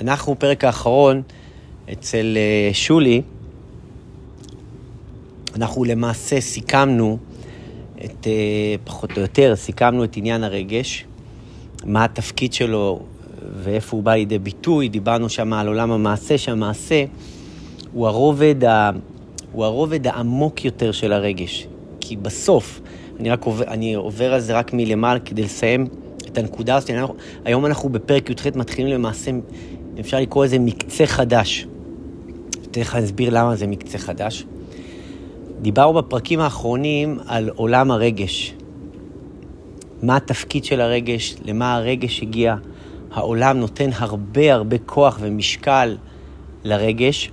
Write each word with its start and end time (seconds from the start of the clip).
אנחנו, 0.00 0.38
פרק 0.38 0.64
האחרון, 0.64 1.22
אצל 1.92 2.36
אה, 2.36 2.74
שולי, 2.74 3.22
אנחנו 5.56 5.84
למעשה 5.84 6.40
סיכמנו 6.40 7.18
את, 8.04 8.26
אה, 8.26 8.74
פחות 8.84 9.16
או 9.16 9.22
יותר, 9.22 9.56
סיכמנו 9.56 10.04
את 10.04 10.16
עניין 10.16 10.44
הרגש, 10.44 11.04
מה 11.84 12.04
התפקיד 12.04 12.52
שלו 12.52 13.00
ואיפה 13.62 13.96
הוא 13.96 14.04
בא 14.04 14.14
לידי 14.14 14.38
ביטוי. 14.38 14.88
דיברנו 14.88 15.28
שם 15.28 15.52
על 15.52 15.68
עולם 15.68 15.92
המעשה, 15.92 16.38
שהמעשה 16.38 17.04
הוא 17.92 18.06
הרובד, 18.06 18.64
ה, 18.64 18.90
הוא 19.52 19.64
הרובד 19.64 20.06
העמוק 20.06 20.64
יותר 20.64 20.92
של 20.92 21.12
הרגש. 21.12 21.66
כי 22.00 22.16
בסוף, 22.16 22.80
אני 23.20 23.30
רק 23.30 23.44
עובר, 23.44 23.64
אני 23.64 23.94
עובר 23.94 24.34
על 24.34 24.40
זה 24.40 24.58
רק 24.58 24.72
מלמעלה 24.72 25.20
כדי 25.20 25.42
לסיים 25.42 25.86
את 26.26 26.38
הנקודה 26.38 26.76
הזאת. 26.76 26.90
היום 27.44 27.66
אנחנו 27.66 27.88
בפרק 27.88 28.30
י"ח 28.30 28.46
מתחילים 28.54 28.92
למעשה, 28.92 29.30
אפשר 30.00 30.20
לקרוא 30.20 30.44
לזה 30.44 30.58
מקצה 30.58 31.06
חדש. 31.06 31.66
אתן 32.62 32.80
לך 32.80 32.94
להסביר 32.94 33.30
למה 33.30 33.56
זה 33.56 33.66
מקצה 33.66 33.98
חדש. 33.98 34.44
דיברנו 35.62 35.92
בפרקים 35.92 36.40
האחרונים 36.40 37.18
על 37.26 37.50
עולם 37.54 37.90
הרגש. 37.90 38.54
מה 40.02 40.16
התפקיד 40.16 40.64
של 40.64 40.80
הרגש, 40.80 41.36
למה 41.44 41.74
הרגש 41.74 42.22
הגיע. 42.22 42.56
העולם 43.12 43.58
נותן 43.58 43.90
הרבה 43.92 44.54
הרבה 44.54 44.78
כוח 44.78 45.18
ומשקל 45.20 45.96
לרגש, 46.64 47.30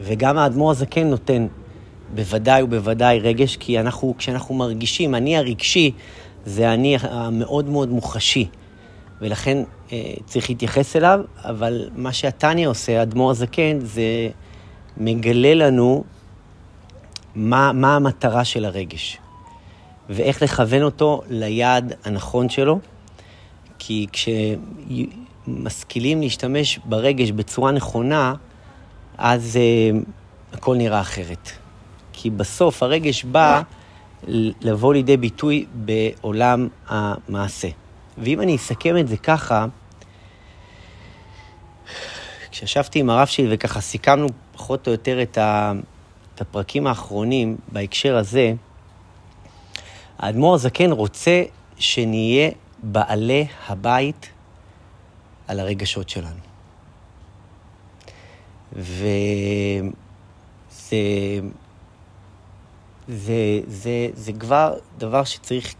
וגם 0.00 0.38
האדמו"ר 0.38 0.70
הזקן 0.70 1.06
נותן 1.06 1.46
בוודאי 2.14 2.62
ובוודאי 2.62 3.18
רגש, 3.18 3.56
כי 3.56 3.80
אנחנו, 3.80 4.14
כשאנחנו 4.18 4.54
מרגישים, 4.54 5.14
אני 5.14 5.36
הרגשי, 5.36 5.90
זה 6.46 6.74
אני 6.74 6.96
המאוד 7.00 7.68
מאוד 7.68 7.88
מוחשי, 7.88 8.48
ולכן 9.20 9.58
אה, 9.92 10.14
צריך 10.24 10.50
להתייחס 10.50 10.96
אליו, 10.96 11.20
אבל 11.44 11.90
מה 11.96 12.12
שהתניא 12.12 12.68
עושה, 12.68 13.00
האדמו"ר 13.00 13.30
הזקן, 13.30 13.78
זה 13.80 14.28
מגלה 14.96 15.54
לנו 15.54 16.04
מה, 17.34 17.72
מה 17.72 17.96
המטרה 17.96 18.44
של 18.44 18.64
הרגש, 18.64 19.18
ואיך 20.10 20.42
לכוון 20.42 20.82
אותו 20.82 21.22
ליעד 21.28 21.92
הנכון 22.04 22.48
שלו, 22.48 22.78
כי 23.78 24.06
כשמשכילים 25.46 26.20
להשתמש 26.20 26.78
ברגש 26.84 27.30
בצורה 27.30 27.72
נכונה, 27.72 28.34
אז 29.18 29.56
אה, 29.56 29.90
הכל 30.52 30.76
נראה 30.76 31.00
אחרת. 31.00 31.50
כי 32.12 32.30
בסוף 32.30 32.82
הרגש 32.82 33.24
בא 33.24 33.62
לבוא 34.60 34.94
לידי 34.94 35.16
ביטוי 35.16 35.66
בעולם 35.74 36.68
המעשה. 36.88 37.68
ואם 38.18 38.40
אני 38.40 38.56
אסכם 38.56 38.98
את 38.98 39.08
זה 39.08 39.16
ככה, 39.16 39.66
כשישבתי 42.50 42.98
עם 42.98 43.10
הרב 43.10 43.26
שלי 43.26 43.46
וככה 43.50 43.80
סיכמנו 43.80 44.26
פחות 44.52 44.86
או 44.86 44.92
יותר 44.92 45.22
את, 45.22 45.38
ה, 45.38 45.72
את 46.34 46.40
הפרקים 46.40 46.86
האחרונים 46.86 47.56
בהקשר 47.72 48.16
הזה, 48.16 48.52
האדמו"ר 50.18 50.54
הזקן 50.54 50.90
רוצה 50.92 51.42
שנהיה 51.78 52.50
בעלי 52.82 53.46
הבית 53.66 54.30
על 55.48 55.60
הרגשות 55.60 56.08
שלנו. 56.08 56.40
וזה 58.72 58.96
זה, 63.08 63.60
זה, 63.68 64.08
זה 64.14 64.32
כבר 64.32 64.74
דבר 64.98 65.24
שצריך 65.24 65.74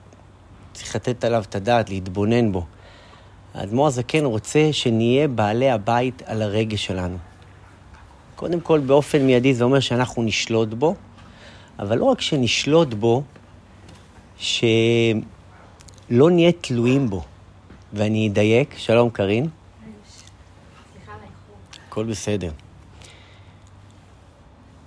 לתת 0.95 1.25
עליו 1.25 1.43
את 1.49 1.55
הדעת, 1.55 1.91
להתבונן 1.91 2.53
בו. 2.53 2.67
האדמו"ר 3.55 3.87
הזקן 3.87 4.25
רוצה 4.25 4.69
שנהיה 4.73 5.29
בעלי 5.29 5.71
הבית 5.71 6.23
על 6.27 6.43
הרגש 6.43 6.87
שלנו. 6.87 7.19
קודם 8.37 8.61
כל, 8.61 8.81
באופן 8.81 9.27
מיידי 9.27 9.55
זה 9.55 9.65
אומר 9.65 9.81
שאנחנו 9.81 10.23
נשלוט 10.23 10.69
בו, 10.69 10.95
אבל 11.79 11.99
לא 11.99 12.05
רק 12.05 12.21
שנשלוט 12.21 12.95
בו, 12.95 13.23
שלא 14.37 14.71
נהיה 16.11 16.53
תלויים 16.53 17.11
בו. 17.11 17.23
ואני 17.93 18.29
אדייק, 18.29 18.75
שלום 18.79 19.11
קארין. 19.11 19.49
הכל 21.89 22.05
בסדר. 22.05 22.51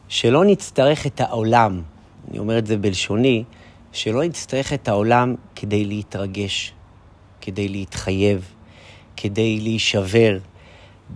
שלא 0.08 0.46
נצטרך 0.46 1.08
את 1.08 1.22
העולם, 1.22 1.82
אני 2.30 2.40
אומר 2.40 2.58
את 2.58 2.68
זה 2.68 2.78
בלשוני, 2.78 3.44
שלא 3.92 4.24
נצטרך 4.24 4.74
את 4.74 4.88
העולם 4.88 5.36
כדי 5.62 5.86
להתרגש, 5.86 6.74
כדי 7.42 7.68
להתחייב, 7.68 8.54
כדי 9.18 9.60
להישבר. 9.60 10.38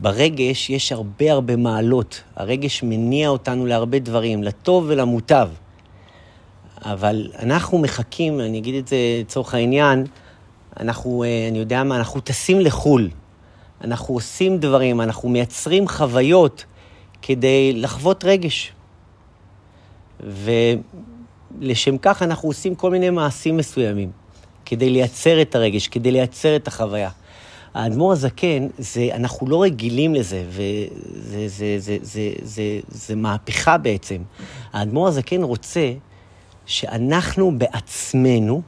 ברגש 0.02 0.70
יש 0.70 0.92
הרבה 0.92 1.32
הרבה 1.32 1.56
מעלות. 1.56 2.24
הרגש 2.36 2.84
מניע 2.84 3.30
אותנו 3.30 3.66
להרבה 3.66 4.00
דברים, 4.00 4.44
לטוב 4.44 4.86
ולמוטב. 4.88 5.50
אבל 6.82 7.32
אנחנו 7.40 7.78
מחכים, 7.78 8.40
אני 8.40 8.58
אגיד 8.58 8.76
את 8.76 8.88
זה 8.88 8.98
לצורך 9.20 9.54
העניין, 9.54 10.06
אנחנו, 10.80 11.24
אה, 11.24 11.48
אני 11.50 11.60
יודע 11.60 11.84
מה, 11.84 11.98
אנחנו 11.98 12.20
טסים 12.20 12.60
לחו"ל. 12.60 13.10
אנחנו 13.84 14.14
עושים 14.14 14.58
דברים, 14.58 15.02
אנחנו 15.02 15.30
מייצרים 15.30 15.88
חוויות 15.88 16.66
כדי 17.22 17.74
לחוות 17.74 18.24
רגש. 18.24 18.74
ולשם 21.60 21.98
כך 21.98 22.22
אנחנו 22.22 22.50
עושים 22.50 22.76
כל 22.76 22.92
מיני 22.92 23.10
מעשים 23.10 23.58
מסוימים, 23.58 24.12
כדי 24.74 24.90
לייצר 24.90 25.42
את 25.42 25.56
הרגש, 25.56 25.88
כדי 25.88 26.12
לייצר 26.12 26.56
את 26.56 26.68
החוויה. 26.68 27.10
האדמו"ר 27.74 28.12
הזקן, 28.12 28.68
זה, 28.78 29.10
אנחנו 29.14 29.48
לא 29.48 29.64
רגילים 29.64 30.16
לזה, 30.16 30.44
וזה 30.50 31.48
זה, 31.48 31.48
זה, 31.48 31.78
זה, 31.78 31.98
זה, 32.02 32.32
זה, 32.42 32.80
זה 32.88 33.16
מהפכה 33.16 33.78
בעצם. 33.78 34.18
האדמו"ר 34.74 35.08
הזקן 35.08 35.44
רוצה 35.44 35.94
שאנחנו 36.66 37.58
בעצמנו 37.58 38.62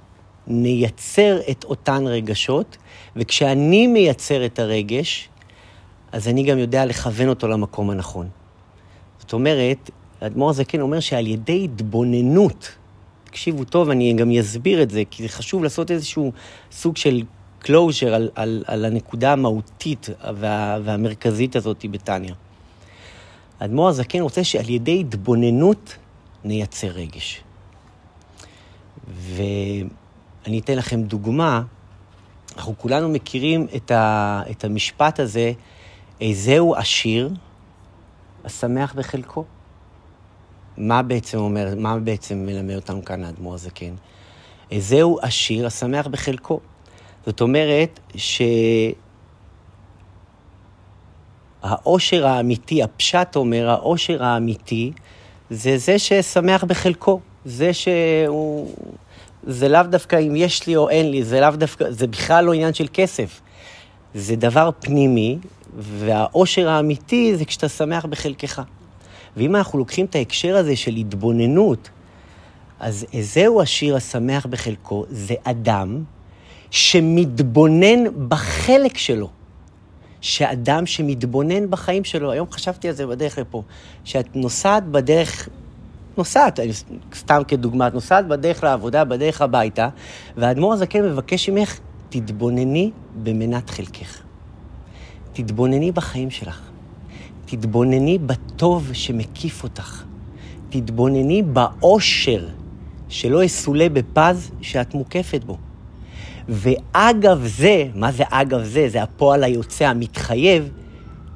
נייצר 0.47 1.39
את 1.51 1.63
אותן 1.63 2.07
רגשות, 2.07 2.77
וכשאני 3.15 3.87
מייצר 3.87 4.45
את 4.45 4.59
הרגש, 4.59 5.29
אז 6.11 6.27
אני 6.27 6.43
גם 6.43 6.57
יודע 6.57 6.85
לכוון 6.85 7.29
אותו 7.29 7.47
למקום 7.47 7.89
הנכון. 7.89 8.27
זאת 9.19 9.33
אומרת, 9.33 9.89
האדמו"ר 10.21 10.49
הזקן 10.49 10.81
אומר 10.81 10.99
שעל 10.99 11.27
ידי 11.27 11.63
התבוננות, 11.63 12.75
תקשיבו 13.35 13.63
טוב, 13.63 13.89
אני 13.89 14.13
גם 14.13 14.31
אסביר 14.31 14.83
את 14.83 14.91
זה, 14.91 15.03
כי 15.11 15.23
זה 15.23 15.29
חשוב 15.29 15.63
לעשות 15.63 15.91
איזשהו 15.91 16.31
סוג 16.71 16.97
של 16.97 17.21
closure 17.63 18.05
על, 18.13 18.29
על, 18.35 18.63
על 18.67 18.85
הנקודה 18.85 19.33
המהותית 19.33 20.09
וה, 20.35 20.77
והמרכזית 20.83 21.55
הזאת 21.55 21.85
בתניא. 21.91 22.33
האדמו"ר 23.59 23.89
הזקן 23.89 24.19
רוצה 24.19 24.43
שעל 24.43 24.69
ידי 24.69 24.99
התבוננות 24.99 25.95
נייצר 26.43 26.87
רגש. 26.87 27.43
ואני 29.07 30.59
אתן 30.59 30.75
לכם 30.75 31.03
דוגמה, 31.03 31.61
אנחנו 32.57 32.77
כולנו 32.77 33.09
מכירים 33.09 33.67
את, 33.75 33.91
ה, 33.91 34.41
את 34.51 34.63
המשפט 34.63 35.19
הזה, 35.19 35.51
איזהו 36.21 36.75
עשיר, 36.75 37.29
השמח 38.45 38.93
בחלקו. 38.93 39.45
מה 40.77 41.01
בעצם 41.01 41.37
אומר, 41.37 41.73
מה 41.77 41.99
בעצם 41.99 42.45
מלמד 42.45 42.75
אותנו 42.75 43.05
כאן 43.05 43.23
האדמו"ר 43.23 43.53
הזקן? 43.53 43.95
זהו 44.77 45.19
עשיר 45.21 45.67
השמח 45.67 46.07
בחלקו. 46.07 46.59
זאת 47.25 47.41
אומרת 47.41 47.99
שהאושר 51.63 52.27
האמיתי, 52.27 52.83
הפשט 52.83 53.35
אומר, 53.35 53.69
האושר 53.69 54.23
האמיתי, 54.23 54.91
זה 55.49 55.77
זה 55.77 55.99
ששמח 55.99 56.63
בחלקו. 56.63 57.19
זה 57.45 57.73
שהוא... 57.73 58.75
זה 59.43 59.69
לאו 59.69 59.83
דווקא 59.83 60.15
אם 60.15 60.35
יש 60.35 60.67
לי 60.67 60.75
או 60.75 60.89
אין 60.89 61.11
לי, 61.11 61.23
זה 61.23 61.39
לאו 61.39 61.51
דווקא, 61.51 61.91
זה 61.91 62.07
בכלל 62.07 62.45
לא 62.45 62.53
עניין 62.53 62.73
של 62.73 62.87
כסף. 62.93 63.41
זה 64.13 64.35
דבר 64.35 64.69
פנימי, 64.79 65.37
והאושר 65.77 66.69
האמיתי 66.69 67.37
זה 67.37 67.45
כשאתה 67.45 67.69
שמח 67.69 68.05
בחלקך. 68.05 68.61
ואם 69.37 69.55
אנחנו 69.55 69.79
לוקחים 69.79 70.05
את 70.05 70.15
ההקשר 70.15 70.55
הזה 70.55 70.75
של 70.75 70.95
התבוננות, 70.95 71.89
אז 72.79 73.05
זהו 73.21 73.61
השיר 73.61 73.95
השמח 73.95 74.45
בחלקו, 74.45 75.05
זה 75.09 75.33
אדם 75.43 76.03
שמתבונן 76.71 78.27
בחלק 78.27 78.97
שלו. 78.97 79.29
שאדם 80.21 80.85
שמתבונן 80.85 81.69
בחיים 81.69 82.03
שלו, 82.03 82.31
היום 82.31 82.51
חשבתי 82.51 82.87
על 82.87 82.93
זה 82.93 83.07
בדרך 83.07 83.37
לפה, 83.37 83.63
שאת 84.03 84.35
נוסעת 84.35 84.83
בדרך, 84.87 85.49
נוסעת, 86.17 86.59
סתם 87.15 87.41
כדוגמה, 87.47 87.87
את 87.87 87.93
נוסעת 87.93 88.27
בדרך 88.27 88.63
לעבודה, 88.63 89.03
בדרך 89.03 89.41
הביתה, 89.41 89.89
והאדמו"ר 90.37 90.73
הזקן 90.73 91.03
מבקש 91.03 91.49
ממך, 91.49 91.79
תתבונני 92.09 92.91
במנת 93.23 93.69
חלקך. 93.69 94.21
תתבונני 95.33 95.91
בחיים 95.91 96.31
שלך. 96.31 96.64
תתבונני 97.45 98.17
בטוב 98.17 98.89
שמקיף 98.93 99.63
אותך. 99.63 100.03
תתבונני 100.69 101.41
באושר 101.41 102.47
שלא 103.09 103.43
יסולא 103.43 103.87
בפז 103.87 104.51
שאת 104.61 104.93
מוקפת 104.93 105.43
בו. 105.43 105.57
ואגב 106.49 107.45
זה, 107.45 107.87
מה 107.95 108.11
זה 108.11 108.23
אגב 108.29 108.63
זה? 108.63 108.89
זה 108.89 109.03
הפועל 109.03 109.43
היוצא 109.43 109.85
המתחייב, 109.85 110.69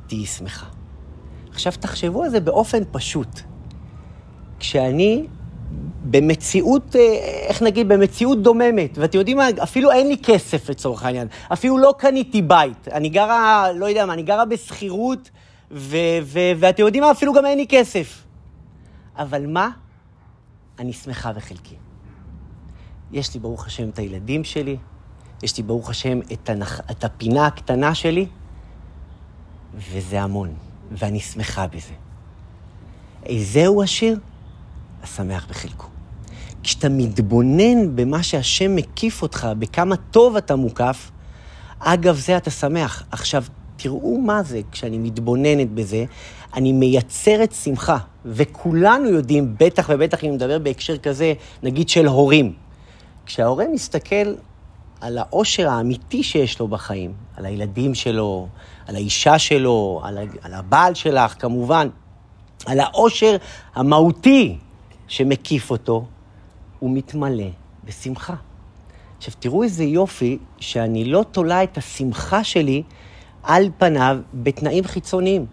תהיי 0.07 0.25
שמחה. 0.25 0.65
עכשיו 1.51 1.73
תחשבו 1.79 2.23
על 2.23 2.29
זה 2.29 2.39
באופן 2.39 2.83
פשוט. 2.91 3.39
כשאני 4.59 5.25
במציאות, 6.03 6.95
אה, 6.95 7.01
איך 7.47 7.61
נגיד, 7.61 7.87
במציאות 7.87 8.41
דוממת, 8.41 8.97
ואתם 8.97 9.17
יודעים 9.17 9.37
מה, 9.37 9.47
אפילו 9.63 9.91
אין 9.91 10.07
לי 10.07 10.17
כסף 10.23 10.69
לצורך 10.69 11.05
העניין, 11.05 11.27
אפילו 11.53 11.77
לא 11.77 11.93
קניתי 11.97 12.41
בית, 12.41 12.87
אני 12.91 13.09
גרה, 13.09 13.67
לא 13.75 13.85
יודע 13.85 14.05
מה, 14.05 14.13
אני 14.13 14.23
גרה 14.23 14.45
בשכירות, 14.45 15.29
ואתם 15.71 16.83
יודעים 16.83 17.03
מה, 17.03 17.11
אפילו 17.11 17.33
גם 17.33 17.45
אין 17.45 17.57
לי 17.57 17.65
כסף. 17.69 18.23
אבל 19.17 19.47
מה? 19.47 19.69
אני 20.79 20.93
שמחה 20.93 21.33
בחלקי. 21.33 21.75
יש 23.11 23.33
לי, 23.33 23.39
ברוך 23.39 23.67
השם, 23.67 23.89
את 23.89 23.99
הילדים 23.99 24.43
שלי, 24.43 24.77
יש 25.43 25.57
לי, 25.57 25.63
ברוך 25.63 25.89
השם, 25.89 26.19
את, 26.33 26.49
הנח... 26.49 26.79
את 26.91 27.03
הפינה 27.03 27.45
הקטנה 27.45 27.95
שלי, 27.95 28.27
וזה 29.73 30.21
המון, 30.21 30.53
ואני 30.91 31.19
שמחה 31.19 31.67
בזה. 31.67 31.93
איזהו 33.25 33.83
השיר? 33.83 34.19
השמח 35.03 35.47
בחלקו. 35.49 35.87
כשאתה 36.63 36.89
מתבונן 36.89 37.95
במה 37.95 38.23
שהשם 38.23 38.75
מקיף 38.75 39.21
אותך, 39.21 39.47
בכמה 39.59 39.95
טוב 39.95 40.35
אתה 40.35 40.55
מוקף, 40.55 41.11
אגב 41.79 42.15
זה 42.15 42.37
אתה 42.37 42.51
שמח. 42.51 43.03
עכשיו, 43.11 43.43
תראו 43.81 44.17
מה 44.17 44.43
זה, 44.43 44.61
כשאני 44.71 44.97
מתבוננת 44.97 45.71
בזה, 45.71 46.05
אני 46.53 46.71
מייצרת 46.71 47.51
שמחה. 47.51 47.97
וכולנו 48.25 49.09
יודעים, 49.09 49.55
בטח 49.59 49.89
ובטח 49.93 50.23
אם 50.23 50.29
נדבר 50.29 50.59
בהקשר 50.59 50.97
כזה, 50.97 51.33
נגיד 51.63 51.89
של 51.89 52.07
הורים. 52.07 52.53
כשההורה 53.25 53.65
מסתכל 53.73 54.33
על 55.01 55.17
העושר 55.17 55.69
האמיתי 55.69 56.23
שיש 56.23 56.59
לו 56.59 56.67
בחיים, 56.67 57.13
על 57.37 57.45
הילדים 57.45 57.95
שלו, 57.95 58.47
על 58.87 58.95
האישה 58.95 59.39
שלו, 59.39 60.01
על, 60.03 60.17
על 60.41 60.53
הבעל 60.53 60.93
שלך 60.93 61.35
כמובן, 61.39 61.87
על 62.65 62.79
העושר 62.79 63.35
המהותי 63.75 64.57
שמקיף 65.07 65.71
אותו, 65.71 66.05
הוא 66.79 66.91
מתמלא 66.97 67.49
בשמחה. 67.83 68.35
עכשיו, 69.17 69.33
תראו 69.39 69.63
איזה 69.63 69.83
יופי 69.83 70.37
שאני 70.59 71.05
לא 71.05 71.25
תולה 71.31 71.63
את 71.63 71.77
השמחה 71.77 72.43
שלי 72.43 72.83
על 73.43 73.69
פניו 73.77 74.17
בתנאים 74.33 74.83
חיצוניים. 74.83 75.45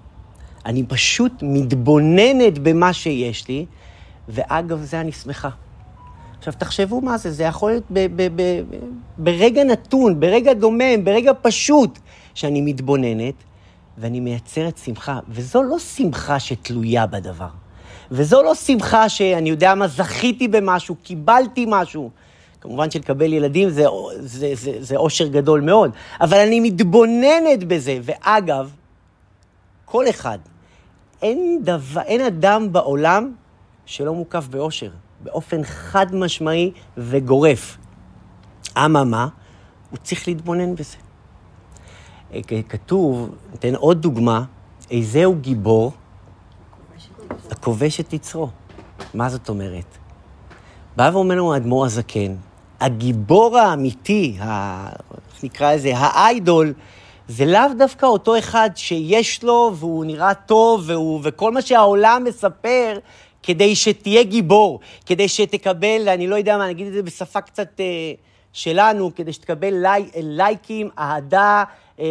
אני 0.67 0.83
פשוט 0.89 1.33
מתבוננת 1.43 2.59
במה 2.59 2.93
שיש 2.93 3.49
לי, 3.49 3.67
ואגב 4.29 4.83
זה 4.83 5.01
אני 5.01 5.13
שמחה. 5.13 5.49
עכשיו, 6.39 6.55
תחשבו 6.59 7.01
מה 7.01 7.19
זה, 7.19 7.31
זה 7.31 7.45
יכול 7.45 7.71
להיות 7.71 7.85
ב- 7.91 8.07
ב- 8.17 8.29
ב- 8.37 8.63
ברגע 9.19 9.65
נתון, 9.65 10.21
ברגע 10.21 10.53
דומם, 10.53 11.05
ברגע 11.05 11.33
פשוט, 11.43 11.99
שאני 12.35 12.61
מתבוננת, 12.61 13.35
ואני 13.99 14.21
מייצרת 14.21 14.79
שמחה. 14.79 15.19
וזו 15.29 15.63
לא 15.63 15.79
שמחה 15.79 16.41
שתלויה 16.41 17.07
בדבר. 17.07 17.49
וזו 18.11 18.43
לא 18.43 18.55
שמחה 18.55 19.09
שאני 19.09 19.51
יודע 19.51 19.75
מה, 19.75 19.89
זכיתי 19.89 20.49
במשהו, 20.49 20.95
קיבלתי 21.03 21.65
משהו. 21.69 22.11
כמובן 22.61 22.91
שלקבל 22.91 23.33
ילדים 23.33 23.71
זה, 23.71 23.85
זה, 24.19 24.51
זה, 24.55 24.73
זה 24.81 24.97
אושר 24.97 25.27
גדול 25.27 25.61
מאוד, 25.61 25.91
אבל 26.21 26.39
אני 26.39 26.61
מתבוננת 26.61 27.65
בזה. 27.65 27.99
ואגב, 28.03 28.71
כל 29.85 30.09
אחד, 30.11 30.39
אין, 31.23 31.61
דבר, 31.63 32.01
אין 32.01 32.21
אדם 32.21 32.73
בעולם 32.73 33.33
שלא 33.87 34.15
מוקף 34.15 34.47
באושר, 34.51 34.91
באופן 35.21 35.65
חד 35.65 36.15
משמעי 36.15 36.73
וגורף. 36.97 37.77
אממה, 38.79 39.29
הוא 39.91 39.99
צריך 40.03 40.29
להתבונן 40.29 40.75
בזה. 40.75 40.97
אה, 42.33 42.41
כתוב, 42.69 43.35
ניתן 43.53 43.75
עוד 43.75 44.03
דוגמה, 44.03 44.45
איזהו 44.91 45.35
גיבור 45.41 45.93
הכובש 47.51 48.01
את 48.01 48.13
יצרו. 48.13 48.49
מה 49.15 49.29
זאת 49.29 49.49
אומרת? 49.49 49.99
בא 50.97 51.11
ואומר 51.13 51.35
לנו 51.35 51.55
האדמו"ר 51.55 51.85
הזקן, 51.85 52.35
הגיבור 52.81 53.59
האמיתי, 53.59 54.37
ה... 54.41 54.89
איך 55.35 55.45
נקרא 55.45 55.75
לזה, 55.75 55.93
האיידול, 55.97 56.73
זה 57.29 57.47
לאו 57.47 57.61
דווקא 57.79 58.07
אותו 58.07 58.39
אחד 58.39 58.71
שיש 58.75 59.45
לו 59.45 59.73
והוא 59.75 60.05
נראה 60.05 60.35
טוב 60.35 60.85
והוא, 60.87 61.21
וכל 61.23 61.53
מה 61.53 61.63
שהעולם 61.63 62.25
מספר 62.25 62.99
כדי 63.43 63.77
שתהיה 63.77 64.23
גיבור, 64.23 64.81
כדי 65.07 65.29
שתקבל, 65.29 66.09
אני 66.09 66.27
לא 66.27 66.37
יודע 66.37 66.59
מה, 66.59 66.69
נגיד 66.69 66.87
את 66.87 66.93
זה 66.93 67.03
בשפה 67.03 67.41
קצת 67.41 67.81
אה, 67.81 67.85
שלנו, 68.53 69.15
כדי 69.15 69.33
שתקבל 69.33 69.75
לי, 69.75 70.11
לייקים, 70.23 70.91
אהדה, 70.99 71.65
אה, 72.01 72.05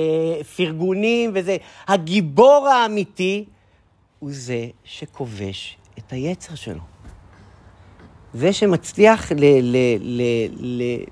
פרגונים 0.56 1.32
וזה. 1.34 1.58
הגיבור 1.88 2.68
האמיתי 2.68 3.46
הוא 4.20 4.30
זה 4.34 4.68
שכובש 4.84 5.78
את 5.98 6.14
היצר 6.14 6.56
שלו. 6.56 6.95
זה 8.36 8.54
שמצליח 8.54 9.32
ל- 9.32 9.36
ל- 9.62 9.98
ל- 10.02 10.48
ל- 10.60 11.04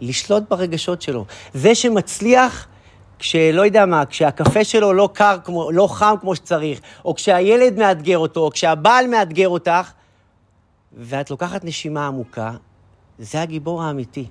לשלוט 0.00 0.42
ברגשות 0.48 1.02
שלו. 1.02 1.24
זה 1.54 1.74
שמצליח, 1.74 2.66
כשלא 3.18 3.62
יודע 3.62 3.86
מה, 3.86 4.06
כשהקפה 4.06 4.64
שלו 4.64 4.92
לא 4.92 5.08
קר, 5.12 5.36
כמו, 5.44 5.70
לא 5.70 5.86
חם 5.86 6.14
כמו 6.20 6.36
שצריך, 6.36 6.80
או 7.04 7.14
כשהילד 7.14 7.78
מאתגר 7.78 8.18
אותו, 8.18 8.40
או 8.40 8.50
כשהבעל 8.50 9.06
מאתגר 9.06 9.48
אותך, 9.48 9.92
ואת 10.92 11.30
לוקחת 11.30 11.64
נשימה 11.64 12.06
עמוקה, 12.06 12.52
זה 13.18 13.42
הגיבור 13.42 13.82
האמיתי. 13.82 14.26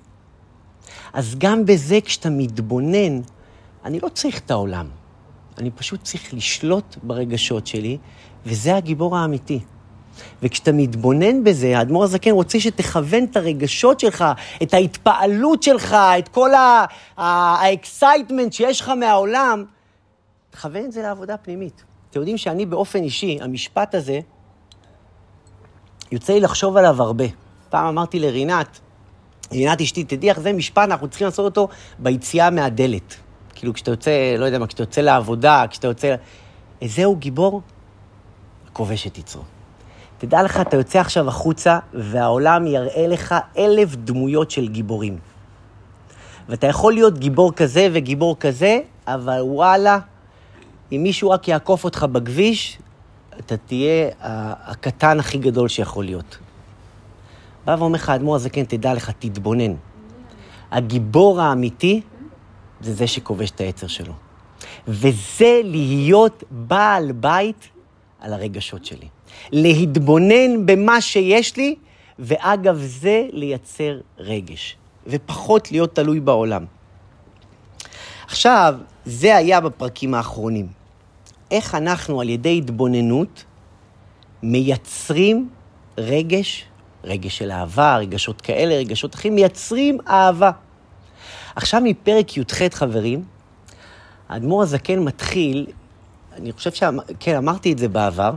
אז 1.12 1.34
גם 1.38 1.64
בזה, 1.64 1.98
כשאתה 2.04 2.30
מתבונן, 2.30 3.20
אני 3.84 4.00
לא 4.00 4.08
צריך 4.08 4.38
את 4.38 4.50
העולם. 4.50 4.88
אני 5.58 5.70
פשוט 5.70 6.02
צריך 6.02 6.34
לשלוט 6.34 6.96
ברגשות 7.02 7.66
שלי, 7.66 7.98
וזה 8.46 8.76
הגיבור 8.76 9.16
האמיתי. 9.16 9.60
וכשאתה 10.42 10.72
מתבונן 10.72 11.44
בזה, 11.44 11.78
האדמו"ר 11.78 12.04
הזקן 12.04 12.30
רוצה 12.30 12.60
שתכוון 12.60 13.24
את 13.24 13.36
הרגשות 13.36 14.00
שלך, 14.00 14.24
את 14.62 14.74
ההתפעלות 14.74 15.62
שלך, 15.62 15.96
את 16.18 16.28
כל 16.28 16.50
ה 17.16 17.28
excitement 17.28 18.52
שיש 18.52 18.80
לך 18.80 18.88
מהעולם, 18.88 19.64
תכוון 20.50 20.84
את 20.84 20.92
זה 20.92 21.02
לעבודה 21.02 21.36
פנימית. 21.36 21.84
אתם 22.10 22.20
יודעים 22.20 22.38
שאני 22.38 22.66
באופן 22.66 23.02
אישי, 23.02 23.38
המשפט 23.40 23.94
הזה, 23.94 24.20
יוצא 26.12 26.32
לי 26.32 26.40
לחשוב 26.40 26.76
עליו 26.76 27.02
הרבה. 27.02 27.24
פעם 27.70 27.86
אמרתי 27.86 28.20
לרינת, 28.20 28.80
רינת 29.52 29.80
אשתי, 29.80 30.04
תדעי 30.04 30.30
איך 30.30 30.40
זה 30.40 30.52
משפט, 30.52 30.84
אנחנו 30.84 31.08
צריכים 31.08 31.24
לעשות 31.24 31.44
אותו 31.44 31.68
ביציאה 31.98 32.50
מהדלת. 32.50 33.14
כאילו, 33.54 33.74
כשאתה 33.74 33.90
יוצא, 33.90 34.36
לא 34.38 34.44
יודע 34.44 34.58
מה, 34.58 34.66
כשאתה 34.66 34.82
יוצא 34.82 35.00
לעבודה, 35.00 35.64
כשאתה 35.70 35.86
יוצא... 35.86 36.14
זהו 36.84 37.16
גיבור? 37.16 37.62
כובש 38.72 39.06
את 39.06 39.18
יצרו. 39.18 39.42
תדע 40.22 40.42
לך, 40.42 40.60
אתה 40.60 40.76
יוצא 40.76 41.00
עכשיו 41.00 41.28
החוצה, 41.28 41.78
והעולם 41.94 42.66
יראה 42.66 43.06
לך 43.06 43.34
אלף 43.58 43.96
דמויות 43.96 44.50
של 44.50 44.68
גיבורים. 44.68 45.18
ואתה 46.48 46.66
יכול 46.66 46.92
להיות 46.92 47.18
גיבור 47.18 47.52
כזה 47.52 47.88
וגיבור 47.92 48.36
כזה, 48.40 48.78
אבל 49.06 49.40
וואלה, 49.42 49.98
אם 50.92 51.00
מישהו 51.02 51.30
רק 51.30 51.48
יעקוף 51.48 51.84
אותך 51.84 52.06
בכביש, 52.12 52.78
אתה 53.38 53.56
תהיה 53.56 54.10
הקטן 54.20 55.20
הכי 55.20 55.38
גדול 55.38 55.68
שיכול 55.68 56.04
להיות. 56.04 56.38
בא 57.64 57.76
ואומר 57.78 57.94
לך, 57.94 58.08
האדמו"ר 58.08 58.36
הזקן, 58.36 58.64
תדע 58.64 58.94
לך, 58.94 59.10
תתבונן. 59.18 59.74
הגיבור 60.70 61.40
האמיתי 61.40 62.00
זה 62.80 62.94
זה 62.94 63.06
שכובש 63.06 63.50
את 63.50 63.60
היצר 63.60 63.86
שלו. 63.86 64.12
וזה 64.88 65.60
להיות 65.64 66.44
בעל 66.50 67.12
בית 67.12 67.68
על 68.20 68.32
הרגשות 68.32 68.84
שלי. 68.84 69.08
להתבונן 69.52 70.66
במה 70.66 71.00
שיש 71.00 71.56
לי, 71.56 71.74
ואגב 72.18 72.76
זה 72.78 73.26
לייצר 73.32 73.98
רגש, 74.18 74.76
ופחות 75.06 75.72
להיות 75.72 75.94
תלוי 75.94 76.20
בעולם. 76.20 76.64
עכשיו, 78.26 78.74
זה 79.04 79.36
היה 79.36 79.60
בפרקים 79.60 80.14
האחרונים. 80.14 80.66
איך 81.50 81.74
אנחנו 81.74 82.20
על 82.20 82.28
ידי 82.28 82.58
התבוננות 82.58 83.44
מייצרים 84.42 85.48
רגש, 85.98 86.64
רגש 87.04 87.38
של 87.38 87.50
אהבה, 87.50 87.96
רגשות 87.96 88.40
כאלה, 88.40 88.74
רגשות 88.74 89.14
אחרים, 89.14 89.34
מייצרים 89.34 89.98
אהבה. 90.08 90.50
עכשיו 91.56 91.80
מפרק 91.84 92.36
י"ח, 92.36 92.62
חברים, 92.74 93.24
האדמו"ר 94.28 94.62
הזקן 94.62 94.98
מתחיל, 94.98 95.66
אני 96.32 96.52
חושב 96.52 96.72
ש... 96.72 96.82
כן, 97.20 97.36
אמרתי 97.36 97.72
את 97.72 97.78
זה 97.78 97.88
בעבר, 97.88 98.34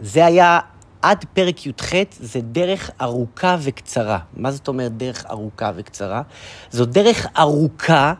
זה 0.00 0.26
היה 0.26 0.58
עד 1.02 1.24
פרק 1.32 1.66
י"ח, 1.66 1.92
זה 2.20 2.40
דרך 2.40 2.90
ארוכה 3.00 3.56
וקצרה. 3.60 4.18
מה 4.36 4.50
זאת 4.50 4.68
אומרת 4.68 4.96
דרך 4.96 5.26
ארוכה 5.30 5.72
וקצרה? 5.76 6.22
זו 6.70 6.84
דרך 6.84 7.26
ארוכה, 7.38 8.14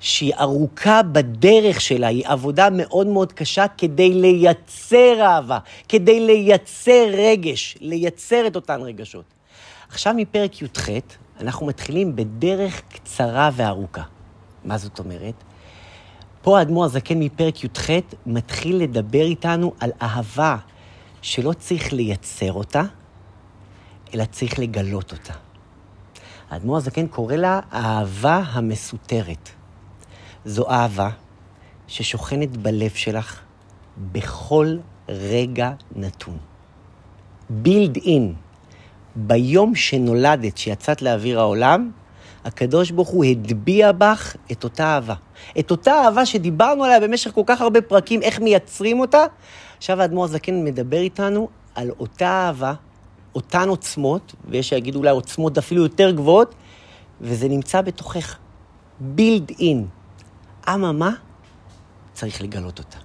שהיא 0.00 0.34
ארוכה 0.34 1.02
בדרך 1.02 1.80
שלה, 1.80 2.06
היא 2.06 2.26
עבודה 2.26 2.68
מאוד 2.72 3.06
מאוד 3.06 3.32
קשה 3.32 3.66
כדי 3.78 4.14
לייצר 4.14 5.20
אהבה, 5.20 5.58
כדי 5.88 6.20
לייצר 6.20 7.06
רגש, 7.12 7.76
לייצר 7.80 8.46
את 8.46 8.56
אותן 8.56 8.80
רגשות. 8.82 9.24
עכשיו 9.88 10.14
מפרק 10.16 10.62
י"ח, 10.62 10.88
אנחנו 11.40 11.66
מתחילים 11.66 12.16
בדרך 12.16 12.82
קצרה 12.88 13.50
וארוכה. 13.52 14.02
מה 14.64 14.78
זאת 14.78 14.98
אומרת? 14.98 15.34
פה 16.42 16.58
האדמו"ר 16.58 16.84
הזקן 16.84 17.18
מפרק 17.18 17.64
י"ח 17.64 17.90
מתחיל 18.26 18.76
לדבר 18.76 19.22
איתנו 19.22 19.72
על 19.80 19.90
אהבה 20.02 20.56
שלא 21.22 21.52
צריך 21.52 21.92
לייצר 21.92 22.52
אותה, 22.52 22.82
אלא 24.14 24.24
צריך 24.24 24.58
לגלות 24.58 25.12
אותה. 25.12 25.32
האדמו"ר 26.50 26.76
הזקן 26.76 27.06
קורא 27.06 27.36
לה 27.36 27.60
האהבה 27.70 28.36
המסותרת. 28.36 29.50
זו 30.44 30.70
אהבה 30.70 31.10
ששוכנת 31.86 32.56
בלב 32.56 32.90
שלך 32.90 33.40
בכל 34.12 34.76
רגע 35.08 35.72
נתון. 35.96 36.38
בילד 37.50 37.96
אין. 37.96 38.34
ביום 39.16 39.74
שנולדת, 39.74 40.58
שיצאת 40.58 41.02
לאוויר 41.02 41.40
העולם, 41.40 41.90
הקדוש 42.44 42.90
ברוך 42.90 43.08
הוא 43.08 43.24
הטביע 43.24 43.92
בך 43.92 44.36
את 44.52 44.64
אותה 44.64 44.84
אהבה. 44.84 45.14
את 45.58 45.70
אותה 45.70 45.92
אהבה 45.92 46.26
שדיברנו 46.26 46.84
עליה 46.84 47.00
במשך 47.00 47.30
כל 47.30 47.42
כך 47.46 47.60
הרבה 47.60 47.80
פרקים, 47.80 48.22
איך 48.22 48.40
מייצרים 48.40 49.00
אותה. 49.00 49.24
עכשיו 49.78 50.00
האדמו"ר 50.00 50.24
הזקן 50.24 50.64
מדבר 50.64 51.00
איתנו 51.00 51.48
על 51.74 51.90
אותה 52.00 52.26
אהבה, 52.26 52.74
אותן 53.34 53.68
עוצמות, 53.68 54.34
ויש 54.48 54.68
שיגידו 54.68 54.98
אולי 54.98 55.10
עוצמות 55.10 55.58
אפילו 55.58 55.82
יותר 55.82 56.10
גבוהות, 56.10 56.54
וזה 57.20 57.48
נמצא 57.48 57.80
בתוכך. 57.80 58.36
בילד 59.00 59.50
אין. 59.58 59.86
אממה, 60.68 61.10
צריך 62.12 62.42
לגלות 62.42 62.78
אותה. 62.78 62.98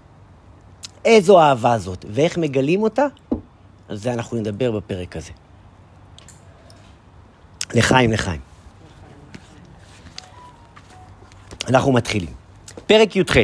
איזו 1.05 1.39
אהבה 1.39 1.77
זאת, 1.77 2.05
ואיך 2.09 2.37
מגלים 2.37 2.83
אותה? 2.83 3.05
על 3.87 3.95
זה 3.97 4.13
אנחנו 4.13 4.37
נדבר 4.37 4.71
בפרק 4.71 5.17
הזה. 5.17 5.31
לחיים, 7.73 8.11
לחיים. 8.11 8.41
אנחנו 11.67 11.91
מתחילים. 11.91 12.33
פרק 12.87 13.15
י"ח, 13.15 13.37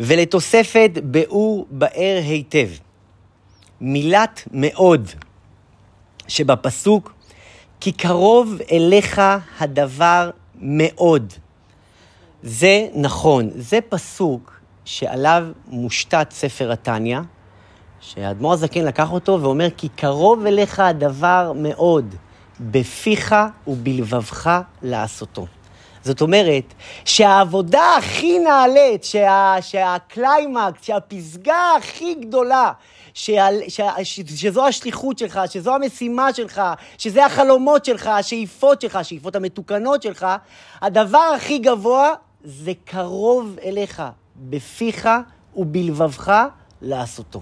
ולתוספת 0.00 0.90
באור 1.02 1.66
באר 1.70 2.20
היטב. 2.22 2.68
מילת 3.80 4.48
מאוד 4.52 5.08
שבפסוק, 6.28 7.12
כי 7.80 7.92
קרוב 7.92 8.54
אליך 8.72 9.22
הדבר 9.60 10.30
מאוד. 10.60 11.32
זה 12.42 12.88
נכון, 12.94 13.50
זה 13.54 13.78
פסוק 13.88 14.60
שעליו 14.84 15.46
מושתת 15.68 16.26
ספר 16.30 16.72
התניא, 16.72 17.20
שהאדמו"ר 18.00 18.52
הזקן 18.52 18.84
לקח 18.84 19.12
אותו 19.12 19.38
ואומר, 19.42 19.68
כי 19.76 19.88
קרוב 19.88 20.46
אליך 20.46 20.80
הדבר 20.80 21.52
מאוד, 21.56 22.14
בפיך 22.60 23.34
ובלבבך 23.66 24.60
לעשותו. 24.82 25.46
זאת 26.08 26.20
אומרת, 26.20 26.74
שהעבודה 27.04 27.96
הכי 27.98 28.38
נעלית, 28.38 29.04
שה, 29.04 29.56
שהקליימקס, 29.60 30.82
שהפסגה 30.82 31.72
הכי 31.78 32.14
גדולה, 32.14 32.72
שה, 33.14 33.48
שה, 33.68 33.90
ש, 34.04 34.20
שזו 34.20 34.66
השליחות 34.66 35.18
שלך, 35.18 35.40
שזו 35.50 35.74
המשימה 35.74 36.32
שלך, 36.32 36.62
שזה 36.98 37.26
החלומות 37.26 37.84
שלך, 37.84 38.06
השאיפות 38.06 38.80
שלך, 38.80 38.96
השאיפות 38.96 39.36
המתוקנות 39.36 40.02
שלך, 40.02 40.26
הדבר 40.82 41.32
הכי 41.36 41.58
גבוה 41.58 42.14
זה 42.44 42.72
קרוב 42.84 43.56
אליך, 43.64 44.02
בפיך 44.36 45.08
ובלבבך 45.56 46.44
לעשותו. 46.82 47.40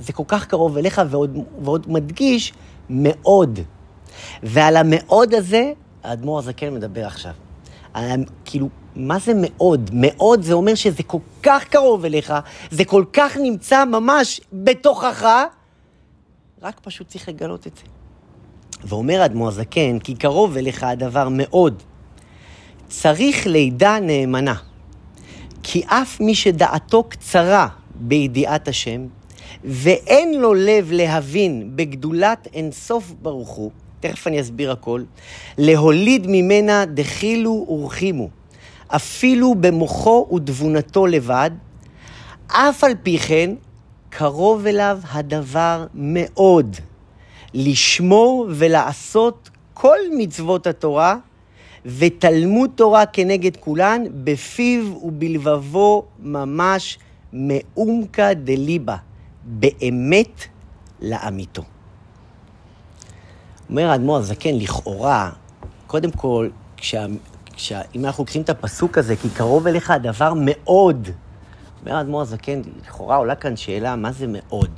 זה 0.00 0.12
כל 0.12 0.24
כך 0.28 0.46
קרוב 0.46 0.78
אליך, 0.78 1.02
ועוד, 1.10 1.38
ועוד 1.62 1.86
מדגיש, 1.88 2.52
מאוד. 2.90 3.60
ועל 4.42 4.76
המאוד 4.76 5.34
הזה, 5.34 5.72
האדמו"ר 6.04 6.38
הזקן 6.38 6.74
מדבר 6.74 7.06
עכשיו. 7.06 7.32
על, 7.94 8.24
כאילו, 8.44 8.68
מה 8.96 9.18
זה 9.18 9.32
מאוד? 9.36 9.90
מאוד 9.92 10.42
זה 10.42 10.52
אומר 10.52 10.74
שזה 10.74 11.02
כל 11.02 11.18
כך 11.42 11.64
קרוב 11.64 12.04
אליך, 12.04 12.34
זה 12.70 12.84
כל 12.84 13.04
כך 13.12 13.36
נמצא 13.36 13.84
ממש 13.84 14.40
בתוכך, 14.52 15.46
רק 16.62 16.80
פשוט 16.80 17.08
צריך 17.08 17.28
לגלות 17.28 17.66
את 17.66 17.76
זה. 17.76 17.82
ואומר 18.84 19.22
האדמו"ר 19.22 19.48
הזקן, 19.48 19.98
כי 19.98 20.14
קרוב 20.14 20.56
אליך 20.56 20.82
הדבר 20.82 21.28
מאוד. 21.30 21.82
צריך 22.88 23.46
לידה 23.46 23.98
נאמנה. 24.00 24.54
כי 25.62 25.82
אף 25.86 26.20
מי 26.20 26.34
שדעתו 26.34 27.04
קצרה 27.04 27.68
בידיעת 27.94 28.68
השם, 28.68 29.06
ואין 29.64 30.40
לו 30.40 30.54
לב 30.54 30.88
להבין 30.92 31.70
בגדולת 31.76 32.48
אינסוף 32.54 33.12
ברוך 33.22 33.48
הוא, 33.48 33.70
תכף 34.00 34.26
אני 34.26 34.40
אסביר 34.40 34.72
הכל, 34.72 35.02
להוליד 35.58 36.26
ממנה 36.28 36.84
דחילו 36.84 37.66
ורחימו, 37.68 38.28
אפילו 38.88 39.54
במוחו 39.54 40.28
ותבונתו 40.34 41.06
לבד, 41.06 41.50
אף 42.46 42.84
על 42.84 42.92
פי 43.02 43.18
כן 43.18 43.50
קרוב 44.08 44.66
אליו 44.66 44.98
הדבר 45.12 45.86
מאוד, 45.94 46.76
לשמור 47.54 48.46
ולעשות 48.50 49.50
כל 49.74 49.98
מצוות 50.18 50.66
התורה, 50.66 51.16
ותלמוד 51.86 52.70
תורה 52.74 53.06
כנגד 53.06 53.56
כולן, 53.56 54.02
בפיו 54.24 54.96
ובלבבו 55.02 56.04
ממש 56.18 56.98
מעומקא 57.32 58.32
דליבה, 58.32 58.96
באמת 59.44 60.44
לאמיתו. 61.00 61.62
אומר 63.70 63.90
האדמו"ר 63.90 64.16
הזקן, 64.16 64.54
לכאורה, 64.54 65.30
קודם 65.86 66.10
כל, 66.10 66.48
כשה, 66.76 67.06
כשה, 67.56 67.80
אם 67.94 68.04
אנחנו 68.04 68.22
לוקחים 68.22 68.42
את 68.42 68.50
הפסוק 68.50 68.98
הזה, 68.98 69.16
כי 69.16 69.30
קרוב 69.30 69.66
אליך 69.66 69.90
הדבר 69.90 70.32
מאוד, 70.36 71.08
אומר 71.80 71.96
האדמו"ר 71.96 72.20
הזקן, 72.20 72.60
לכאורה 72.82 73.16
עולה 73.16 73.34
כאן 73.34 73.56
שאלה, 73.56 73.96
מה 73.96 74.12
זה 74.12 74.26
מאוד 74.28 74.70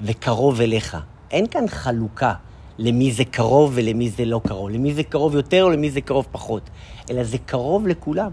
וקרוב 0.00 0.60
אליך? 0.60 0.96
אין 1.30 1.46
כאן 1.46 1.68
חלוקה 1.68 2.34
למי 2.78 3.12
זה 3.12 3.24
קרוב 3.24 3.72
ולמי 3.74 4.10
זה 4.10 4.24
לא 4.24 4.40
קרוב, 4.46 4.70
למי 4.70 4.94
זה 4.94 5.02
קרוב 5.02 5.34
יותר 5.34 5.64
או 5.64 5.70
למי 5.70 5.90
זה 5.90 6.00
קרוב 6.00 6.26
פחות, 6.32 6.70
אלא 7.10 7.24
זה 7.24 7.38
קרוב 7.38 7.86
לכולם. 7.86 8.30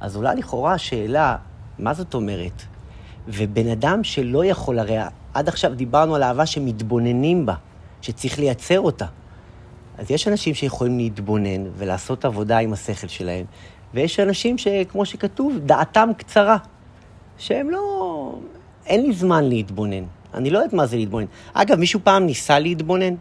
אז 0.00 0.16
עולה 0.16 0.34
לכאורה 0.34 0.72
השאלה, 0.72 1.36
מה 1.78 1.94
זאת 1.94 2.14
אומרת? 2.14 2.62
ובן 3.28 3.68
אדם 3.68 4.04
שלא 4.04 4.44
יכול, 4.44 4.78
הרי 4.78 4.96
עד 5.34 5.48
עכשיו 5.48 5.74
דיברנו 5.74 6.14
על 6.14 6.22
אהבה 6.22 6.46
שמתבוננים 6.46 7.46
בה, 7.46 7.54
שצריך 8.08 8.38
לייצר 8.38 8.80
אותה. 8.80 9.06
אז 9.98 10.10
יש 10.10 10.28
אנשים 10.28 10.54
שיכולים 10.54 10.98
להתבונן 10.98 11.64
ולעשות 11.76 12.24
עבודה 12.24 12.58
עם 12.58 12.72
השכל 12.72 13.08
שלהם, 13.08 13.44
ויש 13.94 14.20
אנשים 14.20 14.58
שכמו 14.58 15.06
שכתוב, 15.06 15.58
דעתם 15.58 16.08
קצרה, 16.18 16.56
שהם 17.38 17.70
לא... 17.70 18.38
אין 18.86 19.06
לי 19.06 19.12
זמן 19.12 19.44
להתבונן. 19.44 20.04
אני 20.34 20.50
לא 20.50 20.58
יודעת 20.58 20.72
מה 20.72 20.86
זה 20.86 20.96
להתבונן. 20.96 21.26
אגב, 21.52 21.78
מישהו 21.78 22.00
פעם 22.04 22.26
ניסה 22.26 22.58
להתבונן? 22.58 23.14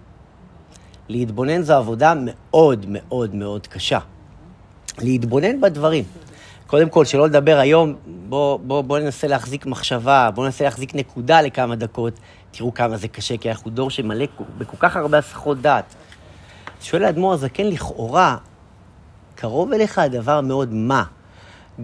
להתבונן 1.09 1.61
זו 1.61 1.73
עבודה 1.73 2.13
מאוד 2.17 2.85
מאוד 2.89 3.35
מאוד 3.35 3.67
קשה. 3.67 3.99
להתבונן 5.01 5.61
בדברים. 5.61 6.03
קודם 6.67 6.89
כל, 6.89 7.05
שלא 7.05 7.25
לדבר 7.25 7.57
היום, 7.57 7.95
בואו 8.29 8.59
בוא, 8.63 8.81
בוא 8.81 8.99
ננסה 8.99 9.27
להחזיק 9.27 9.65
מחשבה, 9.65 10.29
בואו 10.35 10.45
ננסה 10.45 10.63
להחזיק 10.63 10.95
נקודה 10.95 11.41
לכמה 11.41 11.75
דקות. 11.75 12.13
תראו 12.57 12.73
כמה 12.73 12.97
זה 12.97 13.07
קשה, 13.07 13.37
כי 13.37 13.49
אנחנו 13.49 13.71
דור 13.71 13.89
שמלא 13.89 14.25
בכל 14.57 14.77
כך 14.79 14.95
הרבה 14.95 15.17
הסחות 15.17 15.61
דעת. 15.61 15.95
שואל 16.81 17.03
האדמו"ר 17.03 17.33
הזקן, 17.33 17.67
לכאורה, 17.67 18.37
קרוב 19.35 19.73
אליך 19.73 19.99
הדבר 19.99 20.41
מאוד 20.41 20.73
מה? 20.73 21.03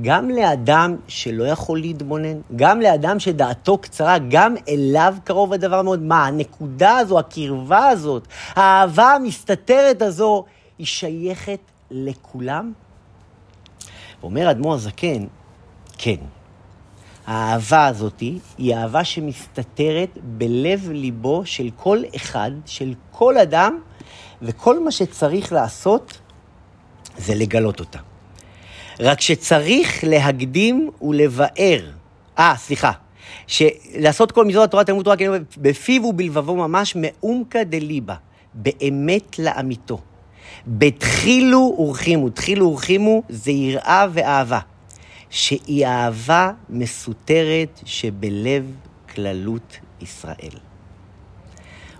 גם 0.01 0.30
לאדם 0.30 0.96
שלא 1.08 1.44
יכול 1.44 1.80
להתבונן, 1.80 2.39
גם 2.56 2.82
לאדם 2.82 3.20
שדעתו 3.20 3.77
קצרה, 3.77 4.18
גם 4.30 4.56
אליו 4.70 5.15
קרוב 5.24 5.53
הדבר 5.53 5.82
מאוד. 5.82 6.01
מה, 6.01 6.25
הנקודה 6.25 6.98
הזו, 6.98 7.20
הקרבה 7.20 7.88
הזאת, 7.88 8.27
האהבה 8.56 9.13
המסתתרת 9.13 10.01
הזו, 10.01 10.46
היא 10.77 10.88
שייכת 10.88 11.60
לכולם? 11.92 12.74
אומר 14.24 14.51
אדמו"ר 14.51 14.74
הזקן, 14.74 15.25
כן. 15.98 16.18
האהבה 17.27 17.86
הזאת 17.86 18.20
היא 18.58 18.75
אהבה 18.75 19.03
שמסתתרת 19.03 20.18
בלב 20.24 20.92
ליבו 20.92 21.42
של 21.46 21.70
כל 21.75 22.00
אחד, 22.15 22.51
של 22.65 22.94
כל 23.12 23.38
אדם, 23.38 23.80
וכל 24.42 24.84
מה 24.84 24.92
שצריך 24.92 25.53
לעשות 25.53 26.20
זה 27.18 27.36
לגלות 27.36 27.80
אותה. 27.80 28.00
רק 29.00 29.22
שצריך 29.22 30.03
להקדים 30.03 30.89
ולבאר, 31.01 31.89
אה, 32.39 32.53
סליחה, 32.58 32.92
לעשות 33.96 34.32
כל 34.32 34.46
מצוות 34.46 34.63
התורה, 34.63 34.84
תלמוד 34.84 35.03
תורה, 35.03 35.18
כן, 35.18 35.32
בפיו 35.58 36.06
ובלבבו 36.06 36.56
ממש, 36.56 36.96
מעומקא 36.96 37.63
דליבה, 37.63 38.15
באמת 38.53 39.39
לאמיתו. 39.39 40.00
בתחילו 40.68 41.75
ורחימו, 41.80 42.30
תחילו 42.30 42.68
ורחימו 42.68 43.24
זה 43.30 43.51
יראה 43.51 44.06
ואהבה, 44.13 44.60
שהיא 45.34 45.86
אהבה 45.86 46.52
מסותרת 46.70 47.80
שבלב 47.86 48.75
כללות 49.13 49.78
ישראל. 50.02 50.58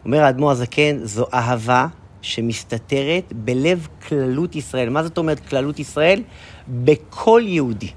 אומר 0.06 0.24
האדמו"ר 0.24 0.52
הזקן, 0.52 0.98
זו 1.04 1.26
אהבה 1.34 1.88
שמסתתרת 2.22 3.34
בלב 3.34 3.88
כללות 4.08 4.56
ישראל. 4.56 4.90
מה 4.90 5.04
זאת 5.04 5.18
אומרת 5.18 5.40
כללות 5.40 5.80
ישראל? 5.80 6.24
בכל 6.68 7.42
יהודי. 7.46 7.92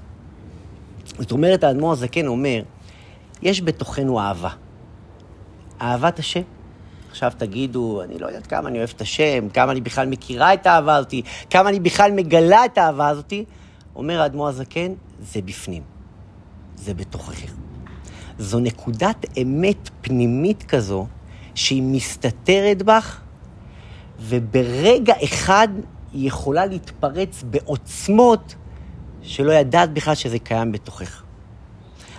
זאת 1.19 1.31
אומרת, 1.31 1.63
האדמו"ר 1.63 1.91
הזקן 1.91 2.27
אומר, 2.27 2.61
יש 3.41 3.61
בתוכנו 3.61 4.19
אהבה. 4.19 4.49
אהבת 5.81 6.19
השם. 6.19 6.41
עכשיו 7.09 7.31
תגידו, 7.37 8.01
אני 8.03 8.19
לא 8.19 8.27
יודעת 8.27 8.47
כמה 8.47 8.69
אני 8.69 8.77
אוהב 8.77 8.89
את 8.95 9.01
השם, 9.01 9.49
כמה 9.53 9.71
אני 9.71 9.81
בכלל 9.81 10.07
מכירה 10.07 10.53
את 10.53 10.67
האהבה 10.67 10.95
הזאתי, 10.95 11.21
כמה 11.49 11.69
אני 11.69 11.79
בכלל 11.79 12.11
מגלה 12.11 12.65
את 12.65 12.77
האהבה 12.77 13.07
הזאתי. 13.07 13.45
אומר 13.97 14.21
האדמו"ר 14.21 14.47
הזקן, 14.47 14.93
זה 15.19 15.41
בפנים. 15.41 15.83
זה 16.75 16.93
בתוככם. 16.93 17.47
זו 18.39 18.59
נקודת 18.59 19.25
אמת 19.41 19.89
פנימית 20.01 20.63
כזו, 20.63 21.07
שהיא 21.55 21.83
מסתתרת 21.83 22.83
בך, 22.83 23.21
וברגע 24.19 25.13
אחד 25.23 25.67
היא 26.13 26.27
יכולה 26.27 26.65
להתפרץ 26.65 27.43
בעוצמות 27.43 28.55
שלא 29.21 29.51
ידעת 29.51 29.93
בכלל 29.93 30.15
שזה 30.15 30.39
קיים 30.39 30.71
בתוכך. 30.71 31.23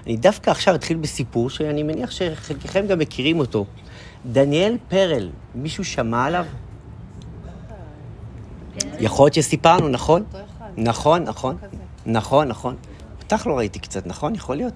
אני 0.06 0.16
דווקא 0.16 0.50
עכשיו 0.50 0.75
אתחיל 0.75 0.97
בסיפור 0.97 1.50
שאני 1.50 1.82
מניח 1.82 2.11
שחלקכם 2.11 2.87
גם 2.87 2.99
מכירים 2.99 3.38
אותו. 3.38 3.66
דניאל 4.32 4.76
פרל, 4.88 5.30
מישהו 5.54 5.85
שמע 5.85 6.25
עליו? 6.25 6.47
יכול 9.00 9.25
להיות 9.25 9.35
שסיפרנו, 9.35 9.88
נכון? 9.88 10.25
נכון, 10.78 11.23
נכון. 11.23 11.56
נכון, 12.06 12.49
נכון. 12.49 12.76
אותך 13.23 13.47
לא 13.47 13.58
ראיתי 13.58 13.78
קצת, 13.78 14.06
נכון? 14.06 14.35
יכול 14.35 14.56
להיות. 14.56 14.75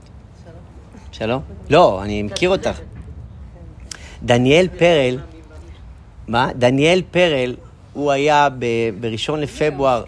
שלום. 1.12 1.42
לא, 1.70 2.02
אני 2.02 2.22
מכיר 2.22 2.50
אותך. 2.50 2.80
דניאל 4.22 4.68
פרל, 4.78 5.18
מה? 6.28 6.48
דניאל 6.58 7.02
פרל, 7.10 7.56
הוא 7.92 8.10
היה 8.10 8.48
בראשון 9.00 9.40
לפברואר 9.40 10.04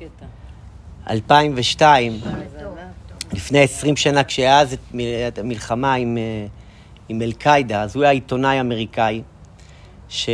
2002, 1.10 2.20
לפני 3.32 3.60
20 3.60 3.96
שנה, 3.96 4.24
כשהיה 4.24 4.60
אז 4.60 4.76
את 5.28 5.38
המלחמה 5.38 5.94
עם, 5.94 6.18
אה, 6.18 6.46
עם 7.08 7.22
אל-קאידה, 7.22 7.82
אז 7.82 7.96
הוא 7.96 8.04
היה 8.04 8.12
עיתונאי 8.12 8.60
אמריקאי, 8.60 9.22
ש... 10.08 10.28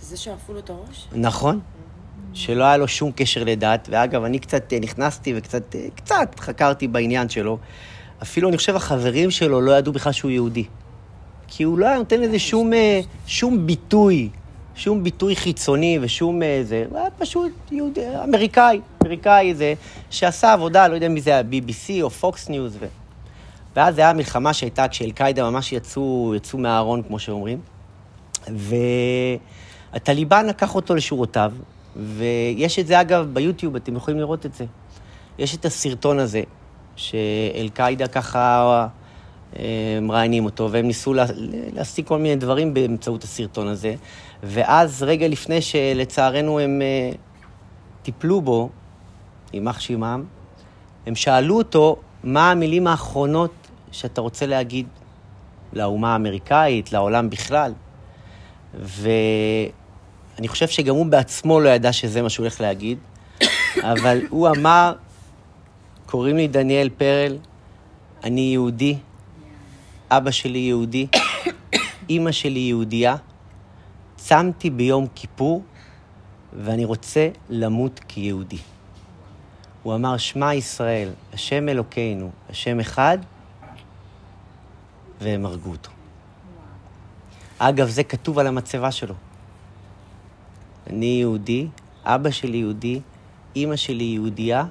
זה 0.00 0.16
זה 0.16 0.16
שערפו 0.16 0.52
לו 0.52 0.58
את 0.58 0.70
הראש? 0.70 1.08
נכון. 1.12 1.60
שלא 2.34 2.64
היה 2.64 2.76
לו 2.76 2.88
שום 2.88 3.12
קשר 3.16 3.44
לדת, 3.44 3.88
ואגב, 3.92 4.24
אני 4.24 4.38
קצת 4.38 4.72
אה, 4.72 4.78
נכנסתי 4.80 5.32
וקצת 5.36 5.74
אה, 5.74 5.86
קצת 5.94 6.40
חקרתי 6.40 6.88
בעניין 6.88 7.28
שלו. 7.28 7.58
אפילו, 8.22 8.48
אני 8.48 8.56
חושב, 8.56 8.76
החברים 8.76 9.30
שלו 9.30 9.60
לא 9.60 9.78
ידעו 9.78 9.92
בכלל 9.92 10.12
שהוא 10.12 10.30
יהודי. 10.30 10.64
כי 11.46 11.62
הוא 11.62 11.78
לא 11.78 11.86
היה 11.86 11.98
נותן 11.98 12.20
לזה 12.20 12.38
שום, 12.38 12.70
שום 13.26 13.66
ביטוי. 13.66 14.28
שום 14.74 15.04
ביטוי 15.04 15.36
חיצוני 15.36 15.98
ושום 16.00 16.40
זה, 16.62 16.84
הוא 16.90 16.98
היה 16.98 17.10
פשוט 17.18 17.52
יהודי, 17.70 18.00
אמריקאי, 18.24 18.80
אמריקאי 19.02 19.54
זה, 19.54 19.74
שעשה 20.10 20.52
עבודה, 20.52 20.88
לא 20.88 20.94
יודע 20.94 21.08
מי 21.08 21.20
זה 21.20 21.30
היה, 21.30 21.40
BBC 21.40 22.02
או 22.02 22.10
פוקס 22.10 22.48
ניוז. 22.48 22.76
ו... 22.80 22.86
ואז 23.76 23.94
זו 23.94 24.02
הייתה 24.02 24.16
מלחמה 24.16 24.52
שהייתה 24.52 24.88
כשאל-קאידה 24.88 25.50
ממש 25.50 25.72
יצאו, 25.72 26.32
יצאו 26.36 26.58
מהארון, 26.58 27.02
כמו 27.02 27.18
שאומרים. 27.18 27.60
והטליבן 29.92 30.46
לקח 30.46 30.74
אותו 30.74 30.94
לשורותיו, 30.94 31.52
ויש 31.96 32.78
את 32.78 32.86
זה, 32.86 33.00
אגב, 33.00 33.28
ביוטיוב, 33.32 33.76
אתם 33.76 33.96
יכולים 33.96 34.20
לראות 34.20 34.46
את 34.46 34.54
זה. 34.54 34.64
יש 35.38 35.54
את 35.54 35.64
הסרטון 35.64 36.18
הזה, 36.18 36.42
שאל-קאידה 36.96 38.06
ככה 38.06 38.86
אה, 39.58 39.98
מראיינים 40.02 40.44
אותו, 40.44 40.68
והם 40.72 40.86
ניסו 40.86 41.14
לה, 41.14 41.24
להשיג 41.74 42.06
כל 42.06 42.18
מיני 42.18 42.36
דברים 42.36 42.74
באמצעות 42.74 43.24
הסרטון 43.24 43.68
הזה. 43.68 43.94
ואז, 44.42 45.02
רגע 45.02 45.28
לפני 45.28 45.62
שלצערנו 45.62 46.60
הם 46.60 46.82
אה, 46.82 47.16
טיפלו 48.02 48.40
בו, 48.40 48.68
יימח 49.52 49.80
שמם, 49.80 50.24
הם 51.06 51.14
שאלו 51.14 51.58
אותו, 51.58 51.96
מה 52.24 52.50
המילים 52.50 52.86
האחרונות 52.86 53.52
שאתה 53.92 54.20
רוצה 54.20 54.46
להגיד 54.46 54.86
לאומה 55.72 56.12
האמריקאית, 56.12 56.92
לעולם 56.92 57.30
בכלל? 57.30 57.72
ואני 60.36 60.48
חושב 60.48 60.68
שגם 60.68 60.94
הוא 60.94 61.06
בעצמו 61.06 61.60
לא 61.60 61.68
ידע 61.68 61.92
שזה 61.92 62.22
מה 62.22 62.30
שהוא 62.30 62.44
הולך 62.44 62.60
להגיד, 62.60 62.98
אבל 63.92 64.20
הוא 64.28 64.48
אמר, 64.48 64.94
קוראים 66.06 66.36
לי 66.36 66.48
דניאל 66.48 66.90
פרל, 66.98 67.38
אני 68.24 68.40
יהודי, 68.40 68.96
אבא 70.10 70.30
שלי 70.30 70.58
יהודי, 70.58 71.06
אימא 72.10 72.32
שלי 72.32 72.60
יהודייה, 72.60 73.16
צמתי 74.16 74.70
ביום 74.70 75.06
כיפור, 75.14 75.62
ואני 76.52 76.84
רוצה 76.84 77.28
למות 77.50 78.00
כיהודי. 78.08 78.58
הוא 79.82 79.94
אמר, 79.94 80.16
שמע 80.16 80.54
ישראל, 80.54 81.08
השם 81.32 81.68
אלוקינו, 81.68 82.30
השם 82.50 82.80
אחד, 82.80 83.18
והם 85.20 85.46
הרגו 85.46 85.70
אותו. 85.70 85.90
אגב, 87.58 87.88
זה 87.88 88.04
כתוב 88.04 88.38
על 88.38 88.46
המצבה 88.46 88.90
שלו. 88.90 89.14
אני 90.90 91.06
יהודי, 91.06 91.66
אבא 92.04 92.30
שלי 92.30 92.56
יהודי, 92.56 93.00
אימא 93.56 93.76
שלי 93.76 94.04
יהודייה, 94.04 94.64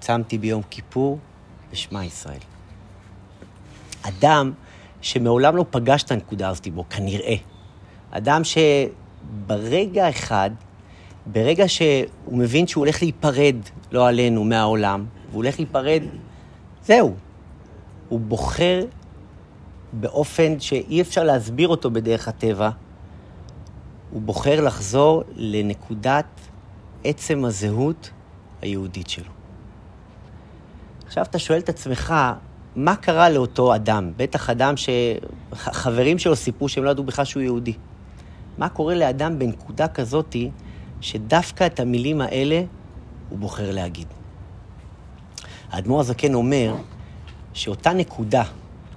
צמתי 0.00 0.38
ביום 0.38 0.62
כיפור, 0.70 1.18
ושמע 1.72 2.04
ישראל. 2.04 2.38
אדם 4.02 4.52
שמעולם 5.00 5.56
לא 5.56 5.64
פגש 5.70 6.02
את 6.02 6.10
הנקודה 6.10 6.48
הזאת 6.48 6.68
בו, 6.68 6.84
כנראה, 6.90 7.34
אדם 8.10 8.42
שברגע 8.44 10.08
אחד, 10.08 10.50
ברגע 11.26 11.68
שהוא 11.68 12.38
מבין 12.38 12.66
שהוא 12.66 12.84
הולך 12.84 13.02
להיפרד, 13.02 13.56
לא 13.92 14.08
עלינו, 14.08 14.44
מהעולם, 14.44 15.04
והוא 15.30 15.36
הולך 15.42 15.58
להיפרד, 15.58 16.02
זהו. 16.82 17.14
הוא 18.08 18.20
בוחר 18.20 18.84
באופן 19.92 20.60
שאי 20.60 21.00
אפשר 21.00 21.24
להסביר 21.24 21.68
אותו 21.68 21.90
בדרך 21.90 22.28
הטבע, 22.28 22.70
הוא 24.14 24.22
בוחר 24.22 24.60
לחזור 24.60 25.22
לנקודת 25.36 26.24
עצם 27.04 27.44
הזהות 27.44 28.10
היהודית 28.62 29.10
שלו. 29.10 29.30
עכשיו 31.06 31.24
אתה 31.24 31.38
שואל 31.38 31.58
את 31.58 31.68
עצמך, 31.68 32.14
מה 32.76 32.96
קרה 32.96 33.30
לאותו 33.30 33.74
אדם? 33.74 34.12
בטח 34.16 34.50
אדם 34.50 34.74
שחברים 34.76 36.18
שלו 36.18 36.36
סיפרו 36.36 36.68
שהם 36.68 36.84
לא 36.84 36.90
ידעו 36.90 37.04
בכלל 37.04 37.24
שהוא 37.24 37.42
יהודי. 37.42 37.72
מה 38.58 38.68
קורה 38.68 38.94
לאדם 38.94 39.38
בנקודה 39.38 39.88
כזאתי, 39.88 40.50
שדווקא 41.00 41.66
את 41.66 41.80
המילים 41.80 42.20
האלה 42.20 42.62
הוא 43.28 43.38
בוחר 43.38 43.70
להגיד. 43.70 44.06
האדמו"ר 45.70 46.00
הזקן 46.00 46.34
אומר 46.34 46.74
שאותה 47.52 47.92
נקודה, 47.92 48.42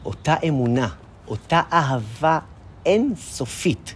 אותה 0.05 0.35
אמונה, 0.47 0.87
אותה 1.27 1.61
אהבה 1.73 2.39
אינסופית, 2.85 3.95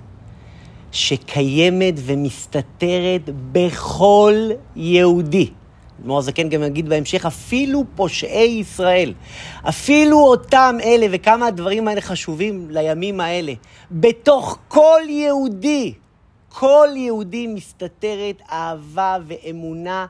שקיימת 0.92 1.94
ומסתתרת 1.98 3.30
בכל 3.52 4.50
יהודי, 4.76 5.50
אדמו"ר 6.02 6.20
הזקן 6.20 6.50
גם 6.50 6.64
יגיד 6.64 6.90
בהמשך, 6.90 7.26
אפילו 7.26 7.84
פושעי 7.96 8.60
ישראל, 8.60 9.14
אפילו 9.70 10.20
אותם 10.20 10.78
אלה, 10.84 11.08
וכמה 11.12 11.48
הדברים 11.48 11.88
האלה 11.88 12.02
חשובים 12.02 12.68
לימים 12.70 13.20
האלה, 13.20 13.54
בתוך 13.92 14.58
כל 14.68 15.02
יהודי, 15.10 15.94
כל 16.50 16.88
יהודי 16.96 17.48
מסתתרת 17.48 18.42
אהבה 18.52 19.18
ואמונה 19.28 20.06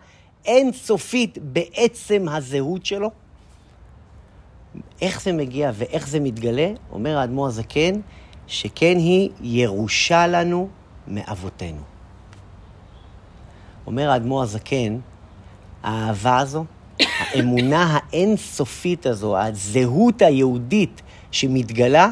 אינסופית 0.45 1.37
בעצם 1.41 2.25
הזהות 2.29 2.85
שלו. 2.85 3.11
איך 5.01 5.21
זה 5.21 5.33
מגיע 5.33 5.71
ואיך 5.73 6.07
זה 6.07 6.19
מתגלה? 6.19 6.71
אומר 6.91 7.17
האדמו"ר 7.17 7.47
הזקן, 7.47 7.99
שכן 8.47 8.97
היא 8.97 9.29
ירושה 9.41 10.27
לנו 10.27 10.69
מאבותינו. 11.07 11.81
אומר 13.87 14.09
האדמו"ר 14.09 14.43
הזקן, 14.43 14.97
האהבה 15.83 16.37
הזו, 16.37 16.65
האמונה 16.99 17.99
האינסופית 17.99 19.05
הזו, 19.05 19.37
הזהות 19.37 20.21
היהודית 20.21 21.01
שמתגלה, 21.31 22.09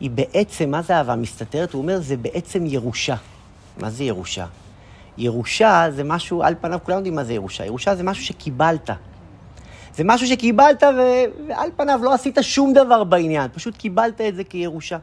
היא 0.00 0.10
בעצם, 0.10 0.70
מה 0.70 0.82
זה 0.82 0.96
אהבה 0.96 1.16
מסתתרת? 1.16 1.72
הוא 1.72 1.82
אומר, 1.82 2.00
זה 2.00 2.16
בעצם 2.16 2.66
ירושה. 2.66 3.16
מה 3.78 3.90
זה 3.90 4.04
ירושה? 4.04 4.46
ירושה 5.18 5.86
זה 5.90 6.04
משהו, 6.04 6.42
על 6.42 6.54
פניו 6.60 6.78
כולם 6.82 6.96
יודעים 6.96 7.14
מה 7.14 7.24
זה 7.24 7.34
ירושה. 7.34 7.66
ירושה 7.66 7.96
זה 7.96 8.02
משהו 8.02 8.24
שקיבלת. 8.24 8.90
זה 9.94 10.04
משהו 10.04 10.26
שקיבלת 10.26 10.82
ו... 10.82 11.00
ועל 11.48 11.70
פניו 11.76 12.00
לא 12.02 12.14
עשית 12.14 12.38
שום 12.40 12.72
דבר 12.72 13.04
בעניין, 13.04 13.50
פשוט 13.54 13.76
קיבלת 13.76 14.20
את 14.20 14.34
זה 14.34 14.44
כירושה. 14.44 14.98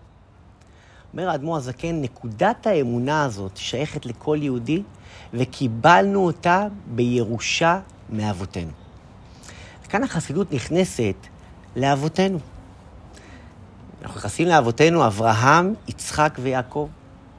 אומר 1.13 1.30
האדמו"ר 1.30 1.58
הזקן, 1.58 2.02
נקודת 2.02 2.67
האמונה 2.67 3.24
הזאת 3.26 3.58
שייכת 3.58 4.06
לכל 4.06 4.38
יהודי, 4.41 4.84
וקיבלנו 5.34 6.26
אותה 6.26 6.67
בירושה 6.88 7.80
מאבותינו. 8.10 8.72
כאן 9.89 10.04
החסידות 10.04 10.54
נכנסת 10.54 11.15
לאבותינו. 11.76 12.39
אנחנו 14.02 14.19
נכנסים 14.19 14.48
לאבותינו, 14.48 15.08
אברהם, 15.08 15.74
יצחק 15.88 16.38
ויעקב. 16.41 16.89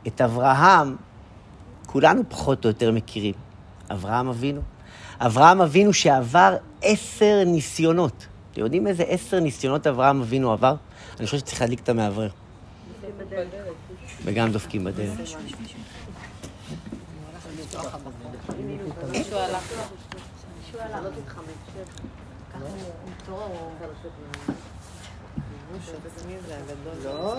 את 0.07 0.21
אברהם 0.21 0.97
כולנו 1.87 2.23
פחות 2.29 2.65
או 2.65 2.71
יותר 2.71 2.93
מכירים. 2.93 3.35
אברהם 3.91 4.29
אבינו. 4.29 4.61
אברהם 5.21 5.61
אבינו 5.61 5.93
שעבר 5.93 6.57
עשר 6.83 7.43
ניסיונות. 7.47 8.27
אתם 8.53 8.61
יודעים 8.61 8.87
איזה 8.87 9.03
עשר 9.03 9.41
ניסיונות 9.41 9.87
אברהם 9.87 10.21
אבינו 10.21 10.53
עבר? 10.53 10.75
אני 11.19 11.27
חושב 11.27 11.39
שצריך 11.39 11.61
להדליק 11.61 11.81
את 11.81 11.89
המאוורר. 11.89 12.40
וגם 14.25 14.53
דופקים 14.53 14.85
בדלת. 14.85 15.19
לא. 27.05 27.35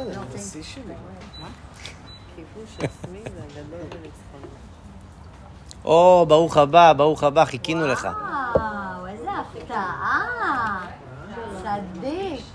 או, 5.86 6.26
ברוך 6.28 6.58
הבא, 6.58 6.94
ברוך 6.94 7.24
הבא, 7.24 7.46
חיכינו 7.46 7.88
לך. 7.88 8.08
וואו, 8.56 9.08
איזה 9.08 9.30
הפתעה. 9.32 10.82
צדיק. 11.64 12.46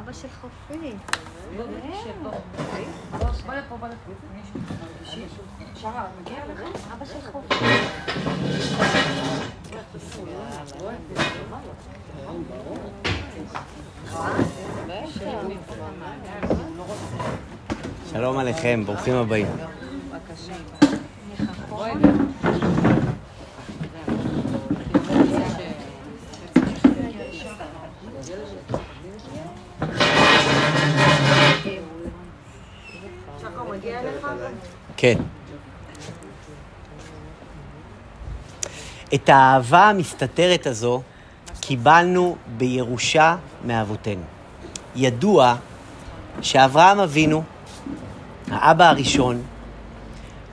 אבא 0.00 0.12
של 0.12 0.28
אבא. 1.54 1.74
שלום 18.12 18.38
עליכם, 18.38 18.82
ברוכים 18.86 19.14
הבאים. 19.14 19.46
כן. 35.04 35.18
את 39.14 39.28
האהבה 39.28 39.88
המסתתרת 39.88 40.66
הזו 40.66 41.02
קיבלנו 41.60 42.36
בירושה 42.56 43.36
מאבותינו. 43.64 44.22
ידוע 44.96 45.56
שאברהם 46.42 47.00
אבינו, 47.00 47.42
האבא 48.50 48.88
הראשון, 48.88 49.42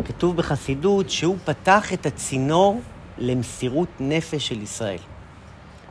כתוב 0.06 0.38
בחסידות 0.38 1.10
שהוא 1.10 1.38
פתח 1.46 1.94
את 1.94 2.06
הצינור 2.06 2.82
למסירות 3.18 3.90
נפש 4.00 4.48
של 4.48 4.62
ישראל. 4.62 5.02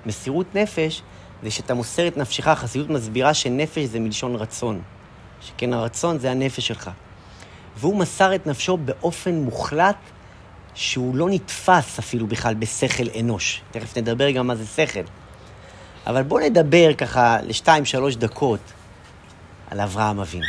מסירות 0.07 0.55
נפש 0.55 1.03
זה 1.42 1.51
שאתה 1.51 1.75
מוסר 1.75 2.09
את 2.09 2.16
נפשך, 2.16 2.49
החסידות 2.49 2.90
מסבירה 2.90 3.35
שנפש 3.35 3.85
זה 3.85 4.01
מלשון 4.01 4.35
רצון. 4.35 4.81
שכן 5.40 5.73
הרצון 5.73 6.18
זה 6.18 6.31
הנפש 6.31 6.66
שלך. 6.66 6.90
והוא 7.76 7.96
מסר 7.96 8.35
את 8.35 8.46
נפשו 8.46 8.76
באופן 8.76 9.35
מוחלט 9.35 9.96
שהוא 10.74 11.16
לא 11.16 11.28
נתפס 11.30 11.98
אפילו 11.98 12.26
בכלל 12.26 12.54
בשכל 12.54 13.04
אנוש. 13.20 13.61
תכף 13.70 13.98
נדבר 13.98 14.30
גם 14.30 14.46
מה 14.46 14.54
זה 14.56 14.66
שכל. 14.66 15.00
אבל 16.06 16.22
בואו 16.22 16.44
נדבר 16.44 16.94
ככה 16.94 17.37
לשתיים, 17.42 17.85
שלוש 17.85 18.16
דקות 18.16 18.61
על 19.70 19.80
אברהם 19.80 20.20
אבינו. 20.20 20.44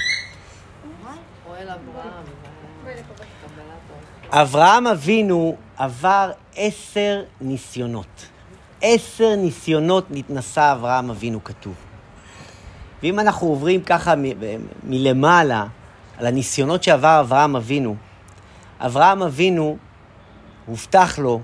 אברהם 4.30 4.88
אבינו 4.88 5.56
עבר 5.78 6.32
עשר 6.56 7.24
ניסיונות. 7.42 8.26
עשר 8.82 9.36
ניסיונות 9.36 10.06
נתנסה 10.10 10.72
אברהם 10.72 11.10
אבינו 11.10 11.44
כתוב. 11.44 11.74
ואם 13.04 13.20
אנחנו 13.20 13.48
עוברים 13.48 13.84
ככה 13.84 14.16
מ- 14.16 14.24
מ- 14.24 14.66
מלמעלה 14.84 15.66
על 16.22 16.28
הניסיונות 16.28 16.84
שעבר 16.84 17.20
אברהם 17.20 17.56
אבינו, 17.56 17.96
אברהם 18.80 19.24
אבינו, 19.24 19.78
הובטח 20.66 21.20
לו 21.20 21.42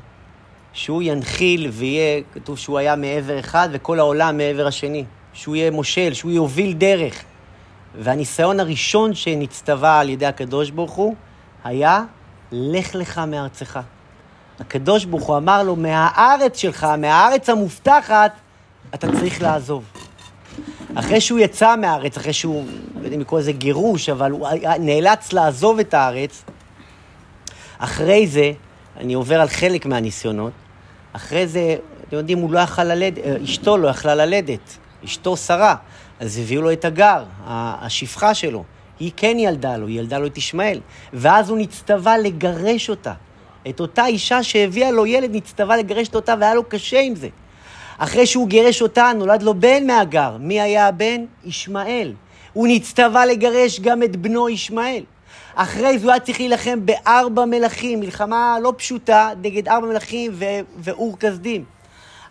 שהוא 0.73 1.01
ינחיל 1.05 1.69
ויהיה, 1.73 2.21
כתוב 2.33 2.57
שהוא 2.57 2.77
היה 2.77 2.95
מעבר 2.95 3.39
אחד 3.39 3.69
וכל 3.71 3.99
העולם 3.99 4.37
מעבר 4.37 4.67
השני. 4.67 5.05
שהוא 5.37 5.55
יהיה 5.55 5.71
מושל, 5.71 6.13
שהוא 6.13 6.31
יוביל 6.31 6.73
דרך. 6.73 7.23
והניסיון 7.99 8.59
הראשון 8.59 9.13
שנצטווה 9.13 9.99
על 9.99 10.09
ידי 10.09 10.25
הקדוש 10.25 10.69
ברוך 10.69 10.91
הוא 10.91 11.15
היה, 11.63 12.03
לך 12.51 12.95
לך 12.95 13.17
מארצך. 13.17 13.79
הקדוש 14.59 15.05
ברוך 15.05 15.23
הוא 15.23 15.37
אמר 15.37 15.63
לו, 15.63 15.75
מהארץ 15.75 16.57
שלך, 16.57 16.83
מהארץ 16.83 17.49
המובטחת, 17.49 18.31
אתה 18.93 19.07
צריך 19.19 19.41
לעזוב. 19.41 19.83
אחרי 20.95 21.21
שהוא 21.21 21.39
יצא 21.39 21.75
מהארץ, 21.75 22.17
אחרי 22.17 22.33
שהוא, 22.33 22.65
לא 22.95 23.05
יודע 23.05 23.15
אם 23.15 23.21
לקרוא 23.21 23.39
לזה 23.39 23.51
גירוש, 23.51 24.09
אבל 24.09 24.31
הוא 24.31 24.47
נאלץ 24.79 25.33
לעזוב 25.33 25.79
את 25.79 25.93
הארץ, 25.93 26.43
אחרי 27.77 28.27
זה, 28.27 28.51
אני 28.97 29.13
עובר 29.13 29.41
על 29.41 29.47
חלק 29.47 29.85
מהניסיונות, 29.85 30.51
אחרי 31.13 31.47
זה, 31.47 31.75
אתם 32.07 32.15
יודעים, 32.15 32.37
הוא 32.37 32.51
לא 32.51 32.59
יכל 32.59 32.83
ללדת, 32.83 33.17
אה, 33.25 33.35
אשתו 33.43 33.77
לא 33.77 33.87
יכלה 33.87 34.15
ללדת, 34.15 34.77
אשתו 35.05 35.37
שרה, 35.37 35.75
אז 36.19 36.37
הביאו 36.37 36.61
לו 36.61 36.71
את 36.71 36.85
הגר, 36.85 37.23
השפחה 37.45 38.33
שלו. 38.33 38.63
היא 38.99 39.11
כן 39.17 39.37
ילדה 39.39 39.77
לו, 39.77 39.87
היא 39.87 39.99
ילדה 39.99 40.17
לו 40.17 40.27
את 40.27 40.37
ישמעאל. 40.37 40.79
ואז 41.13 41.49
הוא 41.49 41.57
נצטווה 41.57 42.17
לגרש 42.17 42.89
אותה. 42.89 43.13
את 43.69 43.79
אותה 43.79 44.05
אישה 44.05 44.43
שהביאה 44.43 44.91
לו 44.91 45.05
ילד, 45.05 45.35
נצטווה 45.35 45.77
לגרש 45.77 46.07
אותה, 46.15 46.35
והיה 46.39 46.55
לו 46.55 46.63
קשה 46.69 46.99
עם 46.99 47.15
זה. 47.15 47.29
אחרי 47.97 48.25
שהוא 48.25 48.47
גירש 48.47 48.81
אותה, 48.81 49.11
נולד 49.15 49.43
לו 49.43 49.53
בן 49.53 49.87
מהגר. 49.87 50.37
מי 50.39 50.61
היה 50.61 50.87
הבן? 50.87 51.25
ישמעאל. 51.45 52.13
הוא 52.53 52.67
נצטווה 52.67 53.25
לגרש 53.25 53.79
גם 53.79 54.03
את 54.03 54.15
בנו 54.15 54.49
ישמעאל. 54.49 55.03
אחרי 55.55 55.99
זה 55.99 56.05
הוא 56.05 56.11
היה 56.11 56.19
צריך 56.19 56.39
להילחם 56.39 56.85
בארבע 56.85 57.45
מלכים, 57.45 57.99
מלחמה 57.99 58.57
לא 58.61 58.73
פשוטה, 58.77 59.29
נגד 59.41 59.67
ארבע 59.67 59.87
מלכים 59.87 60.31
ו- 60.33 60.59
ואור 60.77 61.17
כסדים. 61.19 61.63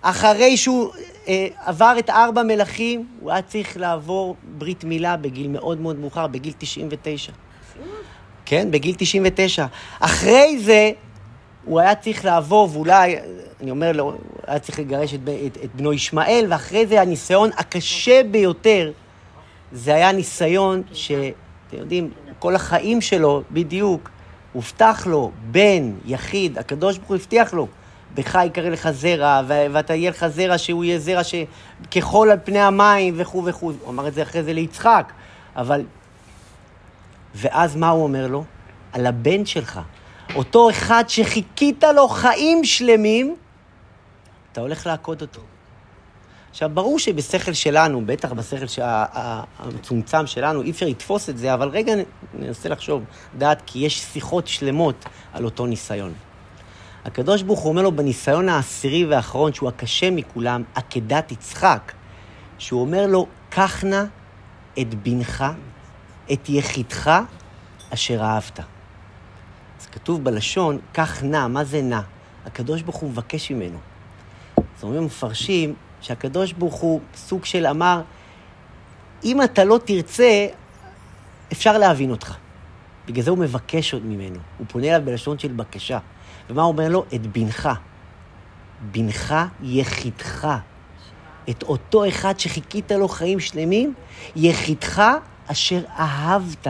אחרי 0.02 0.56
שהוא 0.56 0.90
אה, 1.28 1.46
עבר 1.64 1.94
את 1.98 2.10
ארבע 2.10 2.42
מלכים, 2.42 3.06
הוא 3.20 3.30
היה 3.30 3.42
צריך 3.42 3.76
לעבור 3.76 4.36
ברית 4.58 4.84
מילה 4.84 5.16
בגיל 5.16 5.48
מאוד 5.48 5.80
מאוד 5.80 5.98
מאוחר, 5.98 6.26
בגיל 6.26 6.52
99. 6.58 7.32
כן, 8.44 8.70
בגיל 8.70 8.94
99. 8.98 9.66
אחרי 10.00 10.58
זה, 10.58 10.90
הוא 11.64 11.80
היה 11.80 11.94
צריך 11.94 12.24
לעבור, 12.24 12.68
ואולי, 12.72 13.16
אני 13.60 13.70
אומר 13.70 14.00
הוא 14.00 14.12
היה 14.46 14.58
צריך 14.58 14.78
לגרש 14.78 15.14
את, 15.14 15.20
את, 15.46 15.58
את 15.64 15.74
בנו 15.74 15.92
ישמעאל, 15.92 16.46
ואחרי 16.48 16.86
זה 16.86 17.00
הניסיון 17.00 17.50
הקשה 17.56 18.20
ביותר, 18.30 18.92
זה 19.72 19.94
היה 19.94 20.12
ניסיון 20.12 20.82
שאתם 20.92 21.26
יודעים, 21.72 22.10
כל 22.38 22.54
החיים 22.54 23.00
שלו, 23.00 23.42
בדיוק, 23.50 24.10
הובטח 24.52 25.06
לו, 25.06 25.30
בן, 25.50 25.92
יחיד, 26.06 26.58
הקדוש 26.58 26.98
ברוך 26.98 27.08
הוא 27.08 27.16
הבטיח 27.16 27.54
לו, 27.54 27.66
בך 28.14 28.38
יקרא 28.46 28.68
לך 28.68 28.90
זרע, 28.90 29.42
ואתה 29.46 29.94
יהיה 29.94 30.10
לך 30.10 30.26
זרע 30.26 30.58
שהוא 30.58 30.84
יהיה 30.84 30.98
זרע 30.98 31.20
שכחול 31.24 32.30
על 32.30 32.38
פני 32.44 32.60
המים 32.60 33.14
וכו' 33.16 33.44
וכו'. 33.44 33.72
הוא 33.82 33.90
אמר 33.90 34.08
את 34.08 34.14
זה 34.14 34.22
אחרי 34.22 34.42
זה 34.42 34.52
ליצחק, 34.52 35.12
אבל... 35.56 35.84
ואז 37.34 37.76
מה 37.76 37.88
הוא 37.88 38.02
אומר 38.02 38.26
לו? 38.26 38.44
על 38.92 39.06
הבן 39.06 39.46
שלך. 39.46 39.80
אותו 40.34 40.70
אחד 40.70 41.04
שחיכית 41.08 41.84
לו 41.94 42.08
חיים 42.08 42.64
שלמים, 42.64 43.36
אתה 44.56 44.62
הולך 44.62 44.86
לעקוד 44.86 45.22
אותו. 45.22 45.40
עכשיו, 46.50 46.70
ברור 46.74 46.98
שבשכל 46.98 47.52
שלנו, 47.52 48.06
בטח 48.06 48.32
בשכל 48.32 48.66
שה- 48.66 49.04
המצומצם 49.58 50.26
שלנו, 50.26 50.62
אי 50.62 50.70
אפשר 50.70 50.86
לתפוס 50.86 51.28
את 51.30 51.38
זה, 51.38 51.54
אבל 51.54 51.68
רגע 51.68 51.92
ננסה 52.34 52.68
לחשוב, 52.68 53.04
דעת, 53.38 53.62
כי 53.66 53.78
יש 53.78 54.00
שיחות 54.00 54.46
שלמות 54.46 55.04
על 55.32 55.44
אותו 55.44 55.66
ניסיון. 55.66 56.12
הקדוש 57.04 57.42
ברוך 57.42 57.60
הוא 57.60 57.68
אומר 57.68 57.82
לו 57.82 57.92
בניסיון 57.92 58.48
העשירי 58.48 59.06
והאחרון, 59.06 59.52
שהוא 59.52 59.68
הקשה 59.68 60.10
מכולם, 60.10 60.62
עקדת 60.74 61.32
יצחק, 61.32 61.92
שהוא 62.58 62.80
אומר 62.80 63.06
לו, 63.06 63.26
קח 63.50 63.84
נא 63.84 64.02
את 64.80 64.94
בנך, 64.94 65.44
את 66.32 66.48
יחידך, 66.48 67.20
אשר 67.94 68.22
אהבת. 68.22 68.60
אז 69.80 69.86
כתוב 69.86 70.24
בלשון, 70.24 70.78
קח 70.92 71.22
נא, 71.22 71.46
מה 71.48 71.64
זה 71.64 71.82
נא? 71.82 72.00
הקדוש 72.46 72.82
ברוך 72.82 72.96
הוא 72.96 73.10
מבקש 73.10 73.50
ממנו. 73.50 73.78
אז 74.78 74.84
אומרים 74.84 75.02
המפרשים 75.02 75.74
שהקדוש 76.00 76.52
ברוך 76.52 76.74
הוא 76.74 77.00
סוג 77.14 77.44
של 77.44 77.66
אמר, 77.66 78.02
אם 79.24 79.42
אתה 79.42 79.64
לא 79.64 79.78
תרצה, 79.84 80.46
אפשר 81.52 81.78
להבין 81.78 82.10
אותך. 82.10 82.34
בגלל 83.06 83.24
זה 83.24 83.30
הוא 83.30 83.38
מבקש 83.38 83.94
עוד 83.94 84.06
ממנו. 84.06 84.38
הוא 84.58 84.66
פונה 84.70 84.86
אליו 84.86 85.00
בלשון 85.04 85.38
של 85.38 85.52
בקשה. 85.52 85.98
ומה 86.50 86.62
הוא 86.62 86.72
אומר 86.72 86.88
לו? 86.88 87.04
את 87.14 87.26
בנך. 87.26 87.68
בנך 88.90 89.34
יחידך. 89.62 90.48
את 91.50 91.62
אותו 91.62 92.08
אחד 92.08 92.40
שחיכית 92.40 92.92
לו 92.92 93.08
חיים 93.08 93.40
שלמים, 93.40 93.94
יחידך 94.36 95.02
אשר 95.46 95.80
אהבת. 95.98 96.66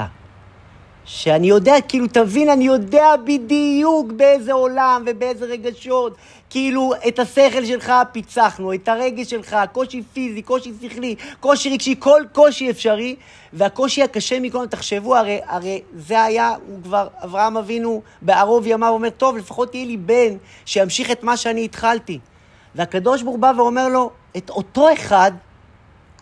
שאני 1.06 1.46
יודע, 1.46 1.74
כאילו, 1.88 2.06
תבין, 2.06 2.48
אני 2.48 2.64
יודע 2.64 3.06
בדיוק 3.24 4.12
באיזה 4.12 4.52
עולם 4.52 5.04
ובאיזה 5.06 5.44
רגשות. 5.44 6.16
כאילו, 6.50 6.92
את 7.08 7.18
השכל 7.18 7.64
שלך 7.64 7.92
פיצחנו, 8.12 8.74
את 8.74 8.88
הרגש 8.88 9.30
שלך, 9.30 9.56
קושי 9.72 10.02
פיזי, 10.12 10.42
קושי 10.42 10.72
שכלי, 10.82 11.14
קושי 11.40 11.70
רגשי, 11.70 11.94
כל 11.98 12.22
קושי 12.32 12.70
אפשרי. 12.70 13.16
והקושי 13.52 14.02
הקשה 14.02 14.40
מכל, 14.40 14.66
תחשבו, 14.66 15.16
הרי, 15.16 15.40
הרי 15.46 15.82
זה 15.96 16.22
היה, 16.22 16.54
הוא 16.66 16.82
כבר, 16.82 17.08
אברהם 17.24 17.56
אבינו 17.56 18.02
בערוב 18.22 18.66
ימיו 18.66 18.92
אומר, 18.92 19.10
טוב, 19.10 19.36
לפחות 19.36 19.70
תהיה 19.70 19.84
לי 19.84 19.96
בן 19.96 20.36
שימשיך 20.64 21.10
את 21.10 21.22
מה 21.22 21.36
שאני 21.36 21.64
התחלתי. 21.64 22.18
והקדוש 22.74 23.22
ברוך 23.22 23.36
בא 23.36 23.52
ואומר 23.56 23.88
לו, 23.88 24.10
את 24.36 24.50
אותו 24.50 24.92
אחד, 24.92 25.32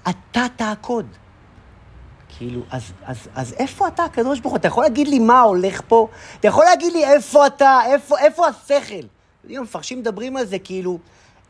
אתה 0.08 0.46
תעקוד. 0.56 1.06
כאילו, 2.38 2.60
אז, 2.70 2.82
אז, 3.04 3.16
אז 3.34 3.54
איפה 3.58 3.88
אתה, 3.88 4.04
הקדוש 4.04 4.40
ברוך 4.40 4.52
הוא? 4.52 4.58
אתה 4.58 4.68
יכול 4.68 4.82
להגיד 4.84 5.08
לי 5.08 5.18
מה 5.18 5.40
הולך 5.40 5.80
פה? 5.88 6.08
אתה 6.40 6.48
יכול 6.48 6.64
להגיד 6.64 6.92
לי 6.92 7.04
איפה 7.04 7.46
אתה, 7.46 7.80
איפה, 7.86 8.18
איפה 8.18 8.46
השכל? 8.46 9.06
המפרשים 9.50 9.98
מדברים 9.98 10.36
על 10.36 10.46
זה 10.46 10.58
כאילו, 10.58 10.98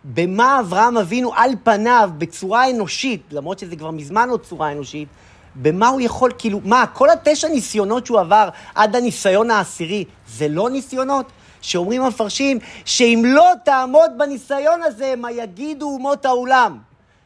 במה 0.05 0.61
אברהם 0.61 0.97
אבינו 0.97 1.35
על 1.35 1.51
פניו, 1.63 2.11
בצורה 2.19 2.71
אנושית, 2.71 3.23
למרות 3.31 3.59
שזה 3.59 3.77
כבר 3.77 3.91
מזמן 3.91 4.29
לא 4.29 4.37
צורה 4.37 4.73
אנושית, 4.73 5.09
במה 5.55 5.89
הוא 5.89 6.01
יכול, 6.01 6.31
כאילו, 6.39 6.61
מה, 6.65 6.87
כל 6.87 7.11
התשע 7.11 7.49
ניסיונות 7.49 8.07
שהוא 8.07 8.21
עבר 8.21 8.49
עד 8.75 8.97
הניסיון 8.97 9.51
העשירי, 9.51 10.05
זה 10.29 10.49
לא 10.49 10.71
ניסיונות? 10.71 11.27
שאומרים 11.61 12.03
המפרשים, 12.03 12.59
שאם 12.85 13.23
לא 13.27 13.47
תעמוד 13.65 14.11
בניסיון 14.19 14.83
הזה, 14.83 15.15
מה 15.17 15.33
יגידו 15.33 15.87
אומות 15.87 16.27
העולם? 16.27 16.79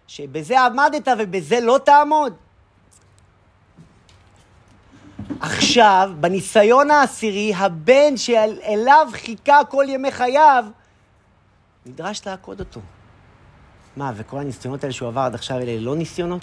שבזה 0.06 0.60
עמדת 0.60 1.08
ובזה 1.18 1.60
לא 1.60 1.78
תעמוד? 1.84 2.32
עכשיו, 5.40 6.10
בניסיון 6.20 6.90
העשירי, 6.90 7.54
הבן 7.54 8.16
שאליו 8.16 9.08
חיכה 9.12 9.60
כל 9.70 9.84
ימי 9.88 10.12
חייו, 10.12 10.64
נדרש 11.86 12.26
לעקוד 12.26 12.60
אותו. 12.60 12.80
מה, 13.96 14.12
וכל 14.16 14.38
הניסיונות 14.38 14.84
האלה 14.84 14.92
שהוא 14.92 15.08
עבר 15.08 15.20
עד 15.20 15.34
עכשיו, 15.34 15.58
אלה 15.58 15.80
לא 15.80 15.96
ניסיונות? 15.96 16.42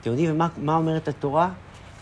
אתם 0.00 0.10
יודעים 0.10 0.30
ומה, 0.30 0.48
מה 0.56 0.76
אומרת 0.76 1.08
התורה? 1.08 1.48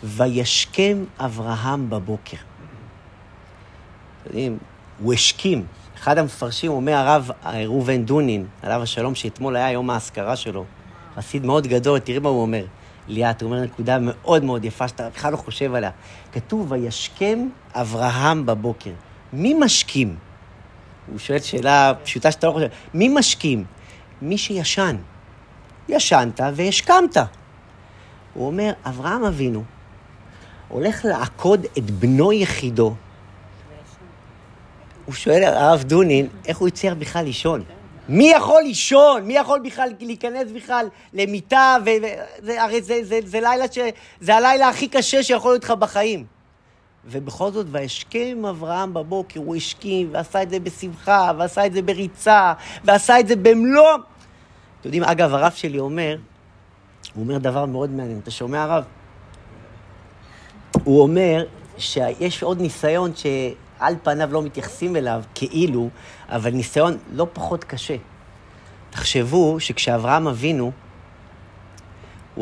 וישכם 0.05 1.05
אברהם 1.19 1.91
בבוקר. 1.91 2.37
אתם 2.37 4.27
יודעים, 4.27 4.59
הוא 5.03 5.13
השכים. 5.13 5.67
אחד 5.95 6.19
המפרשים 6.19 6.71
אומר 6.71 6.93
הרב 6.93 7.31
ראובן 7.45 8.05
דונין, 8.05 8.47
עליו 8.63 8.83
השלום, 8.83 9.15
שאתמול 9.15 9.57
היה 9.57 9.71
יום 9.71 9.91
האזכרה 9.91 10.37
שלו. 10.37 10.65
חסיד 11.17 11.47
מאוד 11.47 11.67
גדול, 11.67 11.99
תראי 11.99 12.19
מה 12.19 12.29
הוא 12.29 12.43
אומר. 12.43 12.65
ליאת, 13.09 13.43
הוא 13.43 13.51
אומר 13.51 13.63
נקודה 13.65 13.99
מאוד 14.01 14.45
מאוד 14.45 14.65
יפה, 14.65 14.89
שאתה 14.89 15.09
בכלל 15.09 15.33
לא 15.33 15.37
חושב 15.37 15.75
עליה. 15.75 15.91
כתוב, 16.33 16.73
וישכם 16.73 17.49
אברהם 17.75 18.47
בבוקר. 18.47 18.93
מי 19.33 19.55
משכים? 19.55 20.17
הוא 21.11 21.19
שואל 21.19 21.39
שאלה 21.39 21.93
פשוטה 22.05 22.31
שאתה 22.31 22.47
לא 22.47 22.53
חושב. 22.53 22.67
מי 22.95 23.09
משכים? 23.09 23.65
מי 24.23 24.39
שישן. 24.39 24.97
ישנת 25.89 26.41
והשכמת. 26.55 27.17
הוא 28.35 28.47
אומר, 28.47 28.73
אברהם 28.85 29.25
אבינו 29.25 29.65
הולך 30.69 31.05
לעקוד 31.05 31.67
את 31.79 31.91
בנו 31.91 32.33
יחידו. 32.33 32.95
הוא 35.05 35.15
שואל 35.15 35.45
הרב 35.45 35.83
דונין, 35.83 36.29
איך 36.47 36.59
הוא 36.59 36.69
הצליח 36.69 36.95
בכלל 36.99 37.25
לישון? 37.25 37.65
מי 38.09 38.31
יכול 38.31 38.63
לישון? 38.63 39.23
מי 39.23 39.35
יכול 39.35 39.61
בכלל 39.65 39.89
להיכנס 40.01 40.53
בכלל 40.55 40.89
למיטה? 41.13 41.77
וזה, 41.83 42.63
הרי 42.63 42.83
זה, 42.83 42.99
זה, 43.03 43.21
זה, 43.25 43.41
לילה 43.41 43.65
ש... 43.73 43.79
זה 44.21 44.37
הלילה 44.37 44.69
הכי 44.69 44.89
קשה 44.89 45.23
שיכול 45.23 45.53
להיות 45.53 45.65
לך 45.65 45.71
בחיים. 45.71 46.25
ובכל 47.07 47.51
זאת, 47.51 47.67
וישכם 47.71 48.45
אברהם 48.51 48.95
בבוקר, 48.95 49.41
הוא 49.41 49.57
השכים, 49.57 50.09
ועשה 50.13 50.43
את 50.43 50.51
זה 50.51 50.61
בשמחה, 50.61 51.33
ועשה 51.39 51.67
את 51.67 51.73
זה 51.73 51.83
בריצה, 51.83 52.53
ועשה 52.85 53.21
את 53.21 53.29
זה 53.29 53.37
במלוא... 53.37 53.95
אתם 53.95 54.89
יודעים, 54.89 55.05
אגב, 55.05 55.35
הרב 55.35 55.53
שלי 55.53 55.79
אומר, 55.79 56.17
הוא 57.15 57.25
אומר 57.25 57.39
דבר 57.39 57.67
מאוד 57.67 57.91
מעניין. 57.91 58.19
אתה 58.23 58.31
שומע, 58.31 58.63
הרב? 58.63 58.85
הוא 60.85 61.03
אומר 61.03 61.45
שיש 61.79 62.43
עוד 62.43 62.61
ניסיון 62.61 63.13
שעל 63.79 63.95
פניו 64.03 64.33
לא 64.33 64.43
מתייחסים 64.43 64.97
אליו 64.97 65.23
כאילו, 65.35 65.89
אבל 66.29 66.51
ניסיון 66.51 66.97
לא 67.13 67.27
פחות 67.33 67.65
קשה. 67.65 67.97
תחשבו 68.91 69.61
שכשאברהם 69.61 70.29
אבינו, 70.29 70.65
הוא 70.65 70.73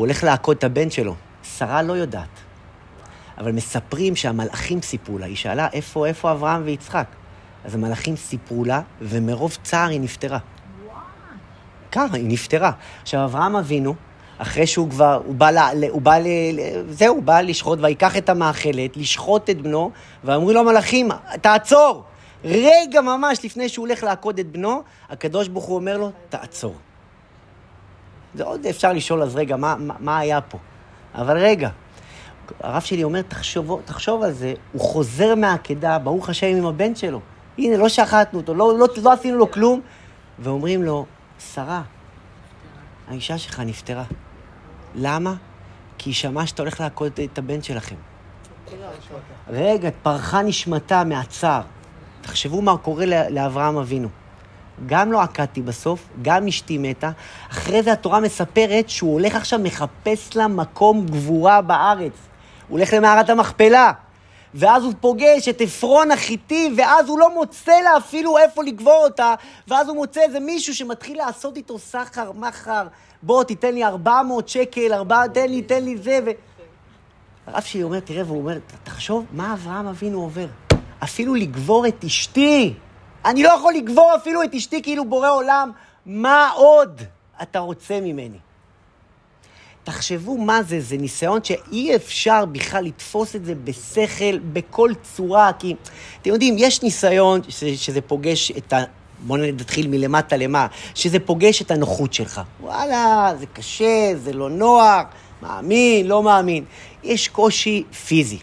הולך 0.05 0.23
לעקוד 0.23 0.57
את 0.57 0.63
הבן 0.63 0.89
שלו. 0.89 1.15
שרה 1.57 1.81
לא 1.81 1.93
יודעת. 1.93 2.29
אבל 3.37 3.51
מספרים 3.51 4.15
שהמלאכים 4.15 4.81
סיפרו 4.81 5.17
לה. 5.17 5.25
היא 5.25 5.35
שאלה, 5.35 5.67
איפה, 5.73 6.05
איפה 6.05 6.31
אברהם 6.31 6.61
ויצחק? 6.65 7.07
אז 7.65 7.75
המלאכים 7.75 8.15
סיפרו 8.15 8.65
לה, 8.65 8.81
ומרוב 9.01 9.57
צער 9.63 9.89
היא 9.89 10.01
נפטרה. 10.01 10.39
ככה, 11.91 12.15
היא 12.17 12.27
נפטרה. 12.27 12.71
עכשיו, 13.01 13.25
אברהם 13.25 13.55
אבינו, 13.55 13.95
אחרי 14.43 14.67
שהוא 14.67 14.89
כבר, 14.89 15.21
הוא 15.25 15.35
בא, 15.35 15.49
ל, 15.51 15.83
הוא 15.89 16.01
בא 16.01 16.17
ל... 16.17 16.27
זהו, 16.89 17.15
הוא 17.15 17.23
בא 17.23 17.41
לשחוט, 17.41 17.79
ויקח 17.81 18.17
את 18.17 18.29
המאכלת, 18.29 18.97
לשחוט 18.97 19.49
את 19.49 19.61
בנו, 19.61 19.91
ואמרו 20.23 20.51
לו 20.51 20.59
המלאכים, 20.59 21.09
תעצור! 21.41 22.03
רגע 22.43 23.01
ממש 23.01 23.45
לפני 23.45 23.69
שהוא 23.69 23.87
הולך 23.87 24.03
לעקוד 24.03 24.39
את 24.39 24.51
בנו, 24.51 24.81
הקדוש 25.09 25.47
ברוך 25.47 25.65
הוא 25.65 25.75
אומר 25.75 25.97
לו, 25.97 26.11
תעצור. 26.29 26.75
זה 28.35 28.43
עוד 28.43 28.65
אפשר 28.65 28.93
לשאול, 28.93 29.21
אז 29.21 29.35
רגע, 29.35 29.55
מה, 29.55 29.75
מה, 29.79 29.93
מה 29.99 30.19
היה 30.19 30.41
פה? 30.41 30.57
אבל 31.15 31.37
רגע, 31.37 31.69
הרב 32.59 32.81
שלי 32.81 33.03
אומר, 33.03 33.21
תחשוב, 33.21 33.81
תחשוב 33.85 34.23
על 34.23 34.31
זה, 34.31 34.53
הוא 34.71 34.81
חוזר 34.81 35.35
מהעקדה, 35.35 35.99
ברוך 35.99 36.29
השם 36.29 36.47
עם 36.47 36.65
הבן 36.65 36.95
שלו. 36.95 37.19
הנה, 37.57 37.77
לא 37.77 37.89
שחטנו 37.89 38.39
אותו, 38.39 38.53
לא, 38.53 38.77
לא, 38.77 38.87
לא 39.03 39.13
עשינו 39.13 39.37
לו 39.37 39.51
כלום. 39.51 39.81
ואומרים 40.39 40.83
לו, 40.83 41.05
שרה, 41.53 41.81
האישה 43.07 43.37
שלך 43.37 43.59
נפטרה. 43.59 44.03
למה? 44.95 45.33
כי 45.97 46.09
היא 46.09 46.15
שמעה 46.15 46.47
שאתה 46.47 46.61
הולך 46.61 46.79
לעקוד 46.79 47.11
את 47.23 47.37
הבן 47.37 47.61
שלכם. 47.61 47.95
רגע, 49.49 49.89
פרחה 50.03 50.41
נשמתה 50.41 51.03
מהצער. 51.03 51.61
תחשבו 52.21 52.61
מה 52.61 52.77
קורה 52.77 53.05
לאברהם 53.29 53.77
אבינו. 53.77 54.07
גם 54.85 55.11
לא 55.11 55.21
עקדתי 55.21 55.61
בסוף, 55.61 56.09
גם 56.21 56.47
אשתי 56.47 56.77
מתה. 56.77 57.11
אחרי 57.51 57.83
זה 57.83 57.91
התורה 57.93 58.19
מספרת 58.19 58.89
שהוא 58.89 59.13
הולך 59.13 59.35
עכשיו, 59.35 59.59
מחפש 59.59 60.35
לה 60.35 60.47
מקום 60.47 61.05
גבורה 61.05 61.61
בארץ. 61.61 62.13
הוא 62.67 62.77
הולך 62.79 62.93
למערת 62.93 63.29
המכפלה. 63.29 63.91
ואז 64.53 64.83
הוא 64.83 64.93
פוגש 64.99 65.47
את 65.47 65.61
עפרון 65.61 66.11
החיטי, 66.11 66.73
ואז 66.77 67.09
הוא 67.09 67.19
לא 67.19 67.33
מוצא 67.33 67.81
לה 67.83 67.97
אפילו 67.97 68.37
איפה 68.37 68.63
לגבור 68.63 69.03
אותה, 69.03 69.35
ואז 69.67 69.89
הוא 69.89 69.95
מוצא 69.95 70.21
איזה 70.21 70.39
מישהו 70.39 70.75
שמתחיל 70.75 71.17
לעשות 71.17 71.57
איתו 71.57 71.79
סחר, 71.79 72.31
מחר, 72.31 72.87
בוא, 73.23 73.43
תיתן 73.43 73.73
לי 73.73 73.83
400 73.83 74.49
שקל, 74.49 74.93
4, 74.93 75.27
תן 75.27 75.49
לי, 75.49 75.61
תן 75.61 75.83
לי 75.83 75.97
זה, 75.97 76.19
ו... 76.25 76.29
הרב 77.47 77.63
שלי 77.63 77.83
אומר, 77.83 77.99
תראה, 77.99 78.23
והוא 78.25 78.37
אומר, 78.37 78.57
תחשוב 78.83 79.25
מה 79.31 79.53
אברהם 79.53 79.87
אבינו 79.87 80.21
עובר. 80.21 80.47
אפילו 81.03 81.35
לגבור 81.35 81.87
את 81.87 82.03
אשתי. 82.03 82.73
אני 83.25 83.43
לא 83.43 83.49
יכול 83.49 83.73
לגבור 83.73 84.15
אפילו 84.15 84.43
את 84.43 84.53
אשתי 84.53 84.81
כאילו 84.81 85.05
בורא 85.05 85.29
עולם, 85.29 85.71
מה 86.05 86.49
עוד 86.49 87.01
אתה 87.41 87.59
רוצה 87.59 87.99
ממני? 88.01 88.37
תחשבו 89.83 90.37
מה 90.37 90.63
זה, 90.63 90.81
זה 90.81 90.97
ניסיון 90.97 91.43
שאי 91.43 91.95
אפשר 91.95 92.45
בכלל 92.45 92.83
לתפוס 92.83 93.35
את 93.35 93.45
זה 93.45 93.55
בשכל, 93.55 94.39
בכל 94.53 94.91
צורה, 95.15 95.51
כי 95.59 95.75
אתם 96.21 96.29
יודעים, 96.29 96.55
יש 96.57 96.83
ניסיון 96.83 97.41
שזה, 97.49 97.77
שזה 97.77 98.01
פוגש 98.01 98.51
את 98.51 98.73
ה... 98.73 98.83
בואו 99.19 99.39
נתחיל 99.41 99.87
מלמטה 99.87 100.37
למה, 100.37 100.67
שזה 100.95 101.19
פוגש 101.19 101.61
את 101.61 101.71
הנוחות 101.71 102.13
שלך. 102.13 102.41
וואלה, 102.61 103.31
זה 103.39 103.45
קשה, 103.45 104.11
זה 104.23 104.33
לא 104.33 104.49
נוח, 104.49 105.03
מאמין, 105.41 106.07
לא 106.07 106.23
מאמין. 106.23 106.63
יש 107.03 107.27
קושי 107.27 107.83
פיזי. 108.05 108.37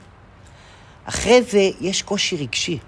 אחרי 1.05 1.43
זה 1.43 1.71
יש 1.81 2.03
קושי 2.03 2.37
רגשי. 2.37 2.79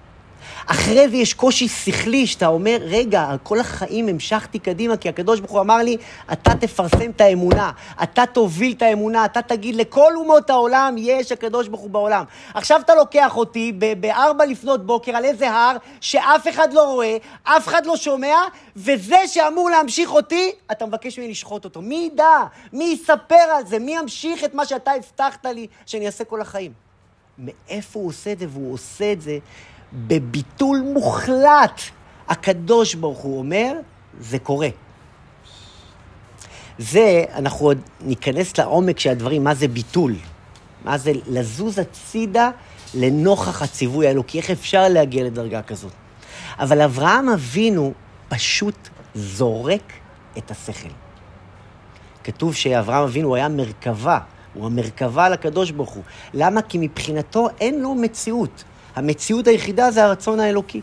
אחרי 0.67 1.09
זה 1.09 1.17
יש 1.17 1.35
קושי 1.35 1.69
שכלי, 1.69 2.27
שאתה 2.27 2.47
אומר, 2.47 2.77
רגע, 2.81 3.27
כל 3.43 3.61
החיים 3.61 4.09
המשכתי 4.09 4.59
קדימה, 4.59 4.97
כי 4.97 5.09
הקדוש 5.09 5.41
ברוך 5.41 5.53
הוא 5.53 5.61
אמר 5.61 5.77
לי, 5.77 5.97
אתה 6.33 6.55
תפרסם 6.55 7.11
את 7.11 7.21
האמונה, 7.21 7.71
אתה 8.03 8.27
תוביל 8.27 8.73
את 8.73 8.83
האמונה, 8.83 9.25
אתה 9.25 9.43
תגיד 9.43 9.75
לכל 9.75 10.13
אומות 10.17 10.51
העולם, 10.51 10.95
יש 10.99 11.33
הקדוש 11.33 11.69
ברוך 11.69 11.81
הוא 11.81 11.91
בעולם. 11.91 12.25
עכשיו 12.55 12.81
אתה 12.81 12.95
לוקח 12.95 13.37
אותי 13.37 13.73
בארבע 14.01 14.47
לפנות 14.47 14.87
בוקר 14.87 15.17
על 15.17 15.25
איזה 15.25 15.51
הר 15.51 15.77
שאף 16.01 16.49
אחד 16.49 16.73
לא 16.73 16.93
רואה, 16.93 17.17
אף 17.43 17.69
אחד 17.69 17.87
לא 17.87 17.97
שומע, 17.97 18.37
וזה 18.77 19.17
שאמור 19.27 19.71
להמשיך 19.71 20.11
אותי, 20.11 20.53
אתה 20.73 20.87
מבקש 20.87 21.19
ממני 21.19 21.31
לשחוט 21.31 21.65
אותו. 21.65 21.83
מי 21.83 22.11
ידע? 22.13 22.45
מי 22.73 22.85
יספר 22.85 23.35
על 23.57 23.67
זה? 23.67 23.79
מי 23.79 23.97
ימשיך 23.97 24.45
את 24.45 24.55
מה 24.55 24.67
שאתה 24.67 24.91
הבטחת 24.93 25.47
לי 25.47 25.67
שאני 25.87 26.07
אעשה 26.07 26.25
כל 26.25 26.41
החיים? 26.41 26.73
מאיפה 27.39 27.99
הוא 27.99 28.09
עושה 28.09 28.33
את 28.33 28.39
זה? 28.39 28.47
והוא 28.49 28.75
עושה 28.75 29.13
את 29.13 29.21
זה 29.21 29.39
בביטול 29.93 30.83
מוחלט. 30.93 31.81
הקדוש 32.29 32.95
ברוך 32.95 33.19
הוא 33.19 33.39
אומר, 33.39 33.73
זה 34.21 34.39
קורה. 34.39 34.69
זה, 36.79 37.25
אנחנו 37.35 37.67
עוד 37.67 37.79
ניכנס 38.01 38.59
לעומק 38.59 38.99
של 38.99 39.11
הדברים, 39.11 39.45
מה 39.45 39.55
זה 39.55 39.69
ביטול. 39.69 40.15
מה 40.85 40.99
זה 40.99 41.13
לזוז 41.27 41.79
הצידה 41.79 42.51
לנוכח 42.95 43.63
הציווי 43.63 44.07
האלוקי, 44.07 44.39
איך 44.39 44.51
אפשר 44.51 44.89
להגיע 44.89 45.25
לדרגה 45.25 45.63
כזאת. 45.63 45.93
אבל 46.59 46.81
אברהם 46.81 47.29
אבינו 47.29 47.93
פשוט 48.29 48.89
זורק 49.15 49.93
את 50.39 50.51
השכל. 50.51 50.89
כתוב 52.25 52.55
שאברהם 52.55 53.03
אבינו 53.03 53.35
היה 53.35 53.49
מרכבה, 53.49 54.19
הוא 54.55 54.67
המרכבה 54.67 55.29
לקדוש 55.29 55.71
ברוך 55.71 55.91
הוא. 55.91 56.03
למה? 56.35 56.63
כי 56.63 56.79
מבחינתו 56.81 57.49
אין 57.61 57.81
לו 57.81 57.95
מציאות. 57.95 58.65
המציאות 58.97 59.47
היחידה 59.47 59.91
זה 59.91 60.05
הרצון 60.05 60.41
האלוקי. 60.41 60.81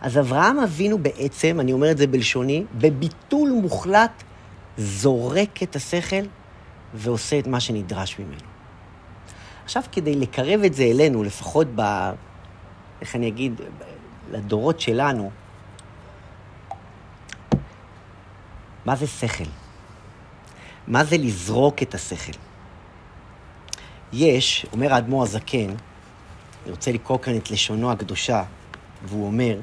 אז 0.00 0.18
אברהם 0.18 0.58
אבינו 0.58 0.98
בעצם, 0.98 1.60
אני 1.60 1.72
אומר 1.72 1.90
את 1.90 1.98
זה 1.98 2.06
בלשוני, 2.06 2.64
בביטול 2.74 3.50
מוחלט 3.50 4.22
זורק 4.78 5.62
את 5.62 5.76
השכל 5.76 6.22
ועושה 6.94 7.38
את 7.38 7.46
מה 7.46 7.60
שנדרש 7.60 8.18
ממנו. 8.18 8.50
עכשיו, 9.64 9.82
כדי 9.92 10.14
לקרב 10.14 10.60
את 10.64 10.74
זה 10.74 10.82
אלינו, 10.82 11.22
לפחות 11.22 11.66
ב... 11.74 12.10
איך 13.00 13.16
אני 13.16 13.28
אגיד, 13.28 13.60
לדורות 14.30 14.80
שלנו, 14.80 15.30
מה 18.84 18.96
זה 18.96 19.06
שכל? 19.06 19.44
מה 20.88 21.04
זה 21.04 21.16
לזרוק 21.16 21.82
את 21.82 21.94
השכל? 21.94 22.38
יש, 24.12 24.66
אומר 24.72 24.94
האדמו"ר 24.94 25.22
הזקן, 25.22 25.74
אני 26.62 26.70
רוצה 26.70 26.92
לקרוא 26.92 27.18
כאן 27.18 27.36
את 27.36 27.50
לשונו 27.50 27.92
הקדושה, 27.92 28.42
והוא 29.04 29.26
אומר 29.26 29.58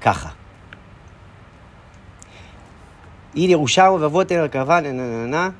ככה: 0.00 0.28
איל 3.36 3.50
ירושלמו 3.50 4.00
ואבות 4.00 4.32
אל 4.32 4.38
הרכבה, 4.38 4.80
נה 4.80 4.92
נה 4.92 5.02
נה 5.02 5.26
נה 5.26 5.50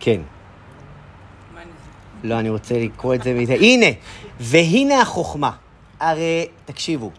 כן. 0.00 0.20
לא, 2.22 2.38
אני 2.38 2.50
רוצה 2.50 2.74
לקרוא 2.78 3.14
את 3.14 3.22
זה 3.22 3.34
מזה. 3.34 3.54
הנה, 3.66 3.86
והנה 4.40 5.00
החוכמה. 5.00 5.50
הרי, 6.00 6.46
תקשיבו, 6.64 7.10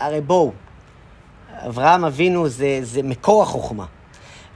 הרי 0.00 0.20
בואו, 0.20 0.52
אברהם 1.66 2.04
אבינו 2.04 2.48
זה, 2.48 2.78
זה 2.82 3.02
מקור 3.02 3.42
החוכמה. 3.42 3.86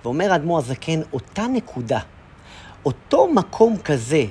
ואומר 0.08 0.32
האדמו"ר 0.32 0.58
הזקן, 0.58 1.00
אותה 1.12 1.46
נקודה, 1.46 1.98
אותו 2.84 3.28
מקום 3.28 3.76
כזה, 3.76 4.24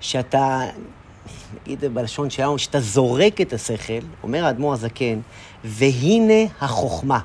שאתה, 0.00 0.60
נגיד 1.62 1.84
בלשון 1.84 2.30
שלנו, 2.30 2.58
שאתה 2.58 2.80
זורק 2.80 3.40
את 3.40 3.52
השכל, 3.52 4.00
אומר 4.22 4.44
האדמו"ר 4.44 4.72
הזקן, 4.72 5.20
והנה 5.64 6.44
החוכמה. 6.60 7.18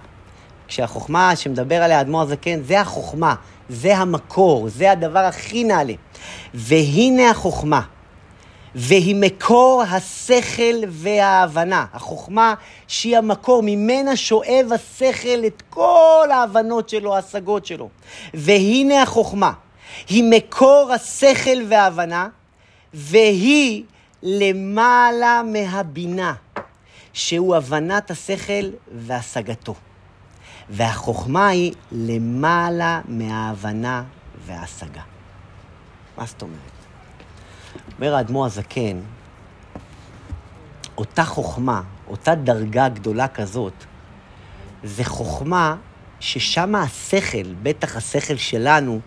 כשהחוכמה 0.68 1.36
שמדבר 1.36 1.84
עליה 1.84 1.98
האדמו"ר 1.98 2.22
הזקן, 2.22 2.64
זה 2.64 2.82
החוכמה, 2.82 3.36
זה 3.70 3.98
המקור, 3.98 4.70
זה 4.70 4.92
הדבר 4.92 5.20
הכי 5.20 5.64
נעלה. 5.64 5.94
והנה 6.54 7.30
החוכמה, 7.30 7.82
והיא 8.76 9.16
מקור 9.16 9.84
השכל 9.90 10.76
וההבנה. 10.88 11.86
החוכמה 11.94 12.54
שהיא 12.88 13.18
המקור, 13.18 13.62
ממנה 13.66 14.16
שואב 14.16 14.70
השכל 14.76 15.46
את 15.48 15.64
כל 15.70 16.28
ההבנות 16.32 16.90
שלו, 16.90 17.16
ההשגות 17.16 17.66
שלו. 17.66 17.90
והנה 18.34 19.02
החוכמה, 19.02 19.52
היא 20.10 20.24
מקור 20.30 20.92
השכל 20.96 21.64
וההבנה, 21.70 22.28
והיא 22.94 23.84
למעלה 24.24 25.42
מהבינה, 25.46 26.34
שהוא 27.14 27.56
הבנת 27.56 28.12
השכל 28.12 28.70
והשגתו. 28.92 29.76
והחוכמה 30.70 31.48
היא 31.48 31.74
למעלה 31.92 33.02
מההבנה 33.08 34.04
וההשגה. 34.46 35.02
מה 36.18 36.26
זאת 36.26 36.42
אומרת? 36.42 36.73
אומר 37.96 38.16
האדמו"ר 38.16 38.46
הזקן, 38.46 39.00
אותה 40.98 41.24
חוכמה, 41.24 41.82
אותה 42.08 42.36
דרגה 42.36 42.90
גדולה 42.90 43.28
כזאת, 43.28 43.74
זה 44.84 45.04
חוכמה 45.04 45.76
ששם 46.20 46.76
השכל, 46.76 47.54
בטח 47.64 47.98
השכל 47.98 48.36
שלנו, 48.36 49.00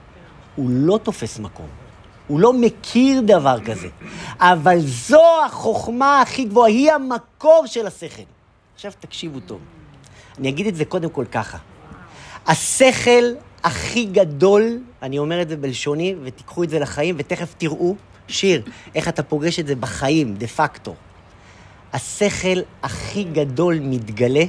הוא 0.57 0.71
לא 0.71 0.99
תופס 1.03 1.39
מקום. 1.39 1.69
הוא 2.27 2.41
לא 2.41 2.53
מכיר 2.53 3.21
דבר 3.21 3.61
כזה. 3.65 3.89
אבל 4.39 4.79
זו 4.81 5.45
החוכמה 5.47 6.21
הכי 6.21 6.45
גבוהה, 6.45 6.69
היא 6.69 6.93
המקור 6.93 7.67
של 7.67 7.87
השכל. 7.87 8.23
עכשיו 8.75 8.93
תקשיבו 9.01 9.41
טוב. 9.41 9.61
אני 10.39 10.49
אגיד 10.49 10.67
את 10.67 10.77
זה 10.77 10.85
קודם 10.85 11.11
כל 11.11 11.25
ככה. 11.25 11.59
השכל 12.47 13.25
הכי 13.65 14.05
גדול, 14.05 14.79
אני 15.03 15.19
אומר 15.19 15.43
את 15.43 15.49
זה 15.49 15.57
בלשוני, 15.57 16.15
ותיקחו 16.23 16.63
את 16.65 16.71
זה 16.71 16.79
לחיים, 16.79 17.15
ותכף 17.19 17.55
תראו, 17.59 17.97
שיר, 18.29 18.63
איך 18.95 19.09
אתה 19.09 19.23
פוגש 19.23 19.59
את 19.59 19.67
זה 19.67 19.77
בחיים, 19.77 20.35
דה 20.35 20.47
פקטו. 20.47 20.95
השכל 21.93 22.59
הכי 22.83 23.25
גדול 23.25 23.79
מתגלה 23.83 24.45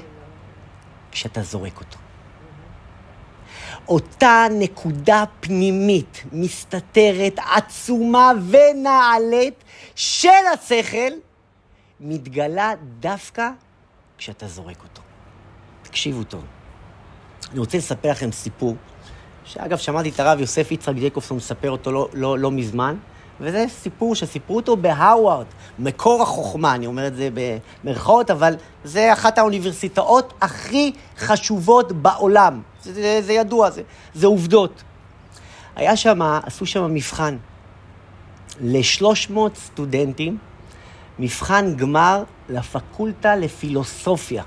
כשאתה 1.11 1.41
זורק 1.41 1.79
אותו. 1.79 1.97
אותה 3.87 4.45
נקודה 4.59 5.23
פנימית, 5.39 6.23
מסתתרת, 6.31 7.39
עצומה 7.55 8.31
ונעלית 8.49 9.63
של 9.95 10.29
השכל, 10.53 11.11
מתגלה 11.99 12.73
דווקא 12.99 13.49
כשאתה 14.17 14.47
זורק 14.47 14.83
אותו. 14.83 15.01
תקשיבו 15.81 16.23
טוב. 16.23 16.43
אני 17.51 17.59
רוצה 17.59 17.77
לספר 17.77 18.11
לכם 18.11 18.31
סיפור, 18.31 18.75
שאגב, 19.45 19.77
שמעתי 19.77 20.09
את 20.09 20.19
הרב 20.19 20.39
יוסף 20.39 20.71
יצחק 20.71 20.95
ג'ייקובסון 20.95 21.37
מספר 21.37 21.71
אותו 21.71 21.91
לא, 21.91 22.09
לא, 22.13 22.39
לא 22.39 22.51
מזמן, 22.51 22.97
וזה 23.41 23.65
סיפור 23.69 24.15
שסיפרו 24.15 24.55
אותו 24.55 24.77
בהאווארד, 24.77 25.45
מקור 25.79 26.21
החוכמה, 26.21 26.75
אני 26.75 26.87
אומר 26.87 27.07
את 27.07 27.15
זה 27.15 27.29
במרכאות, 27.83 28.31
אבל 28.31 28.55
זה 28.83 29.13
אחת 29.13 29.37
האוניברסיטאות 29.37 30.33
הכי 30.41 30.91
חשובות 31.17 31.91
בעולם. 31.91 32.61
זה, 32.81 32.93
זה, 32.93 33.21
זה 33.21 33.33
ידוע, 33.33 33.69
זה, 33.69 33.81
זה 34.13 34.27
עובדות. 34.27 34.83
היה 35.75 35.95
שם, 35.95 36.21
עשו 36.21 36.65
שם 36.65 36.93
מבחן 36.93 37.37
ל-300 38.61 39.39
סטודנטים, 39.55 40.37
מבחן 41.19 41.75
גמר 41.75 42.23
לפקולטה 42.49 43.35
לפילוסופיה. 43.35 44.43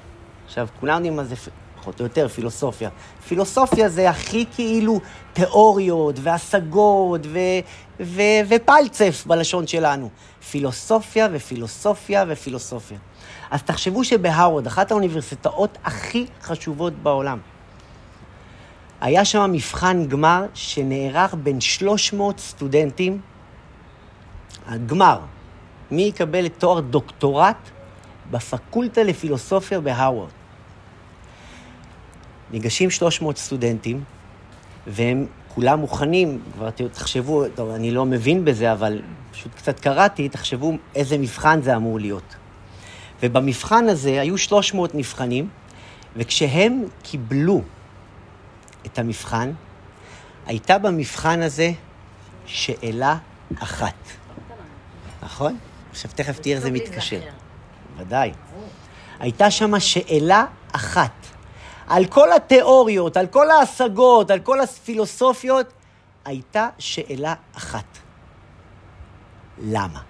עכשיו, 0.47 0.69
כולם 0.81 0.95
יודעים 0.95 1.17
מה 1.17 1.25
זה 1.25 1.35
פחות 1.81 2.01
או 2.01 2.05
יותר 2.05 2.29
פילוסופיה. 2.29 2.91
פילוסופיה 3.29 3.89
זה 3.89 4.11
הכי 4.11 4.45
כאילו 4.55 5.01
תיאוריות 5.33 6.17
והשגות 6.23 7.21
ו- 7.27 7.39
ו- 8.01 8.41
ופלצף 8.49 9.25
בלשון 9.27 9.67
שלנו. 9.67 10.11
פילוסופיה 10.51 11.29
ופילוסופיה 11.33 12.25
ופילוסופיה. 12.29 12.99
אז 13.51 13.63
תחשבו 13.63 14.05
שבהרווד, 14.05 14.67
אחת 14.67 14.91
האוניברסיטאות 14.91 15.79
הכי 15.85 16.27
חשובות 16.43 16.93
בעולם, 16.93 17.39
היה 19.01 19.25
שם 19.25 19.51
מבחן 19.53 20.07
גמר 20.07 20.47
שנערך 20.55 21.35
בין 21.43 21.61
300 21.61 22.39
סטודנטים. 22.39 23.21
הגמר, 24.67 25.21
מי 25.91 26.03
יקבל 26.03 26.47
את 26.47 26.53
תואר 26.59 26.81
דוקטורט 26.81 27.57
בפקולטה 28.31 29.03
לפילוסופיה 29.03 29.81
בהרווארד. 29.81 30.40
ניגשים 32.53 32.91
300 32.91 33.37
סטודנטים, 33.37 34.05
והם 34.87 35.27
כולם 35.55 35.81
מוכנים, 35.81 36.41
כבר 36.55 36.71
תחשבו, 36.71 37.45
טוב, 37.55 37.71
אני 37.71 37.91
לא 37.91 38.05
מבין 38.05 38.45
בזה, 38.45 38.73
אבל 38.73 39.03
פשוט 39.33 39.55
קצת 39.55 39.81
קראתי, 39.81 40.29
תחשבו 40.29 40.73
איזה 40.95 41.19
מבחן 41.19 41.63
זה 41.63 41.77
אמור 41.77 42.01
להיות. 42.01 42.37
ובמבחן 43.23 43.89
הזה 43.89 44.21
היו 44.21 44.39
300 44.39 44.95
נבחנים, 44.95 45.49
וכשהם 46.17 46.85
קיבלו 47.03 47.63
את 48.87 48.99
המבחן, 48.99 49.53
הייתה 50.47 50.79
במבחן 50.79 51.43
הזה 51.43 51.73
שאלה 52.47 53.17
אחת. 53.59 53.95
נכון? 55.23 55.57
עכשיו 55.91 56.11
תכף 56.15 56.39
תראה 56.39 56.57
איך 56.57 56.63
זה 56.65 56.71
מתקשר. 56.71 57.21
ודאי. 57.97 58.33
הייתה 59.21 59.51
שם 59.51 59.81
שאלה 59.81 60.45
אחת. 60.73 61.30
על 61.91 62.05
כל 62.07 62.33
התיאוריות, 62.33 63.17
על 63.17 63.27
כל 63.27 63.51
ההשגות, 63.51 64.31
על 64.31 64.39
כל 64.39 64.61
הפילוסופיות, 64.61 65.67
הייתה 66.25 66.69
שאלה 66.79 67.35
אחת. 67.57 67.85
למה? 69.63 70.01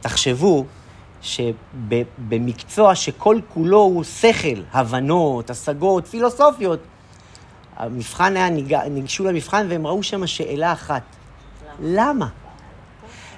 תחשבו 0.00 0.64
שבמקצוע 1.22 2.94
שכל 2.94 3.40
כולו 3.54 3.78
הוא 3.78 4.04
שכל, 4.04 4.62
הבנות, 4.72 5.50
השגות, 5.50 6.06
פילוסופיות, 6.06 6.80
המבחן 7.76 8.36
היה, 8.36 8.48
ניגשו 8.88 9.24
למבחן 9.24 9.66
והם 9.70 9.86
ראו 9.86 10.02
שם 10.02 10.26
שאלה 10.26 10.72
אחת. 10.72 11.02
למה? 11.80 12.28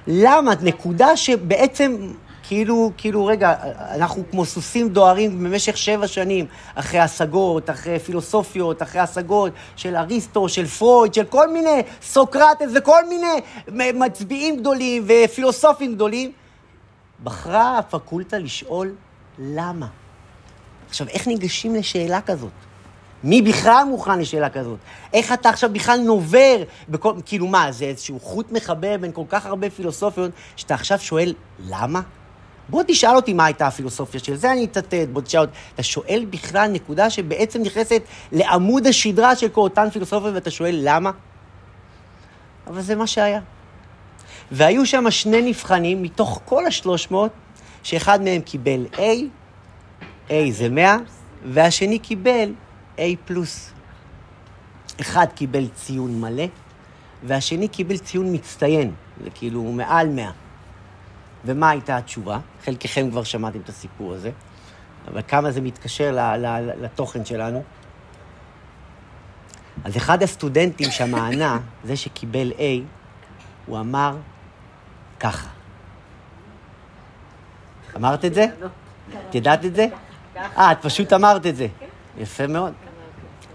למה? 0.06 0.52
נקודה 0.62 1.16
שבעצם 1.16 1.96
כאילו, 2.50 2.92
כאילו, 2.96 3.26
רגע, 3.26 3.54
אנחנו 3.94 4.22
כמו 4.30 4.44
סוסים 4.44 4.88
דוהרים 4.88 5.44
במשך 5.44 5.76
שבע 5.76 6.06
שנים, 6.06 6.46
אחרי 6.74 7.00
השגות, 7.00 7.70
אחרי 7.70 7.98
פילוסופיות, 7.98 8.82
אחרי 8.82 9.00
השגות 9.00 9.52
של 9.76 9.96
אריסטו, 9.96 10.48
של 10.48 10.66
פרויד, 10.66 11.14
של 11.14 11.24
כל 11.24 11.52
מיני, 11.52 11.82
סוקרטס 12.02 12.66
וכל 12.74 13.02
מיני 13.08 13.40
מצביעים 13.94 14.56
גדולים 14.56 15.06
ופילוסופים 15.06 15.94
גדולים. 15.94 16.32
בחרה 17.24 17.78
הפקולטה 17.78 18.38
לשאול 18.38 18.94
למה. 19.38 19.86
עכשיו, 20.88 21.08
איך 21.08 21.26
ניגשים 21.26 21.74
לשאלה 21.74 22.20
כזאת? 22.20 22.50
מי 23.24 23.42
בכלל 23.42 23.84
מוכן 23.90 24.18
לשאלה 24.18 24.50
כזאת? 24.50 24.78
איך 25.12 25.32
אתה 25.32 25.48
עכשיו 25.48 25.72
בכלל 25.72 26.00
נובר 26.00 26.56
בכל... 26.88 27.14
כאילו 27.26 27.46
מה, 27.46 27.72
זה 27.72 27.84
איזשהו 27.84 28.20
חוט 28.20 28.52
מחבר 28.52 28.96
בין 29.00 29.12
כל 29.12 29.24
כך 29.28 29.46
הרבה 29.46 29.70
פילוסופיות, 29.70 30.30
שאתה 30.56 30.74
עכשיו 30.74 30.98
שואל, 30.98 31.34
למה? 31.58 32.00
בוא 32.70 32.82
תשאל 32.86 33.16
אותי 33.16 33.32
מה 33.32 33.44
הייתה 33.44 33.66
הפילוסופיה 33.66 34.20
של 34.20 34.34
זה, 34.34 34.52
אני 34.52 34.64
אצטט, 34.64 34.94
בוא 35.12 35.22
תשאל 35.22 35.40
אותי. 35.40 35.52
אתה 35.74 35.82
שואל 35.82 36.26
בכלל 36.30 36.70
נקודה 36.70 37.10
שבעצם 37.10 37.62
נכנסת 37.62 38.02
לעמוד 38.32 38.86
השדרה 38.86 39.36
של 39.36 39.48
כל 39.48 39.60
אותן 39.60 39.90
פילוסופיות, 39.90 40.34
ואתה 40.34 40.50
שואל 40.50 40.78
למה? 40.82 41.10
אבל 42.66 42.80
זה 42.80 42.96
מה 42.96 43.06
שהיה. 43.06 43.40
והיו 44.52 44.86
שם 44.86 45.10
שני 45.10 45.42
נבחנים 45.42 46.02
מתוך 46.02 46.40
כל 46.44 46.66
השלוש 46.66 47.10
מאות, 47.10 47.32
שאחד 47.82 48.22
מהם 48.22 48.40
קיבל 48.40 48.86
A, 48.92 49.00
A 50.28 50.32
זה 50.50 50.68
100, 50.68 50.96
והשני 51.44 51.98
קיבל 51.98 52.52
A 52.96 53.00
פלוס. 53.24 53.70
אחד 55.00 55.26
קיבל 55.34 55.68
ציון 55.68 56.20
מלא, 56.20 56.44
והשני 57.22 57.68
קיבל 57.68 57.98
ציון 57.98 58.34
מצטיין, 58.34 58.92
זה 59.24 59.30
כאילו 59.30 59.62
מעל 59.62 60.08
100. 60.08 60.30
ומה 61.44 61.70
הייתה 61.70 61.96
התשובה? 61.96 62.38
חלקכם 62.64 63.10
כבר 63.10 63.24
שמעתם 63.24 63.60
את 63.60 63.68
הסיפור 63.68 64.14
הזה, 64.14 64.30
אבל 65.08 65.22
כמה 65.28 65.50
זה 65.50 65.60
מתקשר 65.60 66.36
לתוכן 66.80 67.24
שלנו. 67.24 67.62
אז 69.84 69.96
אחד 69.96 70.22
הסטודנטים 70.22 70.90
שם 70.90 71.14
ענה, 71.14 71.58
זה 71.84 71.96
שקיבל 71.96 72.52
A, 72.56 72.62
הוא 73.66 73.80
אמר 73.80 74.16
ככה. 75.20 75.48
אמרת 77.96 78.24
את 78.24 78.34
זה? 78.34 78.46
את 79.28 79.34
ידעת 79.34 79.64
את 79.64 79.74
זה? 79.74 79.86
אה, 80.36 80.72
את 80.72 80.78
פשוט 80.82 81.12
אמרת 81.12 81.46
את 81.46 81.56
זה. 81.56 81.66
יפה 82.18 82.46
מאוד. 82.46 82.72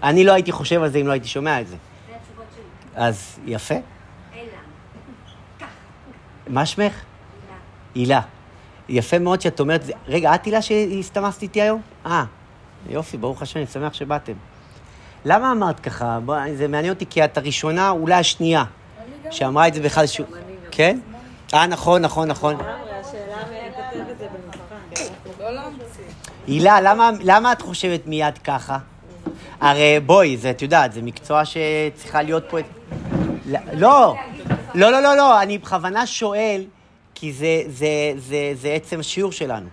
אני 0.02 0.24
לא 0.24 0.32
הייתי 0.32 0.52
חושב 0.52 0.82
על 0.82 0.88
זה 0.88 0.98
אם 0.98 1.06
לא 1.06 1.12
הייתי 1.12 1.28
שומע 1.28 1.60
את 1.60 1.68
זה. 1.68 1.76
אז 2.94 3.38
יפה. 3.44 3.74
מה 6.48 6.66
שמך? 6.66 7.05
הילה. 7.96 8.20
יפה 8.88 9.18
מאוד 9.18 9.40
שאת 9.40 9.60
אומרת, 9.60 9.80
רגע, 10.08 10.34
את 10.34 10.44
הילה 10.44 10.62
שהסתמסת 10.62 11.42
איתי 11.42 11.62
היום? 11.62 11.80
אה, 12.06 12.24
יופי, 12.88 13.16
ברוך 13.16 13.42
השם, 13.42 13.58
אני 13.58 13.66
שמח 13.66 13.92
שבאתם. 13.92 14.32
למה 15.24 15.52
אמרת 15.52 15.80
ככה? 15.80 16.18
זה 16.54 16.68
מעניין 16.68 16.92
אותי, 16.92 17.06
כי 17.10 17.24
את 17.24 17.38
הראשונה, 17.38 17.90
אולי 17.90 18.14
השנייה, 18.14 18.64
שאמרה 19.30 19.68
את 19.68 19.74
זה 19.74 19.80
באחד 19.80 20.00
איזשהו... 20.00 20.24
כן? 20.70 20.98
אה, 21.54 21.66
נכון, 21.66 22.02
נכון, 22.02 22.28
נכון. 22.28 22.56
לא. 22.56 22.64
הילה, 26.46 26.94
למה, 27.24 27.52
את 27.52 27.62
חושבת 27.62 28.06
מיד 28.06 28.38
ככה? 28.38 28.78
הרי 29.60 30.00
בואי, 30.06 30.36
את 30.50 30.62
יודעת, 30.62 30.92
זה 30.92 31.02
מקצוע 31.02 31.42
שצריכה 31.44 32.22
להיות 32.22 32.44
פה... 32.50 32.58
לא, 33.46 33.58
לא, 33.72 34.16
לא, 34.74 34.90
לא, 34.90 35.00
לא, 35.00 35.16
לא, 35.16 35.42
אני 35.42 35.58
בכוונה 35.58 36.06
שואל, 36.06 36.64
כי 37.18 37.32
זה, 37.32 37.62
זה, 37.66 38.12
זה, 38.16 38.50
זה 38.54 38.68
עצם 38.72 39.00
השיעור 39.00 39.32
שלנו. 39.32 39.68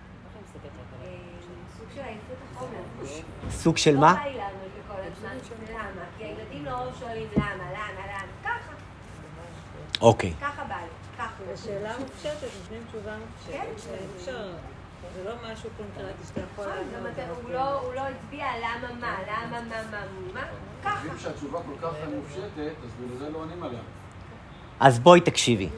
סוג 1.78 1.88
של 1.94 2.00
עייפות 2.00 2.36
החומר. 2.54 3.50
סוג 3.50 3.76
של 3.76 3.96
מה? 3.96 4.14
אוקיי. 10.00 10.32
ככה 10.40 10.64
בא 10.64 10.74
לי. 10.74 10.88
ככה. 11.18 11.28
בשאלה 11.52 11.98
מופשטת, 11.98 12.48
נותנים 12.62 12.82
תשובה 12.88 13.12
כן. 13.52 13.64
מופשטת. 13.72 13.90
אפשר, 14.16 14.52
זה 15.16 15.24
לא 15.24 15.32
משהו 15.52 15.70
קונקרטי 15.76 16.22
שאתה 16.28 16.40
יכול 16.52 16.64
נכון, 16.66 16.76
לענות. 16.92 17.38
הוא 17.44 17.50
לא- 17.50 17.80
הוא 17.80 17.94
לא 17.94 18.00
הצביע 18.00 18.46
למה 18.58 18.94
מה, 19.00 19.16
למה 19.28 19.60
מה, 19.60 19.82
מה, 19.90 20.00
מה, 20.34 20.40
ככה. 20.84 20.96
חושבים 20.96 21.18
שהתשובה 21.18 21.58
כל 21.62 21.86
כך 21.88 21.92
מופשטת, 22.14 22.48
אז 22.84 22.90
בגלל 23.04 23.18
זה 23.18 23.30
לא 23.30 23.38
עונים 23.38 23.62
עליה. 23.62 23.80
אז 24.80 24.98
בואי 24.98 25.20
תקשיבי. 25.20 25.68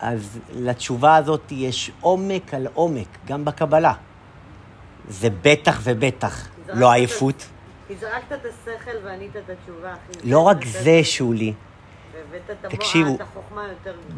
אז 0.00 0.38
לתשובה 0.54 1.16
הזאת 1.16 1.42
יש 1.50 1.90
עומק 2.00 2.54
על 2.54 2.66
עומק, 2.74 3.08
גם 3.26 3.44
בקבלה. 3.44 3.92
זה 5.08 5.28
בטח 5.42 5.80
ובטח 5.82 6.48
לא 6.68 6.92
עייפות. 6.92 7.46
כי 7.88 7.94
זרקת 7.96 8.32
את 8.32 8.38
השכל 8.44 8.96
וענית 9.04 9.36
את 9.36 9.50
התשובה, 9.50 9.92
אחי. 9.92 10.30
לא 10.30 10.40
רק 10.40 10.64
זה, 10.64 11.00
שולי, 11.04 11.52
תקשיבו. 12.68 13.18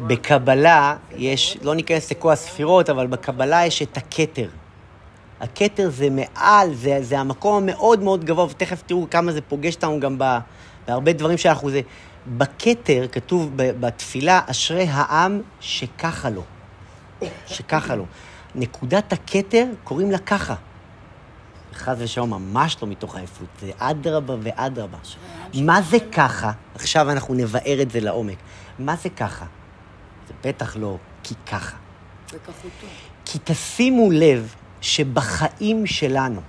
בקבלה 0.07 0.95
יש, 1.15 1.57
לא 1.61 1.75
ניכנס 1.75 2.11
לכל 2.11 2.31
הספירות, 2.31 2.89
אבל 2.89 3.07
בקבלה 3.07 3.65
יש 3.65 3.81
את 3.81 3.97
הכתר. 3.97 4.49
הכתר 5.39 5.89
זה 5.89 6.07
מעל, 6.09 6.73
זה, 6.73 6.97
זה 7.01 7.19
המקום 7.19 7.63
המאוד 7.63 8.03
מאוד 8.03 8.25
גבוה, 8.25 8.45
ותכף 8.45 8.83
תראו 8.85 9.07
כמה 9.11 9.31
זה 9.31 9.41
פוגש 9.41 9.75
אותנו 9.75 9.99
גם 9.99 10.15
ב, 10.17 10.37
בהרבה 10.87 11.13
דברים 11.13 11.37
שאנחנו 11.37 11.69
זה. 11.69 11.81
בכתר 12.27 13.05
כתוב 13.11 13.51
בתפילה, 13.55 14.41
אשרי 14.47 14.87
העם 14.89 15.41
שככה 15.59 16.29
לו. 16.29 16.43
שככה 17.47 17.95
לו. 17.95 18.05
נקודת 18.55 19.13
הכתר, 19.13 19.65
קוראים 19.83 20.11
לה 20.11 20.17
ככה. 20.17 20.55
חס 21.73 21.95
ושלום, 21.97 22.29
ממש 22.29 22.77
לא 22.81 22.87
מתוך 22.87 23.15
עייפות, 23.15 23.47
זה 23.61 23.71
אדרבה 23.77 24.35
ואדרבה. 24.41 24.97
מה 25.53 25.81
זה 25.81 25.97
ככה? 26.11 26.51
עכשיו 26.75 27.11
אנחנו 27.11 27.33
נבער 27.33 27.81
את 27.81 27.91
זה 27.91 27.99
לעומק. 27.99 28.37
מה 28.79 28.95
זה 28.95 29.09
ככה? 29.09 29.45
זה 30.27 30.33
בטח 30.43 30.77
לא 30.77 30.97
כי 31.23 31.35
ככה. 31.45 31.77
כי 33.25 33.39
תשימו 33.43 34.11
לב 34.11 34.55
שבחיים 34.81 35.85
שלנו, 35.85 36.41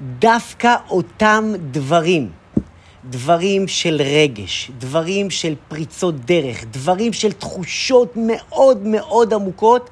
דווקא 0.00 0.76
אותם 0.88 1.44
דברים, 1.70 2.30
דברים 3.10 3.68
של 3.68 4.02
רגש, 4.04 4.70
דברים 4.78 5.30
של 5.30 5.54
פריצות 5.68 6.24
דרך, 6.24 6.64
דברים 6.70 7.12
של 7.12 7.32
תחושות 7.32 8.12
מאוד 8.16 8.86
מאוד 8.86 9.34
עמוקות, 9.34 9.90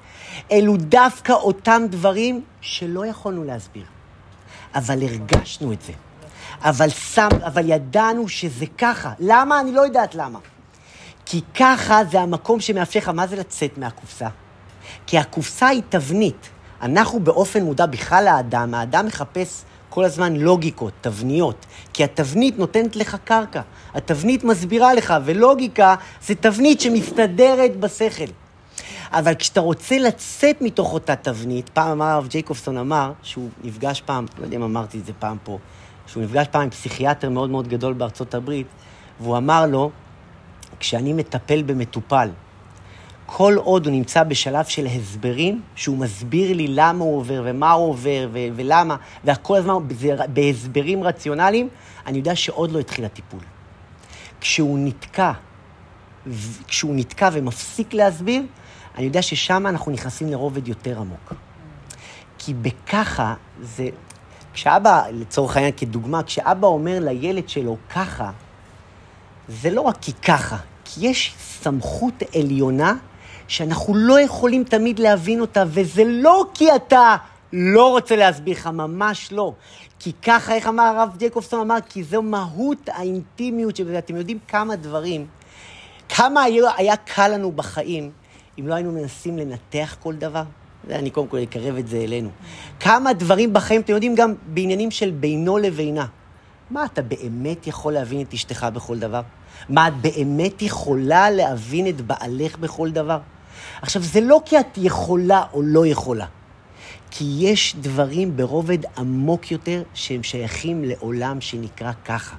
אלו 0.53 0.77
דווקא 0.77 1.33
אותם 1.33 1.83
דברים 1.91 2.41
שלא 2.61 3.07
יכולנו 3.07 3.45
להסביר. 3.45 3.85
אבל 4.75 5.03
הרגשנו 5.03 5.73
את 5.73 5.83
זה. 5.83 5.93
אבל, 6.61 6.89
שם, 6.89 7.29
אבל 7.47 7.71
ידענו 7.71 8.29
שזה 8.29 8.67
ככה. 8.79 9.13
למה? 9.19 9.61
אני 9.61 9.73
לא 9.73 9.81
יודעת 9.81 10.15
למה. 10.15 10.39
כי 11.27 11.41
ככה 11.55 12.05
זה 12.05 12.21
המקום 12.21 12.61
שמאפשר 12.61 12.99
לך, 13.01 13.09
מה 13.09 13.27
זה 13.27 13.37
לצאת 13.37 13.79
מהקופסה? 13.79 14.29
כי 15.07 15.19
הקופסה 15.19 15.67
היא 15.67 15.83
תבנית. 15.89 16.49
אנחנו 16.83 17.21
באופן 17.21 17.63
מודע, 17.63 17.87
בכלל 17.87 18.29
האדם, 18.29 18.75
האדם 18.75 19.07
מחפש 19.07 19.63
כל 19.97 20.05
הזמן 20.05 20.37
לוגיקות, 20.37 20.93
תבניות. 21.01 21.67
כי 21.93 22.05
התבנית 22.05 22.59
נותנת 22.59 22.97
לך 22.97 23.17
קרקע. 23.25 23.61
התבנית 23.95 24.45
מסבירה 24.45 24.95
לך, 24.95 25.15
ולוגיקה 25.25 25.95
זה 26.23 26.35
תבנית 26.35 26.81
שמסתדרת 26.81 27.77
בשכל. 27.77 28.25
אבל 29.11 29.35
כשאתה 29.35 29.61
רוצה 29.61 29.99
לצאת 29.99 30.63
מתוך 30.63 30.93
אותה 30.93 31.17
תבנית, 31.17 31.69
פעם 31.69 31.91
אמר 31.91 32.05
הרב 32.05 32.29
ג'ייקובסון 32.29 32.79
אמר, 32.79 33.13
שהוא 33.23 33.49
נפגש 33.65 34.01
פעם, 34.01 34.27
לא 34.39 34.45
יודע 34.45 34.57
אם 34.57 34.63
אמרתי 34.63 34.99
את 34.99 35.07
זה 35.07 35.13
פעם 35.19 35.37
פה, 35.45 35.59
שהוא 36.07 36.23
נפגש 36.23 36.47
פעם 36.51 36.63
עם 36.63 36.71
פסיכיאטר 36.71 37.31
מאוד 37.31 37.51
מאוד 37.51 37.69
גדול 37.69 37.93
בארצות 37.93 38.35
הברית, 38.35 38.67
והוא 39.21 39.37
אמר 39.37 39.67
לו, 39.67 39.91
כשאני 40.81 41.13
מטפל 41.13 41.63
במטופל, 41.63 42.29
כל 43.27 43.55
עוד 43.57 43.87
הוא 43.87 43.93
נמצא 43.93 44.23
בשלב 44.23 44.65
של 44.65 44.87
הסברים, 44.87 45.63
שהוא 45.75 45.99
מסביר 45.99 46.57
לי 46.57 46.69
למה 46.69 47.05
הוא 47.05 47.19
עובר 47.19 47.43
ומה 47.45 47.73
הוא 47.73 47.91
עובר 47.91 48.29
ו- 48.33 48.49
ולמה, 48.57 48.97
וכל 49.25 49.57
הזמן 49.57 49.75
בהסברים 50.29 51.05
רציונליים, 51.05 51.69
אני 52.07 52.19
יודע 52.19 52.37
שעוד 52.37 52.73
לא 52.73 52.79
התחיל 52.79 53.05
הטיפול. 53.05 53.41
כשהוא 54.41 54.79
נתקע, 54.79 55.33
כשהוא 56.69 56.95
נתקע 56.95 57.29
ומפסיק 57.33 57.95
להסביר, 57.95 58.43
אני 58.97 59.05
יודע 59.05 59.23
ששם 59.23 59.67
אנחנו 59.67 59.93
נכנסים 59.93 60.29
לרובד 60.29 60.69
יותר 60.69 60.99
עמוק. 60.99 61.33
כי 62.39 62.55
בככה 62.55 63.35
זה... 63.63 63.89
כשאבא, 64.53 65.03
לצורך 65.13 65.57
העניין 65.57 65.73
כדוגמה, 65.77 66.23
כשאבא 66.23 66.67
אומר 66.67 66.99
לילד 67.01 67.49
שלו 67.49 67.77
ככה, 67.95 68.31
זה 69.49 69.71
לא 69.71 69.81
רק 69.81 69.97
כי 70.01 70.13
ככה, 70.13 70.57
כי 70.85 71.07
יש 71.07 71.35
סמכות 71.39 72.23
עליונה 72.35 72.95
שאנחנו 73.49 73.95
לא 73.95 74.21
יכולים 74.21 74.65
תמיד 74.65 74.99
להבין 74.99 75.41
אותה, 75.41 75.65
וזה 75.67 76.03
לא 76.07 76.47
כי 76.55 76.75
אתה 76.77 77.17
לא 77.53 77.91
רוצה 77.91 78.17
להסביר 78.17 78.57
לך, 78.57 78.67
ממש 78.67 79.33
לא. 79.33 79.53
כי 79.99 80.13
ככה, 80.23 80.55
איך 80.55 80.67
אמר 80.67 80.83
הרב 80.83 81.17
ג'קובסון 81.19 81.61
אמר? 81.61 81.77
כי 81.89 82.05
זו 82.05 82.23
מהות 82.23 82.89
האינטימיות 82.89 83.77
שבזה. 83.77 83.99
אתם 83.99 84.17
יודעים 84.17 84.39
כמה 84.49 84.77
דברים, 84.77 85.27
כמה 86.09 86.43
היה, 86.43 86.71
היה 86.77 86.97
קל 86.97 87.29
לנו 87.29 87.53
בחיים 87.53 88.11
אם 88.59 88.69
לא 88.69 88.75
היינו 88.75 88.93
מנסים 88.93 89.39
לנתח 89.39 89.97
כל 90.03 90.15
דבר? 90.15 90.43
אני 90.91 91.11
קודם 91.11 91.27
כל 91.27 91.39
אקרב 91.43 91.77
את 91.77 91.89
זה 91.89 91.97
אלינו. 91.97 92.31
כמה 92.81 93.13
דברים 93.13 93.53
בחיים, 93.53 93.81
אתם 93.81 93.93
יודעים, 93.93 94.15
גם 94.15 94.35
בעניינים 94.47 94.91
של 94.91 95.11
בינו 95.11 95.59
לבינה. 95.59 96.07
מה, 96.71 96.85
אתה 96.85 97.03
באמת 97.03 97.67
יכול 97.67 97.93
להבין 97.93 98.21
את 98.21 98.35
אשתך 98.35 98.67
בכל 98.75 98.99
דבר? 98.99 99.21
מה, 99.69 99.89
את 99.89 99.95
באמת 100.01 100.63
יכולה 100.63 101.31
להבין 101.31 101.89
את 101.89 102.01
בעלך 102.01 102.59
בכל 102.59 102.91
דבר? 102.91 103.19
עכשיו, 103.83 104.03
זה 104.03 104.21
לא 104.21 104.41
כי 104.45 104.61
את 104.61 104.79
יכולה 104.79 105.43
או 105.53 105.63
לא 105.63 105.87
יכולה, 105.87 106.27
כי 107.11 107.37
יש 107.39 107.77
דברים 107.81 108.37
ברובד 108.37 108.79
עמוק 108.99 109.51
יותר 109.51 109.83
שהם 109.95 110.23
שייכים 110.23 110.85
לעולם 110.85 111.41
שנקרא 111.41 111.93
ככה. 112.05 112.37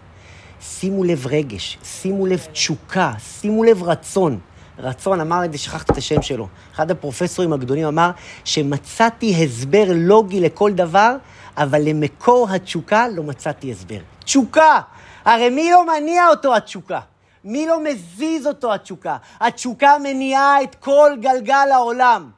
שימו 0.62 1.04
לב 1.04 1.28
רגש, 1.28 1.78
שימו 1.84 2.26
לב 2.26 2.48
תשוקה, 2.52 3.14
שימו 3.20 3.64
לב 3.64 3.84
רצון. 3.84 4.40
רצון, 4.80 5.22
אמר 5.22 5.46
את 5.46 5.52
זה, 5.52 5.58
שכחתי 5.58 5.92
את 5.92 5.98
השם 5.98 6.22
שלו. 6.22 6.48
אחד 6.74 6.92
הפרופסורים 6.92 7.54
הגדולים 7.54 7.86
אמר 7.86 8.12
שמצאתי 8.44 9.44
הסבר 9.44 9.84
לוגי 9.96 10.40
לכל 10.40 10.72
דבר, 10.74 11.16
אבל 11.58 11.82
למקור 11.82 12.48
התשוקה 12.52 13.08
לא 13.08 13.24
מצאתי 13.24 13.72
הסבר. 13.72 14.00
תשוקה! 14.24 14.82
הרי 15.26 15.50
מי 15.50 15.72
לא 15.72 15.86
מניע 15.88 16.28
אותו 16.28 16.56
התשוקה? 16.56 17.00
מי 17.48 17.68
לא 17.68 17.84
מזיז 17.84 18.48
אותו 18.48 18.74
התשוקה? 18.74 19.18
התשוקה 19.40 19.94
מניעה 20.04 20.64
את 20.64 20.76
כל 20.76 21.12
גלגל 21.22 21.68
העולם. 21.74 22.32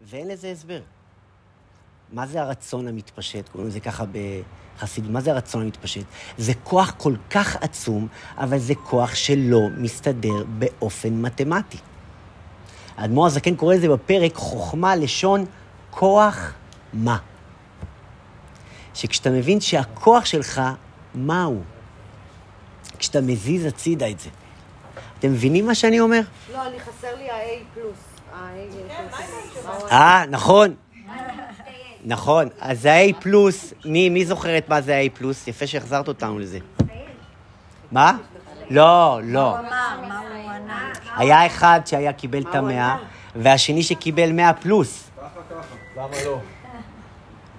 ואין 0.00 0.28
לזה 0.28 0.50
הסבר. 0.50 0.80
מה 2.12 2.26
זה 2.26 2.40
הרצון 2.40 2.88
המתפשט? 2.88 3.48
קוראים 3.48 3.68
לזה 3.68 3.80
ככה 3.80 4.04
בחסידות. 4.76 5.10
מה 5.10 5.20
זה 5.20 5.30
הרצון 5.30 5.62
המתפשט? 5.62 6.04
זה 6.38 6.52
כוח 6.64 6.94
כל 6.96 7.14
כך 7.30 7.56
עצום, 7.56 8.08
אבל 8.38 8.58
זה 8.58 8.74
כוח 8.74 9.14
שלא 9.14 9.60
מסתדר 9.76 10.44
באופן 10.58 11.12
מתמטי. 11.22 11.78
האדמו"ר 12.96 13.26
הזקן 13.26 13.56
קורא 13.56 13.74
לזה 13.74 13.88
בפרק 13.88 14.34
חוכמה 14.34 14.96
לשון 14.96 15.44
כוח 15.90 16.52
מה. 16.92 17.18
שכשאתה 18.94 19.30
מבין 19.30 19.60
שהכוח 19.60 20.24
שלך, 20.24 20.62
מה 21.14 21.44
הוא? 21.44 21.62
כשאתה 22.98 23.20
מזיז 23.20 23.64
הצידה 23.64 24.10
את 24.10 24.20
זה. 24.20 24.30
אתם 25.18 25.32
מבינים 25.32 25.66
מה 25.66 25.74
שאני 25.74 26.00
אומר? 26.00 26.20
לא, 26.52 26.66
אני 26.66 26.80
חסר 26.80 27.16
לי 27.16 27.30
ה-A 27.30 27.74
פלוס. 27.74 28.14
אה, 29.92 30.26
נכון. 30.26 30.74
נכון. 32.04 32.48
אז 32.60 32.80
זה 32.80 32.92
ה-A 32.92 33.12
פלוס, 33.20 33.74
מי, 33.84 34.08
מי 34.08 34.24
זוכרת 34.24 34.68
מה 34.68 34.80
זה 34.80 34.96
ה-A 34.96 35.18
פלוס? 35.18 35.48
יפה 35.48 35.66
שהחזרת 35.66 36.08
אותנו 36.08 36.38
לזה. 36.38 36.58
מה? 37.92 38.16
לא, 38.70 39.20
לא. 39.24 39.56
היה 41.16 41.46
אחד 41.46 41.80
שהיה 41.86 42.12
קיבל 42.12 42.42
את 42.42 42.54
המאה, 42.54 42.96
והשני 43.36 43.82
שקיבל 43.82 44.32
מאה 44.32 44.52
פלוס. 44.52 45.10
ככה 45.16 45.26
ככה. 45.50 45.74
למה 45.96 46.24
לא? 46.24 46.38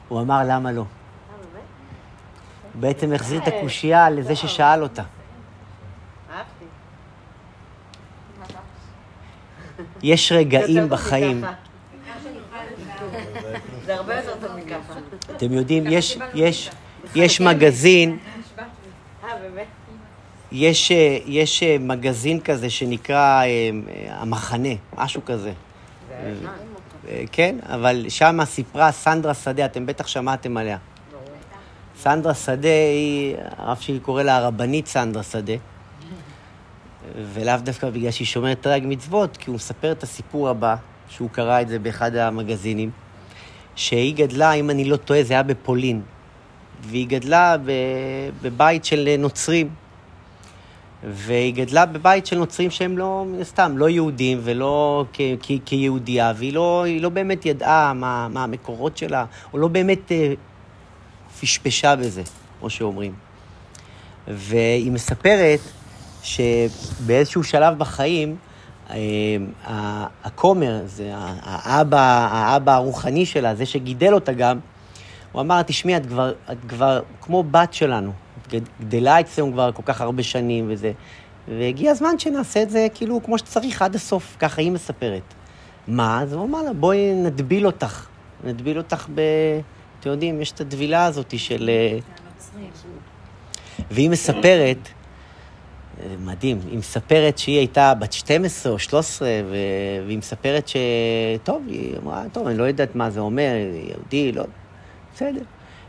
הוא 0.07 0.21
אמר, 0.21 0.41
למה 0.45 0.71
לא? 0.71 0.81
הוא 0.81 0.87
בעצם 2.81 3.13
החזיר 3.13 3.41
את 3.41 3.47
הקושייה 3.47 4.09
לזה 4.09 4.35
ששאל 4.35 4.83
אותה. 4.83 5.03
יש 10.05 10.31
רגעים 10.31 10.89
בחיים. 10.89 11.43
זה 13.85 13.95
הרבה 13.95 14.15
יותר 14.15 14.33
טוב 14.41 14.57
מככה. 14.57 14.93
אתם 15.35 15.51
יודעים, 15.53 15.83
יש, 15.87 16.17
יש, 16.33 16.69
יש 17.15 17.41
מגזין, 17.41 18.17
אה? 18.59 19.63
יש, 20.51 20.91
אה, 20.91 21.17
יש 21.25 21.63
אה, 21.63 21.77
מגזין 21.79 22.39
כזה 22.39 22.69
שנקרא 22.69 23.43
המחנה, 24.09 24.69
משהו 24.97 25.21
כזה. 25.25 25.53
כן, 27.31 27.55
אבל 27.63 28.05
שמה 28.09 28.45
סיפרה 28.45 28.91
סנדרה 28.91 29.33
שדה, 29.33 29.65
אתם 29.65 29.85
בטח 29.85 30.07
שמעתם 30.07 30.57
עליה. 30.57 30.77
סנדרה 31.99 32.33
שדה 32.33 32.69
היא, 32.69 33.35
הרב 33.57 33.77
שלי 33.77 33.99
קורא 33.99 34.23
לה 34.23 34.37
הרבנית 34.37 34.87
סנדרה 34.87 35.23
שדה, 35.23 35.53
ולאו 37.33 37.55
דווקא 37.63 37.89
בגלל 37.89 38.11
שהיא 38.11 38.27
שומרת 38.27 38.61
תרי"ג 38.61 38.81
מצוות, 38.85 39.37
כי 39.37 39.49
הוא 39.49 39.55
מספר 39.55 39.91
את 39.91 40.03
הסיפור 40.03 40.49
הבא, 40.49 40.75
שהוא 41.09 41.29
קרא 41.29 41.61
את 41.61 41.67
זה 41.67 41.79
באחד 41.79 42.15
המגזינים, 42.15 42.91
שהיא 43.75 44.15
גדלה, 44.15 44.53
אם 44.53 44.69
אני 44.69 44.85
לא 44.85 44.97
טועה, 44.97 45.23
זה 45.23 45.33
היה 45.33 45.43
בפולין, 45.43 46.01
והיא 46.81 47.07
גדלה 47.07 47.55
בבית 48.41 48.85
של 48.85 49.15
נוצרים. 49.19 49.69
והיא 51.07 51.53
גדלה 51.53 51.85
בבית 51.85 52.25
של 52.25 52.37
נוצרים 52.37 52.71
שהם 52.71 52.97
לא, 52.97 53.25
מן 53.27 53.41
הסתם, 53.41 53.77
לא 53.77 53.89
יהודים 53.89 54.39
ולא 54.43 55.05
כ- 55.13 55.51
כיהודייה, 55.65 56.33
והיא 56.35 56.53
לא, 56.53 56.85
לא 56.99 57.09
באמת 57.09 57.45
ידעה 57.45 57.93
מה, 57.93 58.27
מה 58.27 58.43
המקורות 58.43 58.97
שלה, 58.97 59.25
או 59.53 59.57
לא 59.57 59.67
באמת 59.67 60.11
אה, 60.11 60.33
פשפשה 61.41 61.95
בזה, 61.95 62.21
כמו 62.59 62.69
שאומרים. 62.69 63.13
והיא 64.27 64.91
מספרת 64.91 65.59
שבאיזשהו 66.25 67.43
שלב 67.43 67.77
בחיים, 67.77 68.35
אה, 68.89 68.95
הכומר, 70.23 70.81
זה 70.85 71.11
האבא, 71.15 72.27
האבא 72.31 72.75
הרוחני 72.75 73.25
שלה, 73.25 73.55
זה 73.55 73.65
שגידל 73.65 74.13
אותה 74.13 74.33
גם, 74.33 74.59
הוא 75.31 75.41
אמר, 75.41 75.61
תשמעי, 75.61 75.97
את 75.97 76.05
כבר, 76.05 76.31
את 76.51 76.57
כבר 76.67 77.01
כמו 77.21 77.43
בת 77.43 77.73
שלנו. 77.73 78.11
את 78.41 78.53
גד- 78.53 78.69
גדלה 78.81 79.19
אצלנו 79.19 79.51
כבר 79.51 79.71
כל 79.71 79.81
כך 79.85 80.01
הרבה 80.01 80.23
שנים 80.23 80.65
וזה. 80.69 80.91
והגיע 81.47 81.91
הזמן 81.91 82.19
שנעשה 82.19 82.61
את 82.61 82.69
זה 82.69 82.87
כאילו 82.93 83.23
כמו 83.23 83.37
שצריך 83.37 83.81
עד 83.81 83.95
הסוף, 83.95 84.35
ככה 84.39 84.61
היא 84.61 84.71
מספרת. 84.71 85.33
מה? 85.87 86.21
אז 86.21 86.33
הוא 86.33 86.45
אמר 86.45 86.61
לה, 86.61 86.73
בואי 86.73 87.13
נדביל 87.15 87.65
אותך. 87.65 88.07
נדביל 88.43 88.77
אותך 88.77 89.07
ב... 89.15 89.21
אתם 89.99 90.09
יודעים, 90.09 90.41
יש 90.41 90.51
את 90.51 90.61
הדבילה 90.61 91.05
הזאת 91.05 91.39
של... 91.39 91.69
אה, 91.69 91.97
והיא 93.91 94.09
מספרת, 94.09 94.77
מדהים, 96.19 96.59
היא 96.69 96.77
מספרת 96.77 97.37
שהיא 97.37 97.57
הייתה 97.57 97.93
בת 97.93 98.13
12 98.13 98.71
או 98.71 98.79
13, 98.79 99.27
ו... 99.49 99.55
והיא 100.05 100.17
מספרת 100.17 100.67
ש... 100.67 100.75
טוב, 101.43 101.63
היא 101.67 101.97
אמרה, 102.03 102.23
טוב, 102.31 102.47
אני 102.47 102.57
לא 102.57 102.63
יודעת 102.63 102.95
מה 102.95 103.09
זה 103.09 103.19
אומר, 103.19 103.53
יהודי, 103.89 104.31
לא... 104.31 104.43
בסדר. 105.15 105.41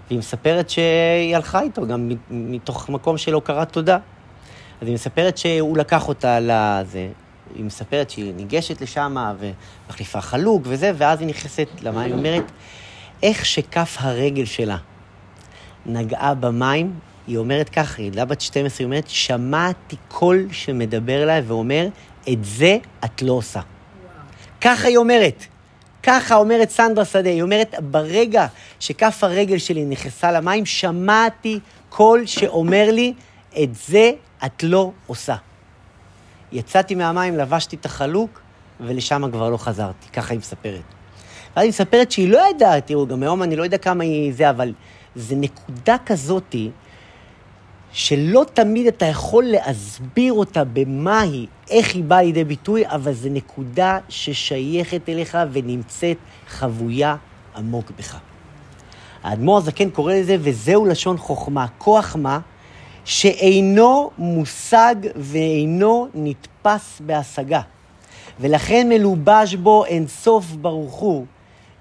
והיא 0.09 0.19
מספרת 0.19 0.71
שהיא 0.71 1.37
הלכה 1.37 1.61
איתו, 1.61 1.87
גם 1.87 2.11
מתוך 2.31 2.89
מקום 2.89 3.19
של 3.19 3.33
הוקרת 3.33 3.73
תודה. 3.73 3.99
אז 4.81 4.87
היא 4.87 4.95
מספרת 4.95 5.39
שהוא 5.39 5.79
לקח 5.79 6.09
אותה 6.09 6.41
לזה, 6.41 7.09
היא 7.55 7.65
מספרת 7.65 8.11
שהיא 8.11 8.35
ניגשת 8.35 8.81
לשם 8.81 9.17
ומחליפה 9.39 10.21
חלוק 10.21 10.63
וזה, 10.65 10.93
ואז 10.97 11.21
היא 11.21 11.29
נכנסת 11.29 11.69
למים, 11.83 11.99
היא 12.05 12.15
אומרת, 12.15 12.53
איך 13.23 13.47
שכף 13.47 13.97
הרגל 14.01 14.45
שלה 14.45 14.77
נגעה 15.87 16.35
במים, 16.35 16.95
היא 17.27 17.39
אומרת 17.39 17.69
ככה, 17.69 18.03
ילדה 18.03 18.25
בת 18.25 18.41
12, 18.41 18.79
היא 18.79 18.85
אומרת, 18.85 19.05
שמעתי 19.09 19.97
קול 20.09 20.47
שמדבר 20.53 21.23
אליי 21.23 21.41
ואומר, 21.41 21.89
את 22.33 22.45
זה 22.45 22.79
את 23.05 23.23
לא 23.23 23.33
עושה. 23.33 23.61
ככה 24.61 24.89
היא 24.89 24.97
אומרת. 24.97 25.45
ככה 26.03 26.35
אומרת 26.37 26.71
סנדרה 26.71 27.05
שדה, 27.05 27.31
היא 27.31 27.43
אומרת, 27.43 27.75
ברגע 27.91 28.47
שכף 28.81 29.19
הרגל 29.23 29.59
שלי 29.59 29.85
נכנסה 29.85 30.33
למים, 30.33 30.67
שמעתי 30.67 31.61
קול 31.89 32.27
שאומר 32.27 32.91
לי, 32.91 33.13
את 33.63 33.75
זה 33.75 34.11
את 34.47 34.63
לא 34.63 34.91
עושה. 35.07 35.37
יצאתי 36.53 36.95
מהמים, 36.95 37.37
לבשתי 37.37 37.77
את 37.77 37.87
החלוק, 37.87 38.41
ולשם 38.81 39.31
כבר 39.33 39.51
לא 39.51 39.57
חזרתי, 39.57 40.09
ככה 40.13 40.33
היא 40.33 40.39
מספרת. 40.39 40.83
ואז 41.57 41.63
היא 41.63 41.69
מספרת 41.69 42.13
שהיא 42.13 42.29
לא 42.29 42.43
ידעה, 42.51 42.81
תראו, 42.81 43.07
גם 43.07 43.23
היום 43.23 43.43
אני 43.43 43.57
לא 43.57 43.63
יודע 43.63 43.79
כמה 43.79 44.05
היא 44.05 44.35
זה, 44.35 44.51
אבל 44.51 44.73
זה 45.15 45.37
נקודה 45.37 45.97
כזאתי, 46.07 46.71
שלא 47.97 48.45
תמיד 48.55 48.87
אתה 48.87 49.07
יכול 49.07 49.45
להסביר 49.45 50.33
אותה 50.33 50.65
במה 50.65 51.21
היא, 51.21 51.47
איך 51.71 51.95
היא 51.95 52.05
באה 52.05 52.23
לידי 52.23 52.45
ביטוי, 52.45 52.87
אבל 52.87 53.13
זו 53.13 53.29
נקודה 53.29 53.99
ששייכת 54.09 55.09
אליך 55.09 55.39
ונמצאת 55.53 56.17
חבויה 56.49 57.17
עמוק 57.57 57.93
בך. 57.99 58.19
האדמו"ר 59.23 59.59
הזקן 59.59 59.91
קורא 59.91 60.15
לזה, 60.15 60.37
וזהו 60.41 60.87
לשון 60.87 61.17
חוכמה. 61.19 61.67
כוח 61.79 62.17
מה? 62.17 62.41
שאינו 63.05 64.11
מושג 64.19 64.95
ואינו 65.17 66.09
נתפס 66.15 67.01
בהשגה. 67.07 67.61
ולכן 68.41 68.89
מלובש 68.89 69.55
בו 69.55 69.85
אין 69.85 70.09
סוף 70.09 70.45
ברוך 70.45 70.95
הוא, 70.95 71.27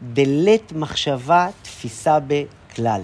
דלת 0.01 0.71
מחשבה 0.75 1.47
תפיסה 1.61 2.17
בכלל. 2.19 3.01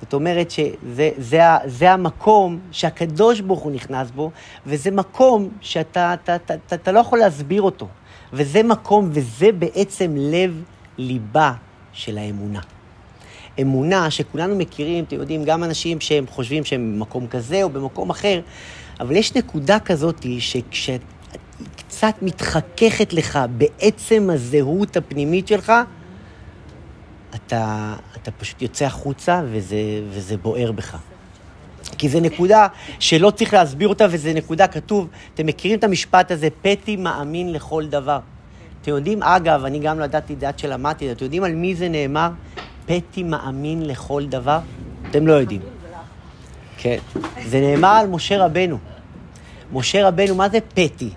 זאת 0.00 0.14
אומרת 0.14 0.50
שזה 0.50 1.10
זה, 1.18 1.46
ה- 1.46 1.58
זה 1.68 1.92
המקום 1.92 2.58
שהקדוש 2.70 3.40
ברוך 3.40 3.60
הוא 3.60 3.72
נכנס 3.72 4.10
בו, 4.10 4.30
וזה 4.66 4.90
מקום 4.90 5.48
שאתה 5.60 6.14
אתה, 6.14 6.36
אתה, 6.36 6.54
אתה, 6.54 6.74
אתה 6.74 6.92
לא 6.92 7.00
יכול 7.00 7.18
להסביר 7.18 7.62
אותו. 7.62 7.88
וזה 8.32 8.62
מקום, 8.62 9.08
וזה 9.12 9.52
בעצם 9.52 10.14
לב 10.16 10.62
ליבה 10.98 11.52
של 11.92 12.18
האמונה. 12.18 12.60
אמונה 13.60 14.10
שכולנו 14.10 14.56
מכירים, 14.56 15.04
אתם 15.04 15.16
יודעים, 15.16 15.44
גם 15.44 15.64
אנשים 15.64 16.00
שהם 16.00 16.26
חושבים 16.26 16.64
שהם 16.64 16.92
במקום 16.94 17.26
כזה 17.26 17.62
או 17.62 17.70
במקום 17.70 18.10
אחר, 18.10 18.40
אבל 19.00 19.16
יש 19.16 19.34
נקודה 19.36 19.78
כזאת 19.80 20.26
שכשקצת 20.38 22.14
מתחככת 22.22 23.12
לך 23.12 23.38
בעצם 23.56 24.28
הזהות 24.32 24.96
הפנימית 24.96 25.48
שלך, 25.48 25.72
אתה, 27.34 27.94
אתה 28.22 28.30
פשוט 28.30 28.62
יוצא 28.62 28.84
החוצה 28.84 29.42
וזה, 29.50 29.76
וזה 30.10 30.36
בוער 30.36 30.72
בך. 30.72 30.96
כי 31.98 32.08
זו 32.08 32.20
נקודה 32.20 32.66
שלא 32.98 33.30
צריך 33.30 33.54
להסביר 33.54 33.88
אותה, 33.88 34.06
וזו 34.10 34.30
נקודה 34.34 34.66
כתוב, 34.66 35.08
אתם 35.34 35.46
מכירים 35.46 35.78
את 35.78 35.84
המשפט 35.84 36.30
הזה, 36.30 36.48
פתי 36.62 36.96
מאמין 36.96 37.52
לכל 37.52 37.86
דבר. 37.86 38.18
אתם 38.82 38.90
יודעים, 38.90 39.22
אגב, 39.22 39.64
אני 39.64 39.78
גם 39.78 39.98
לא 39.98 40.04
ידעתי 40.04 40.36
עד 40.46 40.58
שלמדתי, 40.58 41.12
אתם 41.12 41.24
יודעים 41.24 41.44
על 41.44 41.54
מי 41.54 41.74
זה 41.74 41.88
נאמר? 41.88 42.30
פתי 42.86 43.22
מאמין 43.22 43.86
לכל 43.86 44.26
דבר? 44.26 44.58
אתם 45.10 45.26
לא 45.26 45.32
יודעים. 45.32 45.60
כן. 46.76 46.98
זה 47.46 47.60
נאמר 47.60 47.88
על 47.88 48.06
משה 48.06 48.44
רבנו. 48.44 48.78
משה 49.72 50.08
רבנו, 50.08 50.34
מה 50.34 50.48
זה 50.48 50.58
פתי? 50.74 51.10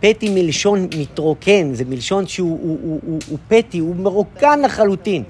פתי 0.00 0.30
מלשון 0.30 0.88
מתרוקן, 0.98 1.74
זה 1.74 1.84
מלשון 1.84 2.26
שהוא 2.26 2.58
הוא, 2.62 2.78
הוא, 2.82 3.00
הוא, 3.06 3.20
הוא 3.28 3.38
פתי, 3.48 3.78
הוא 3.78 3.96
מרוקן 3.96 4.60
לחלוטין. 4.62 5.22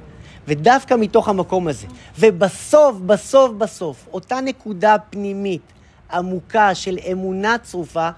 ודווקא 0.49 0.95
מתוך 0.95 1.29
המקום 1.29 1.69
הזה. 1.69 1.87
ובסוף, 2.19 2.97
בסוף, 3.07 3.53
בסוף, 3.53 4.07
אותה 4.13 4.41
נקודה 4.41 4.97
פנימית 5.11 5.73
עמוקה 6.13 6.75
של 6.75 6.99
אמונה 7.13 7.59
צרופה, 7.59 8.09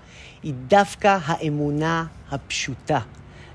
היא 0.43 0.55
דווקא 0.68 1.18
האמונה 1.24 2.05
הפשוטה. 2.31 2.99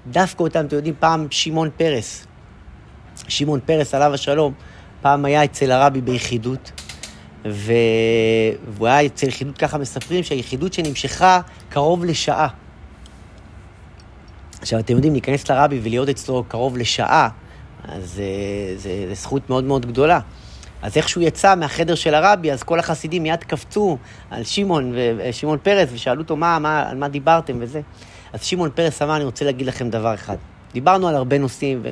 דווקא 0.08 0.44
אותם, 0.44 0.66
אתם 0.66 0.76
יודעים, 0.76 0.96
פעם 1.00 1.28
שמעון 1.30 1.70
פרס, 1.78 2.28
שמעון 3.28 3.60
פרס, 3.66 3.94
עליו 3.94 4.14
השלום, 4.14 4.54
פעם 5.02 5.26
היה 5.26 5.44
אצל 5.44 5.72
הרבי 5.72 6.02
ביחידות, 6.02 6.72
ו... 7.46 7.74
והוא 8.68 8.88
היה 8.88 9.06
אצל 9.06 9.28
יחידות, 9.28 9.58
ככה 9.58 9.78
מספרים, 9.78 10.24
שהיחידות 10.24 10.74
שנמשכה 10.74 11.42
קרוב 11.70 12.06
לשעה. 12.06 12.48
עכשיו, 14.62 14.80
אתם 14.80 14.94
יודעים, 14.94 15.14
להיכנס 15.14 15.50
לרבי 15.50 15.80
ולהיות 15.84 16.10
אצלו 16.10 16.44
קרוב 16.48 16.78
לשעה, 16.78 17.30
אז 17.88 18.10
זה, 18.10 18.24
זה, 18.78 19.06
זה 19.08 19.14
זכות 19.14 19.50
מאוד 19.50 19.64
מאוד 19.64 19.86
גדולה. 19.86 20.20
אז 20.82 20.98
איך 20.98 21.10
שהוא 21.10 21.24
יצא 21.24 21.56
מהחדר 21.56 21.96
של 21.96 22.16
הרבי, 22.16 22.52
אז 22.52 22.64
כל 22.64 22.80
החסידים 22.80 23.24
מיד 23.24 23.44
קפצו 23.44 23.98
על 24.32 24.44
שמעון, 24.44 24.96
שמעון 25.32 25.58
פרס, 25.64 25.90
ושאלו 25.94 26.22
אותו 26.22 26.36
מה, 26.36 26.60
מה, 26.60 26.90
על 26.90 26.98
מה 26.98 27.08
דיברתם 27.08 27.58
וזה. 27.60 27.82
אז 28.34 28.44
שמעון 28.44 28.70
פרס 28.76 29.02
אמר, 29.02 29.16
אני 29.16 29.24
רוצה 29.24 29.46
להגיד 29.46 29.68
לכם 29.68 29.90
דבר 29.90 30.14
אחד. 30.14 30.36
דיברנו 30.74 31.08
על 31.08 31.16
הרבה 31.16 31.38
נושאים, 31.38 31.80
ו... 31.84 31.92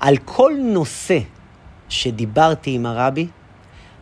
על 0.00 0.16
כל 0.24 0.52
נושא 0.62 1.18
שדיברתי 1.88 2.74
עם 2.74 2.86
הרבי, 2.86 3.26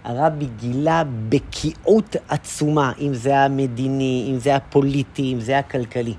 הרבי 0.04 0.46
גילה 0.56 1.02
בקיאות 1.28 2.16
עצומה, 2.28 2.92
אם 3.00 3.14
זה 3.14 3.38
המדיני, 3.38 4.28
אם 4.30 4.38
זה 4.38 4.56
הפוליטי, 4.56 5.32
אם 5.32 5.40
זה 5.40 5.58
הכלכלי. 5.58 6.14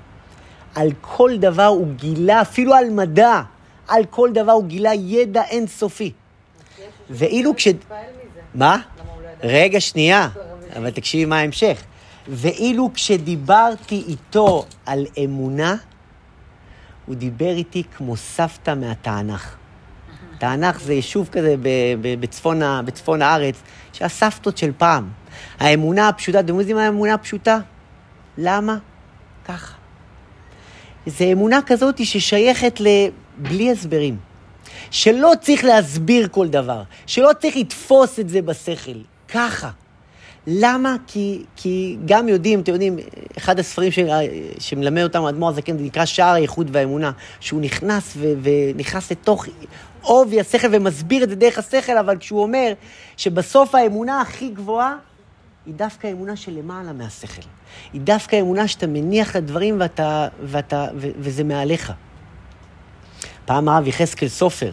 על 0.74 0.88
כל 1.00 1.30
דבר 1.38 1.66
הוא 1.66 1.86
גילה, 1.96 2.40
אפילו 2.40 2.74
על 2.74 2.90
מדע, 2.90 3.40
על 3.88 4.04
כל 4.10 4.30
דבר 4.32 4.52
הוא 4.52 4.64
גילה 4.64 4.94
ידע 4.94 5.42
אינסופי. 5.44 6.12
ואילו 7.10 7.56
כש... 7.56 7.68
מה? 8.54 8.78
רגע, 9.42 9.80
שנייה, 9.80 10.28
אבל 10.76 10.90
תקשיבי 10.90 11.24
מה 11.24 11.38
ההמשך. 11.38 11.82
ואילו 12.28 12.90
כשדיברתי 12.94 14.04
איתו 14.08 14.64
על 14.86 15.06
אמונה, 15.24 15.76
הוא 17.06 17.14
דיבר 17.14 17.50
איתי 17.50 17.82
כמו 17.96 18.16
סבתא 18.16 18.74
מהתענך. 18.74 19.56
תענך 20.38 20.80
זה 20.80 20.92
יישוב 20.92 21.28
כזה 21.32 21.54
בצפון, 22.20 22.60
בצפון 22.84 23.22
הארץ, 23.22 23.62
שהסבתות 23.92 24.58
של 24.58 24.72
פעם. 24.78 25.08
האמונה 25.60 26.08
הפשוטה, 26.08 26.40
אתם 26.40 26.58
יודעים 26.58 26.76
מה 26.76 26.84
האמונה 26.84 27.14
הפשוטה? 27.14 27.58
למה? 28.38 28.78
ככה. 29.44 29.74
זה 31.06 31.24
אמונה 31.24 31.60
כזאת 31.66 32.06
ששייכת 32.06 32.80
לבלי 33.38 33.70
הסברים. 33.70 34.16
שלא 34.90 35.32
צריך 35.40 35.64
להסביר 35.64 36.28
כל 36.28 36.48
דבר, 36.48 36.82
שלא 37.06 37.30
צריך 37.40 37.56
לתפוס 37.56 38.20
את 38.20 38.28
זה 38.28 38.42
בשכל. 38.42 38.98
ככה. 39.28 39.70
למה? 40.46 40.96
כי, 41.06 41.42
כי 41.56 41.96
גם 42.04 42.28
יודעים, 42.28 42.60
אתם 42.60 42.72
יודעים, 42.72 42.96
אחד 43.38 43.58
הספרים 43.58 43.92
ש, 43.92 43.98
שמלמד 44.58 45.02
אותנו 45.02 45.26
האדמו"ר 45.26 45.48
הזקן, 45.48 45.78
זה 45.78 45.84
נקרא 45.84 46.04
שער 46.04 46.34
האיחוד 46.34 46.68
והאמונה, 46.72 47.12
שהוא 47.40 47.60
נכנס 47.60 48.12
ו, 48.16 48.32
ונכנס 48.42 49.10
לתוך 49.10 49.46
עובי 50.02 50.40
השכל 50.40 50.68
ומסביר 50.72 51.24
את 51.24 51.28
זה 51.28 51.34
דרך 51.34 51.58
השכל, 51.58 51.98
אבל 51.98 52.18
כשהוא 52.18 52.42
אומר 52.42 52.72
שבסוף 53.16 53.74
האמונה 53.74 54.20
הכי 54.20 54.48
גבוהה 54.48 54.96
היא 55.66 55.74
דווקא 55.74 56.06
אמונה 56.12 56.36
שלמעלה 56.36 56.92
מהשכל. 56.92 57.42
היא 57.92 58.00
דווקא 58.00 58.40
אמונה 58.40 58.68
שאתה 58.68 58.86
מניח 58.86 59.30
את 59.30 59.36
הדברים 59.36 59.80
ואתה, 59.80 60.28
ואתה, 60.42 60.86
ו, 60.96 61.08
וזה 61.18 61.44
מעליך. 61.44 61.92
פעם 63.46 63.68
הרב 63.68 63.86
יחזקאל 63.86 64.28
סופר, 64.28 64.70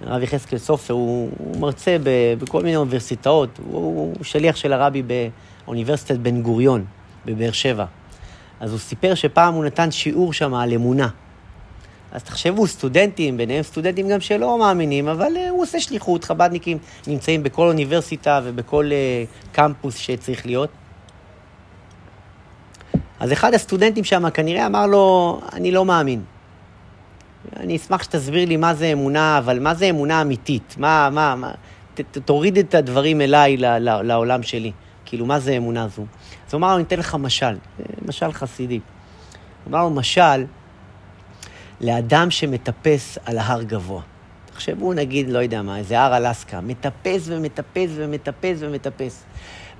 הרב 0.00 0.22
יחזקאל 0.22 0.58
סופר, 0.58 0.94
הוא, 0.94 1.30
הוא 1.38 1.60
מרצה 1.60 1.96
ב, 2.02 2.10
בכל 2.38 2.62
מיני 2.62 2.76
אוניברסיטאות, 2.76 3.58
הוא, 3.66 4.12
הוא 4.16 4.24
שליח 4.24 4.56
של 4.56 4.72
הרבי 4.72 5.02
באוניברסיטת 5.02 6.16
בן 6.16 6.42
גוריון 6.42 6.84
בבאר 7.26 7.52
שבע. 7.52 7.84
אז 8.60 8.70
הוא 8.70 8.78
סיפר 8.78 9.14
שפעם 9.14 9.54
הוא 9.54 9.64
נתן 9.64 9.90
שיעור 9.90 10.32
שם 10.32 10.54
על 10.54 10.72
אמונה. 10.72 11.08
אז 12.12 12.22
תחשבו, 12.22 12.66
סטודנטים, 12.66 13.36
ביניהם 13.36 13.62
סטודנטים 13.62 14.08
גם 14.08 14.20
שלא 14.20 14.58
מאמינים, 14.58 15.08
אבל 15.08 15.32
uh, 15.36 15.50
הוא 15.50 15.62
עושה 15.62 15.80
שליחות, 15.80 16.24
חב"דניקים 16.24 16.78
נמצאים 17.06 17.42
בכל 17.42 17.68
אוניברסיטה 17.68 18.40
ובכל 18.44 18.90
uh, 18.90 19.54
קמפוס 19.54 19.96
שצריך 19.96 20.46
להיות. 20.46 20.70
אז 23.20 23.32
אחד 23.32 23.54
הסטודנטים 23.54 24.04
שם 24.04 24.30
כנראה 24.30 24.66
אמר 24.66 24.86
לו, 24.86 25.40
אני 25.52 25.72
לא 25.72 25.84
מאמין. 25.84 26.22
אני 27.56 27.76
אשמח 27.76 28.02
שתסביר 28.02 28.48
לי 28.48 28.56
מה 28.56 28.74
זה 28.74 28.86
אמונה, 28.86 29.38
אבל 29.38 29.58
מה 29.60 29.74
זה 29.74 29.90
אמונה 29.90 30.22
אמיתית? 30.22 30.74
מה, 30.78 31.08
מה, 31.12 31.34
מה, 31.34 31.50
ת, 31.94 32.00
ת, 32.00 32.18
תוריד 32.18 32.58
את 32.58 32.74
הדברים 32.74 33.20
אליי, 33.20 33.56
ל, 33.56 33.66
ל, 33.78 34.02
לעולם 34.02 34.42
שלי. 34.42 34.72
כאילו, 35.04 35.26
מה 35.26 35.38
זה 35.38 35.56
אמונה 35.56 35.88
זו? 35.88 36.02
אז 36.46 36.54
הוא 36.54 36.58
אמר 36.58 36.74
אני 36.74 36.82
אתן 36.82 36.98
לך 36.98 37.14
משל, 37.14 37.56
משל 38.08 38.32
חסידי. 38.32 38.80
הוא 39.64 39.70
אמר 39.70 39.88
משל 39.88 40.44
לאדם 41.80 42.30
שמטפס 42.30 43.18
על 43.24 43.38
ההר 43.38 43.62
גבוה. 43.62 44.02
תחשבו, 44.46 44.92
נגיד, 44.92 45.28
לא 45.28 45.38
יודע 45.38 45.62
מה, 45.62 45.78
איזה 45.78 46.00
הר 46.00 46.16
אלסקה, 46.16 46.60
מטפס 46.60 47.22
ומטפס 47.26 47.90
ומטפס 47.94 48.56
ומטפס. 48.60 49.24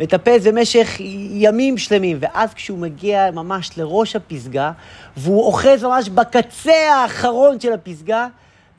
מטפס 0.00 0.46
במשך 0.46 1.00
ימים 1.30 1.78
שלמים, 1.78 2.16
ואז 2.20 2.54
כשהוא 2.54 2.78
מגיע 2.78 3.30
ממש 3.30 3.78
לראש 3.78 4.16
הפסגה, 4.16 4.72
והוא 5.16 5.46
אוחז 5.46 5.84
ממש 5.84 6.08
בקצה 6.08 6.94
האחרון 6.94 7.60
של 7.60 7.72
הפסגה, 7.72 8.26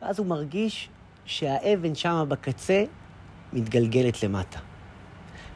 ואז 0.02 0.20
הוא 0.20 0.28
מרגיש 0.28 0.90
שהאבן 1.26 1.96
שם 1.96 2.26
בקצה 2.28 2.84
מתגלגלת 3.54 4.24
למטה. 4.24 4.60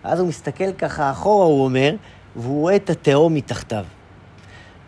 ואז 0.03 0.19
הוא 0.19 0.27
מסתכל 0.27 0.73
ככה 0.73 1.11
אחורה, 1.11 1.45
הוא 1.45 1.63
אומר, 1.63 1.95
והוא 2.35 2.61
רואה 2.61 2.75
את 2.75 2.89
התהום 2.89 3.33
מתחתיו. 3.33 3.85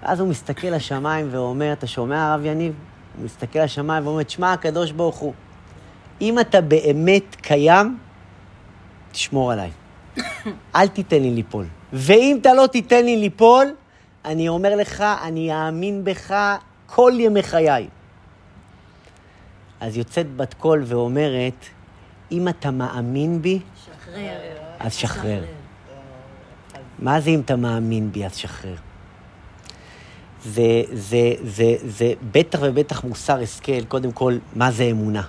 ואז 0.03 0.19
הוא 0.19 0.29
מסתכל 0.29 0.67
לשמיים 0.67 1.27
ואומר, 1.31 1.73
אתה 1.73 1.87
שומע, 1.87 2.31
הרב 2.31 2.45
יניב? 2.45 2.73
הוא 3.17 3.25
מסתכל 3.25 3.59
לשמיים 3.59 4.07
ואומר, 4.07 4.23
תשמע, 4.23 4.53
הקדוש 4.53 4.91
ברוך 4.91 5.15
הוא, 5.15 5.33
אם 6.21 6.39
אתה 6.39 6.61
באמת 6.61 7.35
קיים, 7.35 7.97
תשמור 9.11 9.51
עליי. 9.51 9.71
אל 10.75 10.87
תיתן 10.87 11.21
לי 11.21 11.31
ליפול. 11.31 11.65
ואם 11.93 12.37
אתה 12.41 12.53
לא 12.53 12.67
תיתן 12.67 13.05
לי 13.05 13.17
ליפול, 13.17 13.73
אני 14.25 14.49
אומר 14.49 14.75
לך, 14.75 15.03
אני 15.23 15.53
אאמין 15.53 16.03
בך 16.03 16.33
כל 16.85 17.11
ימי 17.19 17.43
חיי. 17.43 17.87
אז 19.79 19.97
יוצאת 19.97 20.35
בת 20.35 20.53
קול 20.53 20.83
ואומרת, 20.85 21.65
אם 22.31 22.47
אתה 22.47 22.71
מאמין 22.71 23.41
בי, 23.41 23.59
שחרר. 23.85 24.37
אז 24.79 24.93
שחרר. 24.93 25.43
מה 26.99 27.21
זה 27.21 27.29
אם 27.29 27.39
אתה 27.39 27.55
מאמין 27.55 28.11
בי, 28.11 28.25
אז 28.25 28.35
שחרר? 28.35 28.75
זה, 30.43 30.81
זה, 30.93 31.33
זה, 31.43 31.75
זה 31.85 32.13
בטח 32.31 32.59
ובטח 32.61 33.03
מוסר 33.03 33.41
השכל, 33.41 33.85
קודם 33.85 34.11
כל, 34.11 34.37
מה 34.55 34.71
זה 34.71 34.83
אמונה? 34.83 35.21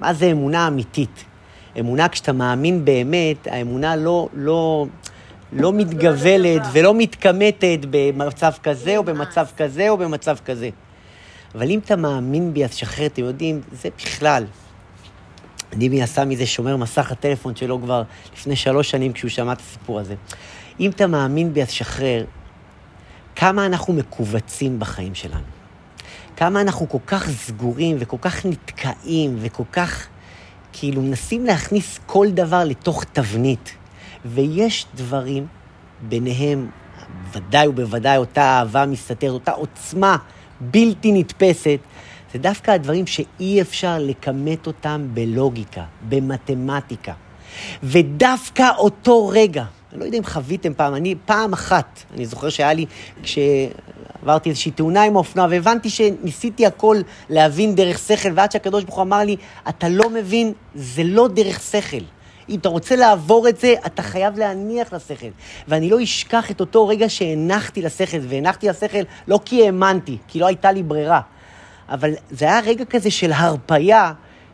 מה 0.00 0.14
זה 0.14 0.26
אמונה 0.26 0.68
אמיתית? 0.68 1.24
אמונה, 1.80 2.08
כשאתה 2.08 2.32
מאמין 2.32 2.84
באמת, 2.84 3.46
האמונה 3.46 3.96
לא, 3.96 4.28
לא, 4.34 4.86
לא 5.52 5.72
מתגבלת 5.72 6.62
ולא 6.72 6.94
מתכמתת 6.94 7.78
במצב 7.90 8.52
כזה 8.62 8.96
או 8.96 9.04
במצב 9.04 9.46
כזה 9.56 9.90
או 9.90 9.98
במצב 9.98 10.36
כזה. 10.44 10.70
אבל 11.54 11.70
אם 11.70 11.78
אתה 11.78 11.96
מאמין 11.96 12.54
בי, 12.54 12.64
אז 12.64 12.74
שחרר, 12.74 13.06
אתם 13.06 13.22
יודעים, 13.22 13.60
זה 13.72 13.88
בכלל. 13.98 14.44
דימי 15.74 16.02
עשה 16.02 16.24
מזה 16.24 16.46
שומר 16.46 16.76
מסך 16.76 17.12
הטלפון 17.12 17.56
שלו 17.56 17.80
כבר 17.82 18.02
לפני 18.32 18.56
שלוש 18.56 18.90
שנים 18.90 19.12
כשהוא 19.12 19.30
שמע 19.30 19.52
את 19.52 19.60
הסיפור 19.60 20.00
הזה. 20.00 20.14
אם 20.80 20.90
אתה 20.90 21.06
מאמין 21.06 21.54
בי, 21.54 21.62
אז 21.62 21.70
שחרר. 21.70 22.24
כמה 23.36 23.66
אנחנו 23.66 23.92
מכווצים 23.92 24.78
בחיים 24.78 25.14
שלנו. 25.14 25.46
כמה 26.36 26.60
אנחנו 26.60 26.88
כל 26.88 26.98
כך 27.06 27.30
סגורים 27.30 27.96
וכל 28.00 28.16
כך 28.20 28.46
נתקעים 28.46 29.36
וכל 29.40 29.62
כך 29.72 30.08
כאילו 30.72 31.02
מנסים 31.02 31.46
להכניס 31.46 32.00
כל 32.06 32.26
דבר 32.30 32.64
לתוך 32.64 33.04
תבנית. 33.04 33.74
ויש 34.24 34.86
דברים, 34.94 35.46
ביניהם 36.00 36.70
ודאי 37.32 37.68
ובוודאי 37.68 38.16
אותה 38.16 38.42
אהבה 38.42 38.86
מסתתרת, 38.86 39.30
אותה 39.30 39.50
עוצמה 39.50 40.16
בלתי 40.60 41.12
נתפסת, 41.12 41.78
זה 42.32 42.38
דווקא 42.38 42.70
הדברים 42.70 43.06
שאי 43.06 43.60
אפשר 43.60 43.98
לכמת 44.00 44.66
אותם 44.66 45.08
בלוגיקה, 45.14 45.84
במתמטיקה. 46.08 47.12
ודווקא 47.82 48.70
אותו 48.78 49.28
רגע, 49.28 49.64
אני 49.92 50.00
לא 50.00 50.04
יודע 50.04 50.18
אם 50.18 50.24
חוויתם 50.24 50.74
פעם, 50.74 50.94
אני 50.94 51.14
פעם 51.26 51.52
אחת, 51.52 52.02
אני 52.14 52.26
זוכר 52.26 52.48
שהיה 52.48 52.72
לי, 52.72 52.86
כשעברתי 54.18 54.48
איזושהי 54.48 54.72
תאונה 54.72 55.02
עם 55.02 55.16
האופנוע, 55.16 55.46
והבנתי 55.50 55.90
שניסיתי 55.90 56.66
הכל 56.66 56.96
להבין 57.30 57.74
דרך 57.74 57.98
שכל, 57.98 58.28
ועד 58.34 58.52
שהקדוש 58.52 58.84
ברוך 58.84 58.96
הוא 58.96 59.02
אמר 59.02 59.18
לי, 59.18 59.36
אתה 59.68 59.88
לא 59.88 60.10
מבין, 60.10 60.52
זה 60.74 61.04
לא 61.04 61.28
דרך 61.28 61.60
שכל. 61.60 62.04
אם 62.48 62.58
אתה 62.58 62.68
רוצה 62.68 62.96
לעבור 62.96 63.48
את 63.48 63.60
זה, 63.60 63.74
אתה 63.86 64.02
חייב 64.02 64.38
להניח 64.38 64.92
לשכל. 64.92 65.28
ואני 65.68 65.90
לא 65.90 66.02
אשכח 66.02 66.50
את 66.50 66.60
אותו 66.60 66.88
רגע 66.88 67.08
שהנחתי 67.08 67.82
לשכל, 67.82 68.18
והנחתי 68.20 68.68
לשכל 68.68 69.02
לא 69.28 69.40
כי 69.44 69.66
האמנתי, 69.66 70.18
כי 70.28 70.38
לא 70.38 70.46
הייתה 70.46 70.72
לי 70.72 70.82
ברירה, 70.82 71.20
אבל 71.88 72.10
זה 72.30 72.44
היה 72.44 72.60
רגע 72.60 72.84
כזה 72.84 73.10
של 73.10 73.32
הרפייה, 73.32 74.12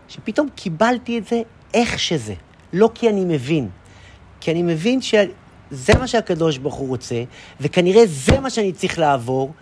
שפתאום 0.08 0.48
קיבלתי 0.54 1.18
את 1.18 1.26
זה 1.26 1.42
איך 1.74 1.98
שזה. 1.98 2.34
לא 2.72 2.90
כי 2.94 3.08
אני 3.08 3.24
מבין, 3.24 3.68
כי 4.40 4.50
אני 4.50 4.62
מבין 4.62 5.00
שזה 5.70 5.98
מה 5.98 6.06
שהקדוש 6.06 6.58
ברוך 6.58 6.74
הוא 6.74 6.88
רוצה, 6.88 7.22
וכנראה 7.60 8.02
זה 8.06 8.40
מה 8.40 8.50
שאני 8.50 8.72
צריך 8.72 8.98
לעבור. 8.98 9.52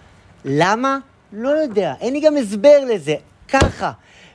למה? 0.45 0.99
לא 1.33 1.49
יודע, 1.49 1.95
אין 2.01 2.13
לי 2.13 2.21
גם 2.21 2.37
הסבר 2.37 2.85
לזה, 2.95 3.15
ככה. 3.49 3.93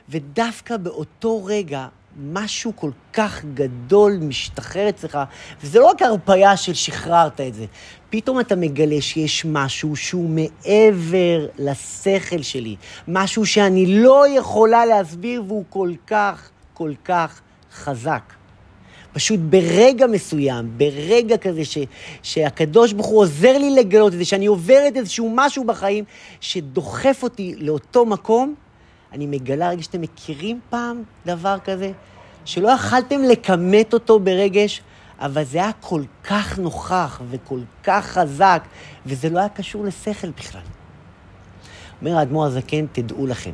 ודווקא 0.08 0.76
באותו 0.76 1.44
רגע, 1.44 1.86
משהו 2.22 2.72
כל 2.76 2.90
כך 3.12 3.44
גדול 3.54 4.18
משתחרר 4.20 4.88
אצלך, 4.88 5.18
וזה 5.62 5.78
לא 5.78 5.86
רק 5.86 6.02
הרפאיה 6.02 6.56
של 6.56 6.74
שחררת 6.74 7.40
את 7.40 7.54
זה, 7.54 7.66
פתאום 8.10 8.40
אתה 8.40 8.56
מגלה 8.56 9.00
שיש 9.00 9.44
משהו 9.44 9.96
שהוא 9.96 10.30
מעבר 10.30 11.46
לשכל 11.58 12.42
שלי, 12.42 12.76
משהו 13.08 13.46
שאני 13.46 13.86
לא 13.86 14.24
יכולה 14.38 14.86
להסביר 14.86 15.44
והוא 15.46 15.64
כל 15.68 15.92
כך, 16.06 16.50
כל 16.74 16.92
כך 17.04 17.40
חזק. 17.72 18.37
פשוט 19.12 19.40
ברגע 19.40 20.06
מסוים, 20.06 20.70
ברגע 20.76 21.36
כזה 21.36 21.64
ש, 21.64 21.78
שהקדוש 22.22 22.92
ברוך 22.92 23.06
הוא 23.06 23.20
עוזר 23.20 23.58
לי 23.58 23.70
לגלות 23.70 24.12
את 24.12 24.18
זה, 24.18 24.24
שאני 24.24 24.46
עוברת 24.46 24.96
איזשהו 24.96 25.32
משהו 25.34 25.64
בחיים 25.64 26.04
שדוחף 26.40 27.20
אותי 27.22 27.54
לאותו 27.58 28.06
מקום, 28.06 28.54
אני 29.12 29.26
מגלה 29.26 29.68
רגע 29.68 29.82
שאתם 29.82 30.00
מכירים 30.00 30.60
פעם 30.70 31.02
דבר 31.26 31.56
כזה, 31.64 31.92
שלא 32.44 32.68
יכלתם 32.68 33.22
לכמת 33.22 33.94
אותו 33.94 34.20
ברגש, 34.20 34.82
אבל 35.20 35.44
זה 35.44 35.58
היה 35.58 35.70
כל 35.80 36.02
כך 36.24 36.58
נוכח 36.58 37.20
וכל 37.30 37.60
כך 37.84 38.06
חזק, 38.06 38.62
וזה 39.06 39.30
לא 39.30 39.38
היה 39.38 39.48
קשור 39.48 39.84
לשכל 39.84 40.30
בכלל. 40.30 40.60
אומר 42.00 42.18
האדמו"ר 42.18 42.46
הזקן, 42.46 42.86
תדעו 42.92 43.26
לכם, 43.26 43.52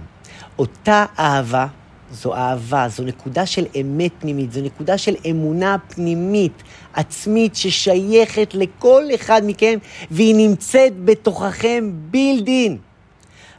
אותה 0.58 1.04
אהבה 1.18 1.66
זו 2.14 2.34
אהבה, 2.34 2.88
זו 2.88 3.04
נקודה 3.04 3.46
של 3.46 3.66
אמת 3.80 4.12
פנימית, 4.18 4.52
זו 4.52 4.60
נקודה 4.60 4.98
של 4.98 5.14
אמונה 5.30 5.76
פנימית, 5.88 6.62
עצמית, 6.92 7.56
ששייכת 7.56 8.54
לכל 8.54 9.02
אחד 9.14 9.42
מכם, 9.44 9.78
והיא 10.10 10.34
נמצאת 10.34 11.04
בתוככם 11.04 11.90
בילדין. 12.10 12.78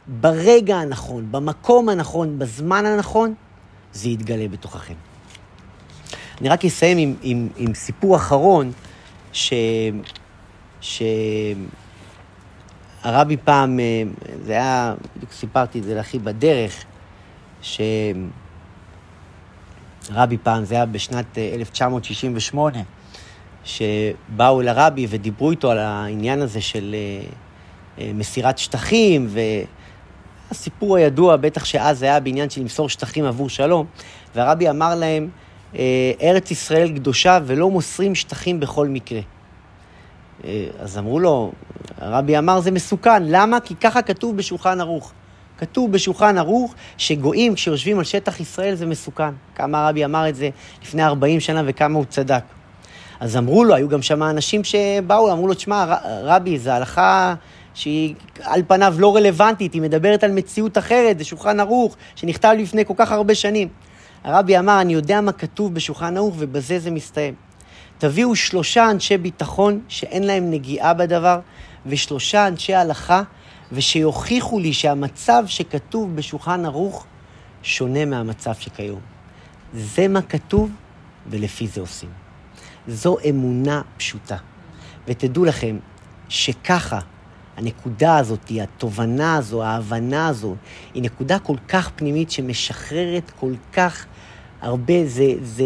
ברגע 0.06 0.76
הנכון, 0.76 1.26
במקום 1.30 1.88
הנכון, 1.88 2.38
בזמן 2.38 2.86
הנכון, 2.86 3.34
זה 3.92 4.08
יתגלה 4.08 4.48
בתוככם. 4.48 4.94
אני 6.40 6.48
רק 6.48 6.64
אסיים 6.64 6.98
עם, 6.98 7.14
עם, 7.22 7.48
עם 7.56 7.74
סיפור 7.74 8.16
אחרון, 8.16 8.72
ש... 9.32 9.52
שהרבי 13.02 13.36
פעם, 13.44 13.80
אה, 13.80 14.02
זה 14.44 14.52
היה, 14.52 14.94
בדיוק 15.16 15.32
סיפרתי 15.32 15.78
את 15.78 15.84
זה 15.84 15.94
לאחי 15.94 16.18
בדרך, 16.18 16.84
שהרבי 20.08 20.36
פעם, 20.42 20.64
זה 20.64 20.74
היה 20.74 20.86
בשנת 20.86 21.38
1968, 21.38 22.78
אה, 22.78 22.82
שבאו 23.64 24.60
אל 24.60 24.68
הרבי 24.68 25.06
ודיברו 25.10 25.50
איתו 25.50 25.70
על 25.70 25.78
העניין 25.78 26.42
הזה 26.42 26.60
של 26.60 26.94
אה, 27.98 28.10
מסירת 28.14 28.58
שטחים, 28.58 29.28
והסיפור 30.50 30.96
הידוע, 30.96 31.36
בטח 31.36 31.64
שאז 31.64 32.02
היה 32.02 32.20
בעניין 32.20 32.50
של 32.50 32.60
למסור 32.60 32.88
שטחים 32.88 33.24
עבור 33.24 33.48
שלום, 33.48 33.86
והרבי 34.34 34.70
אמר 34.70 34.94
להם, 34.94 35.28
אה, 35.74 36.12
ארץ 36.22 36.50
ישראל 36.50 36.92
קדושה 36.96 37.38
ולא 37.46 37.70
מוסרים 37.70 38.14
שטחים 38.14 38.60
בכל 38.60 38.88
מקרה. 38.88 39.20
אה, 40.44 40.66
אז 40.78 40.98
אמרו 40.98 41.20
לו, 41.20 41.52
הרבי 41.98 42.38
אמר 42.38 42.60
זה 42.60 42.70
מסוכן, 42.70 43.22
למה? 43.22 43.60
כי 43.60 43.74
ככה 43.74 44.02
כתוב 44.02 44.36
בשולחן 44.36 44.80
ערוך. 44.80 45.12
כתוב 45.58 45.92
בשולחן 45.92 46.38
ערוך 46.38 46.74
שגויים 46.98 47.54
כשיושבים 47.54 47.98
על 47.98 48.04
שטח 48.04 48.40
ישראל 48.40 48.74
זה 48.74 48.86
מסוכן. 48.86 49.30
כמה 49.54 49.86
הרבי 49.86 50.04
אמר 50.04 50.28
את 50.28 50.34
זה 50.36 50.50
לפני 50.82 51.04
40 51.04 51.40
שנה 51.40 51.62
וכמה 51.66 51.98
הוא 51.98 52.04
צדק. 52.04 52.42
אז 53.20 53.36
אמרו 53.36 53.64
לו, 53.64 53.74
היו 53.74 53.88
גם 53.88 54.02
שם 54.02 54.22
אנשים 54.22 54.64
שבאו, 54.64 55.32
אמרו 55.32 55.48
לו, 55.48 55.54
תשמע, 55.54 55.96
רבי, 56.22 56.58
זו 56.58 56.70
הלכה 56.70 57.34
שהיא 57.74 58.14
על 58.42 58.62
פניו 58.66 58.94
לא 58.98 59.16
רלוונטית, 59.16 59.74
היא 59.74 59.82
מדברת 59.82 60.24
על 60.24 60.32
מציאות 60.32 60.78
אחרת, 60.78 61.18
זה 61.18 61.24
שולחן 61.24 61.60
ערוך, 61.60 61.96
שנכתב 62.16 62.54
לפני 62.58 62.84
כל 62.84 62.94
כך 62.96 63.12
הרבה 63.12 63.34
שנים. 63.34 63.68
הרבי 64.24 64.58
אמר, 64.58 64.80
אני 64.80 64.92
יודע 64.92 65.20
מה 65.20 65.32
כתוב 65.32 65.74
בשולחן 65.74 66.16
ערוך 66.16 66.34
ובזה 66.38 66.78
זה 66.78 66.90
מסתיים. 66.90 67.34
תביאו 67.98 68.36
שלושה 68.36 68.90
אנשי 68.90 69.16
ביטחון 69.16 69.80
שאין 69.88 70.22
להם 70.22 70.50
נגיעה 70.50 70.94
בדבר, 70.94 71.38
ושלושה 71.86 72.46
אנשי 72.46 72.74
הלכה, 72.74 73.22
ושיוכיחו 73.72 74.58
לי 74.58 74.72
שהמצב 74.72 75.44
שכתוב 75.46 76.16
בשולחן 76.16 76.64
ערוך 76.64 77.06
שונה 77.62 78.04
מהמצב 78.04 78.54
שכיום. 78.54 79.00
זה 79.74 80.08
מה 80.08 80.22
כתוב, 80.22 80.70
ולפי 81.26 81.66
זה 81.66 81.80
עושים. 81.80 82.08
זו 82.88 83.16
אמונה 83.30 83.82
פשוטה. 83.96 84.36
ותדעו 85.08 85.44
לכם 85.44 85.78
שככה 86.28 87.00
הנקודה 87.56 88.18
הזאת, 88.18 88.52
התובנה 88.62 89.36
הזו, 89.36 89.62
ההבנה 89.62 90.28
הזו, 90.28 90.54
היא 90.94 91.02
נקודה 91.02 91.38
כל 91.38 91.56
כך 91.68 91.90
פנימית 91.96 92.30
שמשחררת 92.30 93.32
כל 93.40 93.52
כך 93.72 94.06
הרבה, 94.60 95.06
זה, 95.06 95.32
זה, 95.42 95.64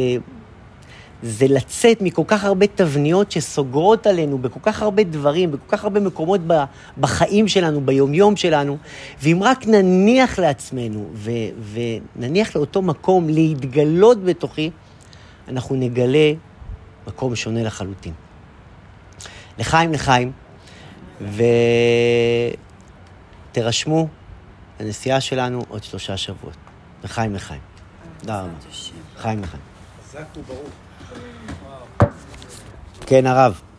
זה 1.23 1.47
לצאת 1.49 2.03
מכל 2.03 2.23
כך 2.27 2.45
הרבה 2.45 2.67
תבניות 2.67 3.33
שסוגרות 3.33 4.07
עלינו 4.07 4.39
בכל 4.39 4.61
כך 4.63 4.83
הרבה 4.83 5.03
דברים, 5.05 5.53
בכל 5.53 5.77
כך 5.77 5.85
הרבה 5.85 6.01
מקומות 6.01 6.41
בחיים 7.01 7.49
שלנו, 7.49 7.81
ביומיום 7.81 8.37
שלנו, 8.37 8.79
ואם 9.23 9.39
רק 9.43 9.67
נניח 9.67 10.39
לעצמנו 10.39 11.09
ו, 11.15 11.31
ונניח 12.17 12.57
לאותו 12.57 12.83
מקום 12.83 13.29
להתגלות 13.29 14.25
בתוכי, 14.25 14.71
אנחנו 15.49 15.77
נגלה 15.77 16.33
מקום 17.07 17.37
שונה 17.37 17.63
לחלוטין. 17.63 18.13
לחיים, 19.59 19.93
לחיים. 19.93 20.33
ותרשמו, 23.53 24.09
הנסיעה 24.79 25.21
שלנו 25.21 25.65
עוד 25.69 25.83
שלושה 25.83 26.17
שבועות. 26.17 26.57
לחיים 27.05 27.35
לחיים. 27.35 27.61
תודה 28.19 28.41
רבה. 28.41 28.51
חיים 29.17 29.43
לחיים. 29.43 29.63
חזק 30.09 30.25
וברוך. 30.37 30.80
כן, 33.11 33.27
הרב. 33.27 33.70